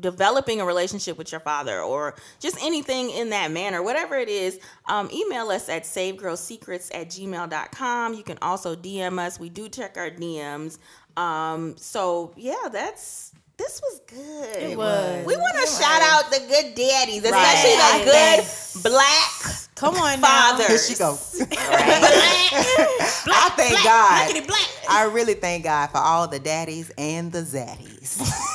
developing 0.00 0.60
a 0.60 0.64
relationship 0.64 1.18
with 1.18 1.32
your 1.32 1.40
father 1.40 1.80
or 1.80 2.14
just 2.40 2.56
anything 2.62 3.10
in 3.10 3.30
that 3.30 3.50
manner, 3.50 3.82
whatever 3.82 4.16
it 4.16 4.28
is, 4.28 4.58
um, 4.86 5.08
email 5.12 5.50
us 5.50 5.68
at 5.68 5.84
savegirlsecrets 5.84 6.90
at 6.94 7.08
gmail.com. 7.08 8.14
You 8.14 8.22
can 8.22 8.38
also 8.42 8.76
DM 8.76 9.18
us. 9.18 9.40
We 9.40 9.48
do 9.48 9.68
check 9.68 9.96
our 9.96 10.10
DMs. 10.10 10.78
Um, 11.16 11.76
so 11.76 12.32
yeah, 12.36 12.68
that's 12.70 13.32
this 13.58 13.80
was 13.82 14.00
good. 14.06 14.56
It 14.62 14.76
was. 14.78 15.26
We 15.26 15.36
want 15.36 15.56
to 15.66 15.66
shout 15.82 16.00
out 16.02 16.30
the 16.30 16.40
good 16.48 16.74
daddies, 16.74 17.24
especially 17.24 17.74
Right. 17.74 18.02
the 18.04 18.82
good 18.82 18.90
black 18.90 19.30
Come 19.74 19.96
on 19.96 20.20
now. 20.20 20.52
fathers. 20.56 20.66
Here 20.68 20.78
she 20.78 20.94
goes. 20.98 21.34
Black, 21.48 21.58
I 21.60 23.28
I 23.30 23.50
thank 23.56 23.70
black, 23.82 23.84
God. 23.84 24.46
black. 24.46 24.68
I 24.88 25.04
really 25.12 25.34
thank 25.34 25.64
God 25.64 25.88
for 25.90 25.98
all 25.98 26.26
the 26.26 26.38
daddies 26.40 26.90
and 26.98 27.30
the 27.30 27.42
zaddies. 27.42 28.18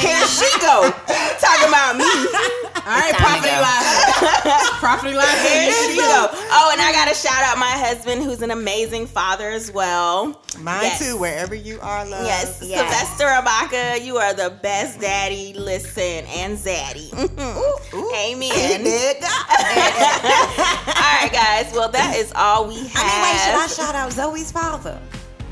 Here 0.00 0.26
she 0.26 0.48
go, 0.60 0.90
talking 1.40 1.68
about 1.68 1.96
me. 1.96 2.04
All 2.04 2.94
right, 2.94 3.12
time 3.14 3.42
to 3.42 3.48
Prophet 4.80 5.04
go. 5.04 5.10
Eli. 5.10 5.24
Here 5.42 5.70
Here 5.70 5.90
she 5.90 5.96
go. 5.96 6.28
Oh, 6.32 6.70
and 6.72 6.80
I 6.80 6.90
gotta 6.92 7.14
shout 7.14 7.42
out 7.42 7.58
my 7.58 7.70
husband, 7.70 8.22
who's 8.22 8.40
an 8.42 8.50
amazing 8.50 9.06
father 9.06 9.50
as 9.50 9.70
well. 9.70 10.40
Mine 10.60 10.82
Yes. 10.84 10.98
too, 10.98 11.16
wherever 11.18 11.54
you 11.54 11.78
are, 11.80 12.04
love. 12.06 12.24
Yes, 12.24 12.60
Yes. 12.62 12.80
Sylvester 12.80 13.26
Abaka, 13.26 14.02
you 14.04 14.16
are 14.16 14.32
the 14.32 14.50
best 14.62 15.00
daddy. 15.00 15.52
Listen, 15.54 16.24
and 16.26 16.56
zaddy. 16.56 17.12
Amen. 18.14 19.16
All 19.88 21.14
right, 21.20 21.30
guys. 21.32 21.72
Well, 21.74 21.88
that 21.90 22.14
is 22.16 22.32
all 22.34 22.66
we 22.68 22.86
have. 22.88 22.96
I 22.96 23.06
mean, 23.06 23.22
wait, 23.22 23.40
should 23.40 23.54
I 23.54 23.66
shout 23.86 23.94
out 23.94 24.12
Zoe's 24.12 24.50
father? 24.52 24.98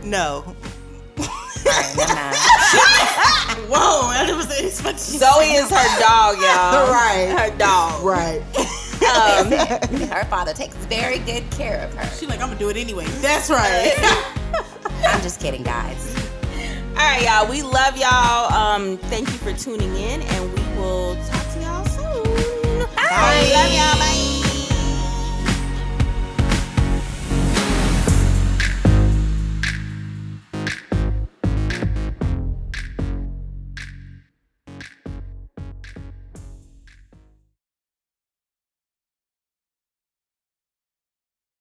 No. 0.02 0.56
All 1.66 1.72
right, 1.72 1.96
never 1.96 2.14
mind. 2.14 2.36
Whoa, 3.68 4.10
that 4.12 4.32
was 4.36 4.46
expected. 4.60 5.00
Zoe 5.00 5.52
is 5.54 5.68
her 5.70 6.00
dog, 6.00 6.36
y'all. 6.38 6.86
Right. 6.96 7.34
Her 7.36 7.56
dog. 7.58 8.02
Right. 8.04 8.40
Um, 9.06 9.50
Her 10.08 10.24
father 10.26 10.52
takes 10.52 10.74
very 10.86 11.18
good 11.20 11.48
care 11.50 11.84
of 11.84 11.94
her. 11.94 12.06
She 12.16 12.26
like, 12.26 12.40
I'm 12.40 12.48
gonna 12.48 12.58
do 12.58 12.68
it 12.70 12.76
anyway. 12.76 13.06
That's 13.20 13.50
right. 13.50 13.92
I'm 15.06 15.20
just 15.22 15.40
kidding, 15.40 15.62
guys. 15.62 16.14
all 16.90 16.96
right, 16.96 17.22
y'all. 17.22 17.48
We 17.50 17.62
love 17.62 17.96
y'all. 17.96 18.52
Um, 18.52 18.96
thank 19.10 19.28
you 19.28 19.34
for 19.38 19.52
tuning 19.52 19.94
in, 19.96 20.22
and 20.22 20.52
we 20.52 20.62
will 20.80 21.14
talk 21.26 21.52
to 21.54 21.60
y'all 21.60 21.84
soon. 21.86 22.86
Bye. 22.96 23.50
Love 23.54 23.72
y'all. 23.72 23.98
Bye. 23.98 24.25